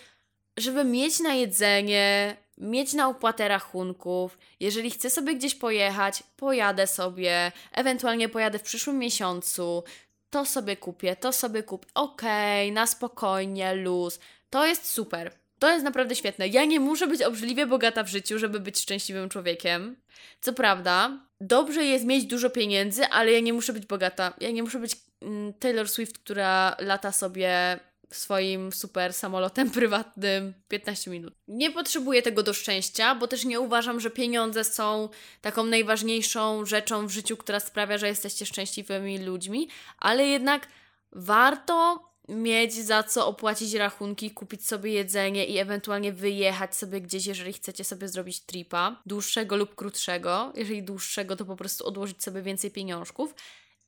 żeby 0.57 0.83
mieć 0.83 1.19
na 1.19 1.33
jedzenie, 1.33 2.37
mieć 2.57 2.93
na 2.93 3.07
opłatę 3.07 3.47
rachunków. 3.47 4.37
Jeżeli 4.59 4.91
chcę 4.91 5.09
sobie 5.09 5.35
gdzieś 5.35 5.55
pojechać, 5.55 6.23
pojadę 6.37 6.87
sobie, 6.87 7.51
ewentualnie 7.71 8.29
pojadę 8.29 8.59
w 8.59 8.63
przyszłym 8.63 8.97
miesiącu, 8.97 9.83
to 10.29 10.45
sobie 10.45 10.77
kupię, 10.77 11.15
to 11.15 11.31
sobie 11.31 11.63
kupię. 11.63 11.87
Okej, 11.93 12.67
okay, 12.67 12.75
na 12.75 12.87
spokojnie, 12.87 13.73
luz. 13.73 14.19
To 14.49 14.65
jest 14.65 14.89
super. 14.91 15.31
To 15.59 15.71
jest 15.71 15.83
naprawdę 15.83 16.15
świetne. 16.15 16.47
Ja 16.47 16.65
nie 16.65 16.79
muszę 16.79 17.07
być 17.07 17.21
obrzydliwie 17.21 17.65
bogata 17.65 18.03
w 18.03 18.07
życiu, 18.07 18.39
żeby 18.39 18.59
być 18.59 18.79
szczęśliwym 18.79 19.29
człowiekiem. 19.29 19.95
Co 20.41 20.53
prawda, 20.53 21.19
dobrze 21.41 21.85
jest 21.85 22.05
mieć 22.05 22.25
dużo 22.25 22.49
pieniędzy, 22.49 23.05
ale 23.05 23.31
ja 23.31 23.39
nie 23.39 23.53
muszę 23.53 23.73
być 23.73 23.85
bogata. 23.85 24.33
Ja 24.41 24.51
nie 24.51 24.63
muszę 24.63 24.79
być 24.79 24.95
mm, 25.21 25.53
Taylor 25.53 25.89
Swift, 25.89 26.17
która 26.17 26.75
lata 26.79 27.11
sobie 27.11 27.79
swoim 28.11 28.71
super 28.71 29.13
samolotem 29.13 29.71
prywatnym 29.79 30.53
15 30.67 31.11
minut. 31.11 31.33
Nie 31.47 31.71
potrzebuję 31.71 32.21
tego 32.21 32.43
do 32.43 32.53
szczęścia, 32.53 33.15
bo 33.15 33.27
też 33.27 33.45
nie 33.45 33.59
uważam, 33.59 33.99
że 33.99 34.09
pieniądze 34.09 34.63
są 34.63 35.09
taką 35.41 35.63
najważniejszą 35.63 36.65
rzeczą 36.65 37.07
w 37.07 37.11
życiu, 37.11 37.37
która 37.37 37.59
sprawia, 37.59 37.97
że 37.97 38.07
jesteście 38.07 38.45
szczęśliwymi 38.45 39.19
ludźmi, 39.19 39.69
ale 39.97 40.27
jednak 40.27 40.67
warto 41.11 42.07
mieć 42.27 42.73
za 42.73 43.03
co 43.03 43.27
opłacić 43.27 43.73
rachunki, 43.73 44.31
kupić 44.31 44.67
sobie 44.67 44.91
jedzenie 44.91 45.45
i 45.45 45.57
ewentualnie 45.57 46.13
wyjechać 46.13 46.75
sobie 46.75 47.01
gdzieś, 47.01 47.25
jeżeli 47.25 47.53
chcecie 47.53 47.83
sobie 47.83 48.07
zrobić 48.07 48.39
tripa, 48.39 49.01
dłuższego 49.05 49.57
lub 49.57 49.75
krótszego. 49.75 50.53
Jeżeli 50.55 50.83
dłuższego, 50.83 51.35
to 51.35 51.45
po 51.45 51.55
prostu 51.55 51.85
odłożyć 51.85 52.23
sobie 52.23 52.41
więcej 52.41 52.71
pieniążków. 52.71 53.35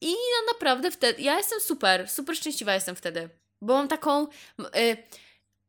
I 0.01 0.11
no 0.11 0.53
naprawdę 0.53 0.91
wtedy, 0.91 1.22
ja 1.22 1.38
jestem 1.38 1.59
super, 1.59 2.09
super 2.09 2.36
szczęśliwa 2.36 2.74
jestem 2.74 2.95
wtedy, 2.95 3.30
bo 3.62 3.74
mam 3.74 3.88
taką, 3.88 4.28
yy, 4.60 4.97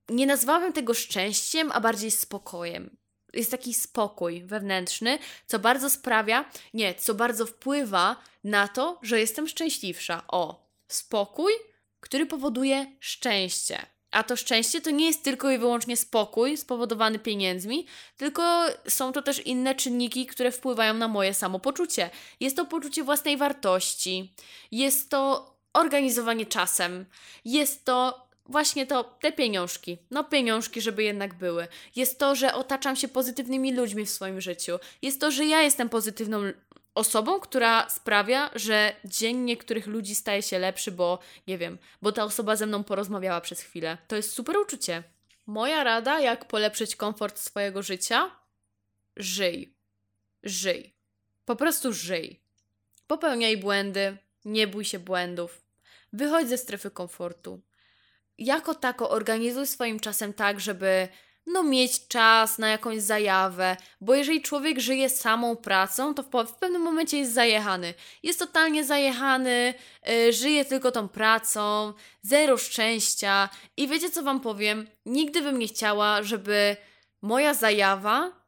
nie 0.09 0.27
nazwałabym 0.27 0.73
tego 0.73 0.95
szczęściem, 0.95 1.71
a 1.73 1.81
bardziej 1.81 2.11
spokojem. 2.11 2.97
Jest 3.33 3.51
taki 3.51 3.75
spokój 3.75 4.45
wewnętrzny, 4.45 5.19
co 5.47 5.59
bardzo 5.59 5.91
sprawia, 5.91 6.45
nie, 6.75 6.95
co 6.95 7.15
bardzo 7.15 7.47
wpływa 7.47 8.17
na 8.45 8.69
to, 8.69 8.99
że 9.03 9.21
jestem 9.21 9.49
szczęśliwsza. 9.49 10.23
O, 10.29 10.71
spokój 10.89 11.53
który 12.01 12.27
powoduje 12.27 12.87
szczęście. 13.01 13.87
A 14.11 14.23
to 14.23 14.37
szczęście 14.37 14.81
to 14.81 14.91
nie 14.91 15.07
jest 15.07 15.25
tylko 15.25 15.51
i 15.51 15.59
wyłącznie 15.59 15.97
spokój 15.97 16.57
spowodowany 16.57 17.19
pieniędzmi, 17.19 17.87
tylko 18.17 18.67
są 18.89 19.13
to 19.13 19.23
też 19.23 19.47
inne 19.47 19.75
czynniki, 19.75 20.27
które 20.27 20.53
wpływają 20.53 20.95
na 20.95 21.09
moje 21.09 21.35
samopoczucie. 21.35 22.11
Jest 22.41 22.57
to 22.57 22.65
poczucie 22.65 23.05
własnej 23.05 23.37
wartości, 23.37 24.35
jest 24.71 25.11
to 25.11 25.50
organizowanie 25.73 26.47
czasem, 26.47 27.07
jest 27.45 27.85
to 27.85 28.27
właśnie 28.47 28.87
to, 28.87 29.05
te 29.05 29.33
pieniążki. 29.33 29.99
No, 30.11 30.25
pieniążki, 30.25 30.81
żeby 30.81 31.03
jednak 31.03 31.35
były. 31.35 31.69
Jest 31.97 32.19
to, 32.19 32.35
że 32.35 32.55
otaczam 32.55 32.97
się 32.97 33.09
pozytywnymi 33.09 33.73
ludźmi 33.75 34.07
w 34.07 34.11
swoim 34.11 34.41
życiu. 34.41 34.79
Jest 35.03 35.21
to, 35.21 35.31
że 35.31 35.45
ja 35.45 35.63
jestem 35.63 35.89
pozytywną 35.89 36.43
osobą, 36.95 37.41
która 37.41 37.89
sprawia, 37.89 38.51
że 38.55 38.97
dzień 39.05 39.37
niektórych 39.37 39.87
ludzi 39.87 40.15
staje 40.15 40.43
się 40.43 40.59
lepszy, 40.59 40.93
bo 40.93 41.19
nie 41.47 41.59
wiem, 41.59 41.79
bo 42.03 42.13
ta 42.13 42.25
osoba 42.25 42.57
ze 42.57 42.67
mną 42.67 42.85
porozmawiała 42.85 43.41
przez 43.41 43.61
chwilę. 43.61 43.99
To 44.09 44.17
jest 44.17 44.33
super 44.33 44.57
uczucie. 44.57 45.03
Moja 45.47 45.85
rada, 45.85 46.21
jak 46.21 46.45
polepszyć 46.45 46.97
komfort 46.97 47.39
swojego 47.39 47.83
życia? 47.83 48.31
Żyj. 49.17 49.75
Żyj. 50.43 50.95
Po 51.45 51.57
prostu 51.57 51.93
żyj. 51.93 52.41
Popełniaj 53.07 53.57
błędy, 53.57 54.17
nie 54.45 54.67
bój 54.67 54.85
się 54.85 54.99
błędów. 54.99 55.63
Wychodź 56.13 56.49
ze 56.49 56.59
strefy 56.59 56.91
komfortu. 56.91 57.61
Jako 58.39 58.75
tako 58.75 59.11
organizuj 59.11 59.67
swoim 59.67 60.01
czasem 60.01 60.33
tak, 60.33 60.61
żeby 60.61 61.09
no 61.47 61.63
mieć 61.63 62.09
czas 62.09 62.59
na 62.59 62.69
jakąś 62.69 63.03
zajawę, 63.03 63.77
bo 64.01 64.15
jeżeli 64.15 64.43
człowiek 64.43 64.81
żyje 64.81 65.09
samą 65.09 65.57
pracą, 65.57 66.15
to 66.15 66.23
w, 66.23 66.55
pewnym 66.55 66.83
momencie 66.83 67.19
jest 67.19 67.33
zajechany. 67.33 67.95
Jest 68.23 68.39
totalnie 68.39 68.85
zajechany, 68.85 69.75
yy, 70.07 70.33
żyje 70.33 70.65
tylko 70.65 70.93
tą 70.93 71.09
pracą, 71.09 71.93
zero 72.23 72.57
szczęścia 72.57 73.49
i 73.77 73.89
wiecie 73.89 74.11
co 74.11 74.23
wam 74.23 74.41
powiem? 74.41 74.89
Nigdy 75.07 75.43
bym 75.43 75.59
nie 75.59 75.69
chciała, 75.69 76.23
żeby 76.23 76.77
moja 77.23 77.55
zajawa 77.55 78.41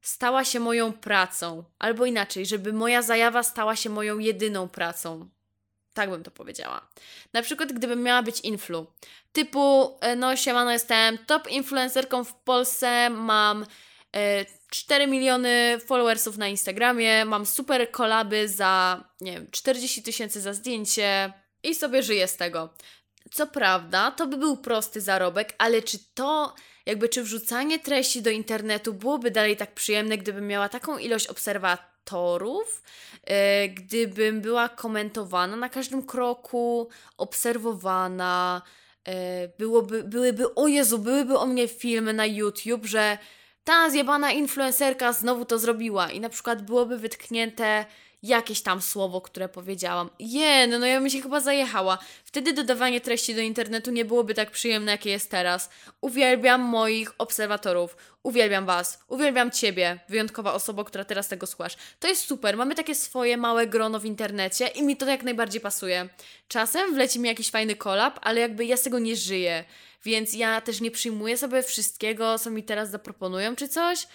stała 0.00 0.44
się 0.44 0.60
moją 0.60 0.92
pracą, 0.92 1.64
albo 1.78 2.06
inaczej, 2.06 2.46
żeby 2.46 2.72
moja 2.72 3.02
zajawa 3.02 3.42
stała 3.42 3.76
się 3.76 3.90
moją 3.90 4.18
jedyną 4.18 4.68
pracą. 4.68 5.28
Tak 5.94 6.10
bym 6.10 6.22
to 6.22 6.30
powiedziała. 6.30 6.88
Na 7.32 7.42
przykład, 7.42 7.72
gdybym 7.72 8.02
miała 8.02 8.22
być 8.22 8.40
influ. 8.40 8.86
Typu, 9.32 9.96
e, 10.00 10.16
no 10.16 10.36
siemano, 10.36 10.72
jestem 10.72 11.18
top 11.18 11.48
influencerką 11.50 12.24
w 12.24 12.34
Polsce, 12.34 13.10
mam 13.10 13.66
e, 14.16 14.44
4 14.70 15.06
miliony 15.06 15.78
followersów 15.86 16.38
na 16.38 16.48
Instagramie, 16.48 17.24
mam 17.24 17.46
super 17.46 17.90
kolaby 17.90 18.48
za, 18.48 19.04
nie 19.20 19.32
wiem, 19.32 19.46
40 19.50 20.02
tysięcy 20.02 20.40
za 20.40 20.52
zdjęcie 20.52 21.32
i 21.62 21.74
sobie 21.74 22.02
żyję 22.02 22.28
z 22.28 22.36
tego. 22.36 22.74
Co 23.30 23.46
prawda, 23.46 24.10
to 24.10 24.26
by 24.26 24.36
był 24.36 24.56
prosty 24.56 25.00
zarobek, 25.00 25.54
ale 25.58 25.82
czy 25.82 25.98
to, 26.14 26.54
jakby, 26.86 27.08
czy 27.08 27.22
wrzucanie 27.22 27.78
treści 27.78 28.22
do 28.22 28.30
internetu 28.30 28.94
byłoby 28.94 29.30
dalej 29.30 29.56
tak 29.56 29.74
przyjemne, 29.74 30.18
gdybym 30.18 30.46
miała 30.46 30.68
taką 30.68 30.98
ilość 30.98 31.26
obserwatorów? 31.26 31.97
Aktorów, 32.08 32.82
e, 33.24 33.68
gdybym 33.68 34.40
była 34.40 34.68
komentowana 34.68 35.56
na 35.56 35.68
każdym 35.68 36.02
kroku, 36.02 36.88
obserwowana, 37.18 38.62
e, 39.08 39.48
byłoby, 39.58 40.04
byłyby, 40.04 40.54
o 40.54 40.66
Jezu, 40.66 40.98
byłyby 40.98 41.38
o 41.38 41.46
mnie 41.46 41.68
filmy 41.68 42.12
na 42.12 42.26
YouTube, 42.26 42.86
że 42.86 43.18
ta 43.64 43.90
zjebana 43.90 44.32
influencerka 44.32 45.12
znowu 45.12 45.44
to 45.44 45.58
zrobiła 45.58 46.10
i 46.10 46.20
na 46.20 46.28
przykład 46.28 46.62
byłoby 46.62 46.98
wytknięte 46.98 47.84
jakieś 48.22 48.62
tam 48.62 48.82
słowo, 48.82 49.20
które 49.20 49.48
powiedziałam. 49.48 50.10
Je, 50.18 50.66
no, 50.66 50.78
no 50.78 50.86
ja 50.86 51.00
bym 51.00 51.10
się 51.10 51.22
chyba 51.22 51.40
zajechała. 51.40 51.98
Wtedy 52.24 52.52
dodawanie 52.52 53.00
treści 53.00 53.34
do 53.34 53.40
internetu 53.40 53.90
nie 53.90 54.04
byłoby 54.04 54.34
tak 54.34 54.50
przyjemne, 54.50 54.92
jakie 54.92 55.10
jest 55.10 55.30
teraz. 55.30 55.70
Uwielbiam 56.00 56.60
moich 56.60 57.12
obserwatorów. 57.18 57.96
Uwielbiam 58.22 58.66
Was. 58.66 59.04
Uwielbiam 59.08 59.50
Ciebie, 59.50 59.98
wyjątkowa 60.08 60.52
osoba, 60.52 60.84
która 60.84 61.04
teraz 61.04 61.28
tego 61.28 61.46
słuchasz. 61.46 61.76
To 62.00 62.08
jest 62.08 62.24
super. 62.24 62.56
Mamy 62.56 62.74
takie 62.74 62.94
swoje 62.94 63.36
małe 63.36 63.66
grono 63.66 64.00
w 64.00 64.04
internecie 64.04 64.66
i 64.66 64.82
mi 64.82 64.96
to 64.96 65.06
jak 65.06 65.22
najbardziej 65.22 65.60
pasuje. 65.60 66.08
Czasem 66.48 66.94
wleci 66.94 67.20
mi 67.20 67.28
jakiś 67.28 67.50
fajny 67.50 67.76
kolab, 67.76 68.18
ale 68.22 68.40
jakby 68.40 68.64
ja 68.64 68.76
z 68.76 68.82
tego 68.82 68.98
nie 68.98 69.16
żyję. 69.16 69.64
Więc 70.04 70.34
ja 70.34 70.60
też 70.60 70.80
nie 70.80 70.90
przyjmuję 70.90 71.36
sobie 71.36 71.62
wszystkiego, 71.62 72.38
co 72.38 72.50
mi 72.50 72.62
teraz 72.62 72.90
zaproponują 72.90 73.56
czy 73.56 73.68
coś. 73.68 74.06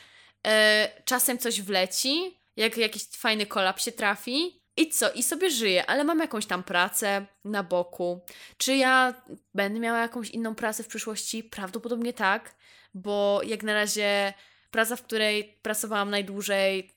Eee, 0.44 0.90
czasem 1.06 1.38
coś 1.38 1.62
wleci, 1.62 2.38
jak 2.56 2.78
jakiś 2.78 3.04
fajny 3.04 3.46
kolab 3.46 3.80
się 3.80 3.92
trafi. 3.92 4.64
I 4.78 4.90
co? 4.90 5.12
I 5.12 5.24
sobie 5.24 5.50
żyję, 5.52 5.86
ale 5.86 6.04
mam 6.04 6.20
jakąś 6.20 6.46
tam 6.46 6.64
pracę 6.64 7.26
na 7.46 7.64
boku. 7.64 8.22
Czy 8.58 8.76
ja 8.76 9.14
będę 9.54 9.80
miała 9.80 10.00
jakąś 10.00 10.30
inną 10.30 10.56
pracę 10.56 10.84
w 10.84 10.88
przyszłości? 10.88 11.44
Prawdopodobnie 11.44 12.14
tak, 12.14 12.56
bo 12.94 13.42
jak 13.46 13.64
na 13.64 13.74
razie 13.74 14.34
praca, 14.72 14.96
w 14.96 15.04
której 15.04 15.58
pracowałam 15.62 16.10
najdłużej, 16.10 16.90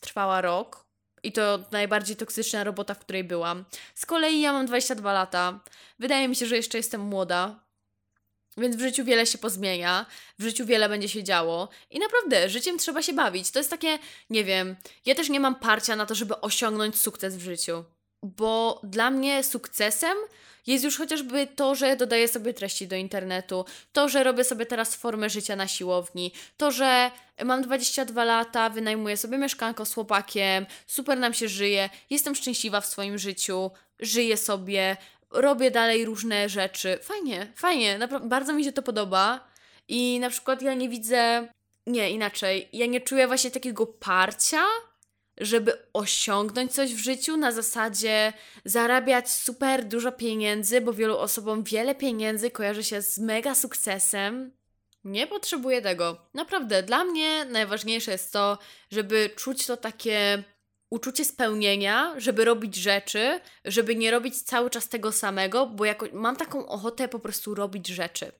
trwała 0.00 0.40
rok. 0.40 0.86
I 1.22 1.32
to 1.32 1.58
najbardziej 1.72 2.16
toksyczna 2.16 2.64
robota, 2.64 2.94
w 2.94 2.98
której 2.98 3.24
byłam. 3.24 3.64
Z 3.94 4.06
kolei 4.06 4.40
ja 4.40 4.52
mam 4.52 4.66
22 4.66 5.12
lata. 5.12 5.60
Wydaje 5.98 6.28
mi 6.28 6.36
się, 6.36 6.46
że 6.46 6.56
jeszcze 6.56 6.78
jestem 6.78 7.00
młoda, 7.00 7.60
więc 8.56 8.76
w 8.76 8.80
życiu 8.80 9.04
wiele 9.04 9.26
się 9.26 9.38
pozmienia, 9.38 10.06
w 10.38 10.42
życiu 10.42 10.66
wiele 10.66 10.88
będzie 10.88 11.08
się 11.08 11.22
działo 11.24 11.68
i 11.90 11.98
naprawdę 11.98 12.48
życiem 12.48 12.78
trzeba 12.78 13.02
się 13.02 13.12
bawić. 13.12 13.50
To 13.50 13.58
jest 13.58 13.70
takie, 13.70 13.98
nie 14.30 14.44
wiem, 14.44 14.76
ja 15.06 15.14
też 15.14 15.28
nie 15.28 15.40
mam 15.40 15.54
parcia 15.54 15.96
na 15.96 16.06
to, 16.06 16.14
żeby 16.14 16.40
osiągnąć 16.40 17.00
sukces 17.00 17.36
w 17.36 17.40
życiu, 17.40 17.84
bo 18.22 18.80
dla 18.84 19.10
mnie 19.10 19.44
sukcesem 19.44 20.16
jest 20.66 20.84
już 20.84 20.98
chociażby 20.98 21.46
to, 21.46 21.74
że 21.74 21.96
dodaję 21.96 22.28
sobie 22.28 22.54
treści 22.54 22.88
do 22.88 22.96
internetu, 22.96 23.64
to, 23.92 24.08
że 24.08 24.24
robię 24.24 24.44
sobie 24.44 24.66
teraz 24.66 24.94
formę 24.94 25.30
życia 25.30 25.56
na 25.56 25.68
siłowni, 25.68 26.32
to, 26.56 26.70
że 26.70 27.10
mam 27.44 27.62
22 27.62 28.24
lata, 28.24 28.70
wynajmuję 28.70 29.16
sobie 29.16 29.38
mieszkanko 29.38 29.84
z 29.84 29.94
chłopakiem, 29.94 30.66
super 30.86 31.18
nam 31.18 31.34
się 31.34 31.48
żyje, 31.48 31.90
jestem 32.10 32.34
szczęśliwa 32.34 32.80
w 32.80 32.86
swoim 32.86 33.18
życiu, 33.18 33.70
żyję 34.00 34.36
sobie, 34.36 34.96
robię 35.30 35.70
dalej 35.70 36.04
różne 36.04 36.48
rzeczy. 36.48 36.98
Fajnie, 37.02 37.52
fajnie, 37.56 37.98
bardzo 38.22 38.52
mi 38.52 38.64
się 38.64 38.72
to 38.72 38.82
podoba. 38.82 39.48
I 39.88 40.20
na 40.20 40.30
przykład 40.30 40.62
ja 40.62 40.74
nie 40.74 40.88
widzę, 40.88 41.48
nie 41.86 42.10
inaczej, 42.10 42.68
ja 42.72 42.86
nie 42.86 43.00
czuję 43.00 43.26
właśnie 43.26 43.50
takiego 43.50 43.86
parcia, 43.86 44.62
żeby 45.38 45.72
osiągnąć 45.92 46.72
coś 46.72 46.94
w 46.94 46.98
życiu 46.98 47.36
na 47.36 47.52
zasadzie 47.52 48.32
zarabiać 48.64 49.30
super 49.30 49.84
dużo 49.84 50.12
pieniędzy, 50.12 50.80
bo 50.80 50.92
wielu 50.92 51.18
osobom 51.18 51.62
wiele 51.62 51.94
pieniędzy 51.94 52.50
kojarzy 52.50 52.84
się 52.84 53.02
z 53.02 53.18
mega 53.18 53.54
sukcesem. 53.54 54.52
Nie 55.04 55.26
potrzebuję 55.26 55.82
tego. 55.82 56.16
Naprawdę, 56.34 56.82
dla 56.82 57.04
mnie 57.04 57.44
najważniejsze 57.44 58.12
jest 58.12 58.32
to, 58.32 58.58
żeby 58.90 59.30
czuć 59.36 59.66
to 59.66 59.76
takie 59.76 60.42
uczucie 60.90 61.24
spełnienia, 61.24 62.14
żeby 62.16 62.44
robić 62.44 62.74
rzeczy, 62.74 63.40
żeby 63.64 63.96
nie 63.96 64.10
robić 64.10 64.42
cały 64.42 64.70
czas 64.70 64.88
tego 64.88 65.12
samego, 65.12 65.66
bo 65.66 65.84
jako, 65.84 66.06
mam 66.12 66.36
taką 66.36 66.66
ochotę 66.66 67.08
po 67.08 67.18
prostu 67.18 67.54
robić 67.54 67.88
rzeczy, 67.88 68.32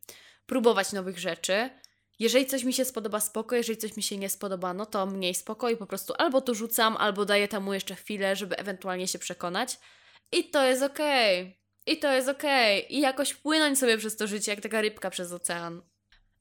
próbować 0.47 0.93
nowych 0.93 1.19
rzeczy. 1.19 1.71
Jeżeli 2.19 2.47
coś 2.47 2.65
mi 2.65 2.73
się 2.73 2.85
spodoba, 2.85 3.21
spoko, 3.21 3.57
jeżeli 3.57 3.79
coś 3.79 3.97
mi 3.97 4.03
się 4.03 4.17
nie 4.17 4.29
spodoba, 4.29 4.75
no 4.75 4.87
to 4.87 5.07
mniej 5.07 5.35
spoko 5.35 5.71
i 5.71 5.77
po 5.77 5.87
prostu 5.87 6.15
albo 6.19 6.41
to 6.41 6.55
rzucam, 6.55 6.97
albo 6.97 7.25
daję 7.25 7.49
temu 7.49 7.75
jeszcze 7.75 7.95
chwilę, 7.95 8.37
żeby 8.37 8.57
ewentualnie 8.57 9.09
się 9.09 9.19
przekonać. 9.19 9.79
I 10.33 10.51
to 10.51 10.65
jest 10.65 10.83
okej. 10.83 11.41
Okay. 11.43 11.55
I 11.87 11.99
to 11.99 12.13
jest 12.13 12.29
okej. 12.29 12.79
Okay. 12.85 12.97
I 12.97 13.01
jakoś 13.01 13.35
płynąć 13.35 13.79
sobie 13.79 13.99
przez 13.99 14.17
to 14.17 14.27
życie, 14.27 14.53
jak 14.53 14.61
taka 14.61 14.81
rybka 14.81 15.11
przez 15.11 15.33
ocean. 15.33 15.83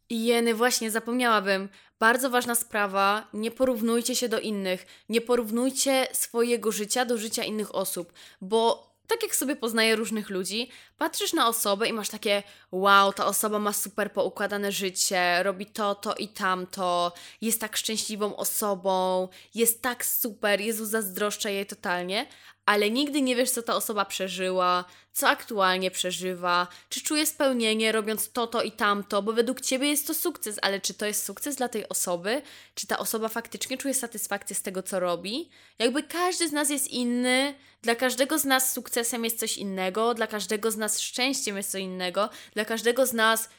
Jeny, 0.09 0.53
właśnie 0.53 0.91
zapomniałabym. 0.91 1.69
Bardzo 1.99 2.29
ważna 2.29 2.55
sprawa, 2.55 3.27
nie 3.33 3.51
porównujcie 3.51 4.15
się 4.15 4.29
do 4.29 4.39
innych. 4.39 4.85
Nie 5.09 5.21
porównujcie 5.21 6.07
swojego 6.13 6.71
życia 6.71 7.05
do 7.05 7.17
życia 7.17 7.43
innych 7.43 7.75
osób, 7.75 8.13
bo 8.41 8.95
tak 9.07 9.23
jak 9.23 9.35
sobie 9.35 9.55
poznaję 9.55 9.95
różnych 9.95 10.29
ludzi, 10.29 10.69
patrzysz 10.97 11.33
na 11.33 11.47
osobę 11.47 11.87
i 11.87 11.93
masz 11.93 12.09
takie 12.09 12.43
wow, 12.71 13.13
ta 13.13 13.25
osoba 13.25 13.59
ma 13.59 13.73
super 13.73 14.13
poukładane 14.13 14.71
życie, 14.71 15.43
robi 15.43 15.65
to, 15.65 15.95
to 15.95 16.15
i 16.15 16.27
tamto, 16.27 17.13
jest 17.41 17.61
tak 17.61 17.77
szczęśliwą 17.77 18.35
osobą, 18.35 19.27
jest 19.55 19.81
tak 19.81 20.05
super, 20.05 20.61
Jezu, 20.61 20.85
zazdroszczę 20.85 21.53
jej 21.53 21.65
totalnie, 21.65 22.27
ale 22.65 22.89
nigdy 22.91 23.21
nie 23.21 23.35
wiesz, 23.35 23.51
co 23.51 23.61
ta 23.61 23.75
osoba 23.75 24.05
przeżyła, 24.05 24.85
co 25.13 25.29
aktualnie 25.29 25.91
przeżywa, 25.91 26.67
czy 26.89 27.01
czuje 27.01 27.25
spełnienie 27.25 27.91
robiąc 27.91 28.31
to, 28.31 28.47
to 28.47 28.61
i 28.61 28.71
tamto, 28.71 29.21
bo 29.21 29.33
według 29.33 29.61
ciebie 29.61 29.87
jest 29.87 30.07
to 30.07 30.13
sukces, 30.13 30.59
ale 30.61 30.81
czy 30.81 30.93
to 30.93 31.05
jest 31.05 31.25
sukces 31.25 31.55
dla 31.55 31.67
tej 31.67 31.89
osoby? 31.89 32.41
Czy 32.75 32.87
ta 32.87 32.97
osoba 32.97 33.29
faktycznie 33.29 33.77
czuje 33.77 33.93
satysfakcję 33.93 34.55
z 34.55 34.61
tego, 34.61 34.83
co 34.83 34.99
robi? 34.99 35.49
Jakby 35.79 36.03
każdy 36.03 36.49
z 36.49 36.51
nas 36.51 36.69
jest 36.69 36.87
inny, 36.87 37.55
dla 37.81 37.95
każdego 37.95 38.39
z 38.39 38.45
nas 38.45 38.73
sukcesem 38.73 39.23
jest 39.23 39.39
coś 39.39 39.57
innego, 39.57 40.13
dla 40.13 40.27
każdego 40.27 40.71
z 40.71 40.77
nas 40.77 41.01
szczęściem 41.01 41.57
jest 41.57 41.71
co 41.71 41.77
innego, 41.77 42.29
dla 42.53 42.65
każdego 42.65 43.05
z 43.05 43.13
nas 43.13 43.49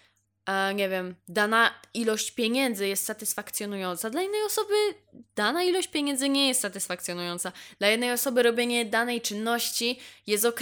nie 0.75 0.89
wiem, 0.89 1.15
dana 1.29 1.75
ilość 1.95 2.31
pieniędzy 2.31 2.89
jest 2.89 3.05
satysfakcjonująca. 3.05 4.11
Dla 4.11 4.23
innej 4.23 4.43
osoby 4.43 4.75
dana 5.35 5.63
ilość 5.63 5.89
pieniędzy 5.89 6.29
nie 6.29 6.49
jest 6.49 6.61
satysfakcjonująca. 6.61 7.53
Dla 7.79 7.89
jednej 7.89 8.13
osoby 8.13 8.43
robienie 8.43 8.85
danej 8.85 9.21
czynności 9.21 9.99
jest 10.27 10.45
ok, 10.45 10.61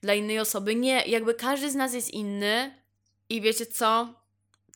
dla 0.00 0.14
innej 0.14 0.38
osoby 0.38 0.74
nie. 0.74 1.04
Jakby 1.06 1.34
każdy 1.34 1.70
z 1.70 1.74
nas 1.74 1.94
jest 1.94 2.10
inny 2.10 2.74
i 3.28 3.40
wiecie 3.40 3.66
co? 3.66 4.14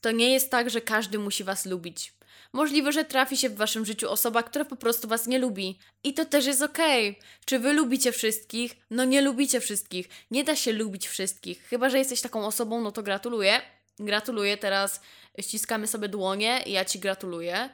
To 0.01 0.11
nie 0.11 0.33
jest 0.33 0.51
tak, 0.51 0.71
że 0.71 0.81
każdy 0.81 1.19
musi 1.19 1.45
was 1.45 1.67
lubić. 1.67 2.13
Możliwe, 2.53 2.93
że 2.93 3.05
trafi 3.05 3.37
się 3.37 3.49
w 3.49 3.57
waszym 3.57 3.87
życiu 3.87 4.11
osoba, 4.11 4.43
która 4.43 4.65
po 4.65 4.77
prostu 4.77 5.09
was 5.09 5.27
nie 5.27 5.39
lubi. 5.39 5.79
I 6.05 6.15
to 6.15 6.25
też 6.25 6.47
jest 6.47 6.63
okej. 6.63 7.11
Okay. 7.11 7.23
Czy 7.45 7.59
wy 7.59 7.73
lubicie 7.73 8.13
wszystkich? 8.13 8.77
No 8.91 9.05
nie 9.05 9.23
lubicie 9.23 9.61
wszystkich. 9.61 10.09
Nie 10.31 10.45
da 10.45 10.57
się 10.57 10.73
lubić 10.73 11.09
wszystkich. 11.09 11.63
Chyba, 11.69 11.91
że 11.91 11.99
jesteś 11.99 12.21
taką 12.21 12.47
osobą, 12.47 12.81
no 12.81 12.93
to 12.93 13.03
gratuluję 13.03 13.61
Gratuluję, 13.99 14.57
teraz 14.57 15.01
ściskamy 15.41 15.87
sobie 15.87 16.09
dłonie 16.09 16.63
i 16.67 16.73
ja 16.73 16.85
Ci 16.85 16.99
gratuluję. 16.99 17.71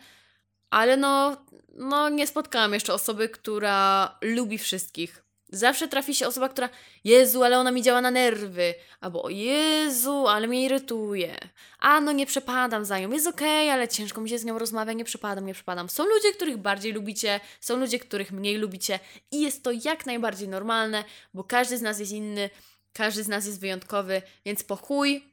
Ale 0.71 0.97
no, 0.97 1.37
no 1.75 2.09
nie 2.09 2.27
spotkałam 2.27 2.75
jeszcze 2.75 2.95
osoby, 2.95 3.29
która 3.29 4.19
lubi 4.23 4.59
wszystkich. 4.59 5.23
Zawsze 5.55 5.89
trafi 5.89 6.15
się 6.15 6.27
osoba, 6.27 6.49
która 6.49 6.69
Jezu, 7.05 7.43
ale 7.43 7.59
ona 7.59 7.71
mi 7.71 7.83
działa 7.83 8.01
na 8.01 8.11
nerwy. 8.11 8.75
Albo 9.01 9.31
Jezu, 9.31 10.29
ale 10.29 10.49
mnie 10.49 10.65
irytuje. 10.65 11.37
A 11.79 12.01
no 12.01 12.13
nie 12.13 12.27
przepadam 12.27 12.85
za 12.85 12.99
nią. 12.99 13.11
Jest 13.11 13.27
okej, 13.27 13.67
okay, 13.67 13.73
ale 13.73 13.89
ciężko 13.89 14.21
mi 14.21 14.31
się 14.31 14.39
z 14.39 14.45
nią 14.45 14.59
rozmawia. 14.59 14.93
Nie 14.93 15.05
przepadam, 15.05 15.47
nie 15.47 15.55
przepadam. 15.55 15.89
Są 15.89 16.05
ludzie, 16.05 16.33
których 16.33 16.57
bardziej 16.57 16.93
lubicie, 16.93 17.41
są 17.61 17.77
ludzie, 17.77 17.99
których 17.99 18.33
mniej 18.33 18.57
lubicie 18.57 19.01
i 19.31 19.41
jest 19.41 19.63
to 19.63 19.71
jak 19.85 20.07
najbardziej 20.07 20.49
normalne, 20.49 21.05
bo 21.35 21.45
każdy 21.45 21.79
z 21.79 21.83
nas 21.83 21.99
jest 21.99 22.13
inny, 22.13 22.51
każdy 22.93 23.23
z 23.23 23.29
nas 23.29 23.47
jest 23.47 23.61
wyjątkowy, 23.61 24.23
więc 24.45 24.65
pochuj, 24.65 25.32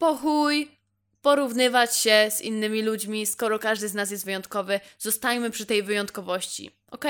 pochuj 0.00 0.78
porównywać 1.22 1.96
się 1.96 2.26
z 2.30 2.40
innymi 2.40 2.82
ludźmi, 2.82 3.26
skoro 3.26 3.58
każdy 3.58 3.88
z 3.88 3.94
nas 3.94 4.10
jest 4.10 4.24
wyjątkowy. 4.24 4.80
Zostańmy 4.98 5.50
przy 5.50 5.66
tej 5.66 5.82
wyjątkowości, 5.82 6.70
ok? 6.90 7.04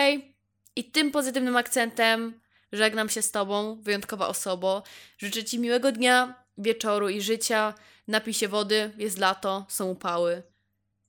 I 0.76 0.84
tym 0.84 1.11
pozytywnym 1.11 1.57
akcentem 1.57 2.41
żegnam 2.72 3.09
się 3.09 3.22
z 3.22 3.30
Tobą, 3.30 3.82
wyjątkowa 3.82 4.28
osobo. 4.28 4.82
Życzę 5.18 5.45
Ci 5.45 5.59
miłego 5.59 5.93
dnia, 5.93 6.45
wieczoru 6.59 7.09
i 7.09 7.22
życia. 7.22 7.74
Napij 8.09 8.34
się 8.34 8.49
wody, 8.49 8.93
jest 8.99 9.18
lato, 9.18 9.66
są 9.68 9.91
upały. 9.91 10.43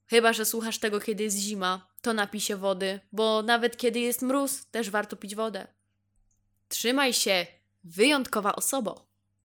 Chyba, 0.07 0.33
że 0.33 0.45
słuchasz 0.45 0.79
tego, 0.79 0.99
kiedy 0.99 1.23
jest 1.23 1.37
zima, 1.37 1.87
to 2.01 2.13
napij 2.13 2.41
się 2.41 2.55
wody, 2.55 2.99
bo 3.11 3.41
nawet 3.41 3.77
kiedy 3.77 3.99
jest 3.99 4.21
mróz, 4.21 4.65
też 4.65 4.89
warto 4.89 5.15
pić 5.15 5.35
wodę. 5.35 5.67
Trzymaj 6.67 7.13
się, 7.13 7.47
wyjątkowa 7.83 8.55
osobo. 8.55 9.10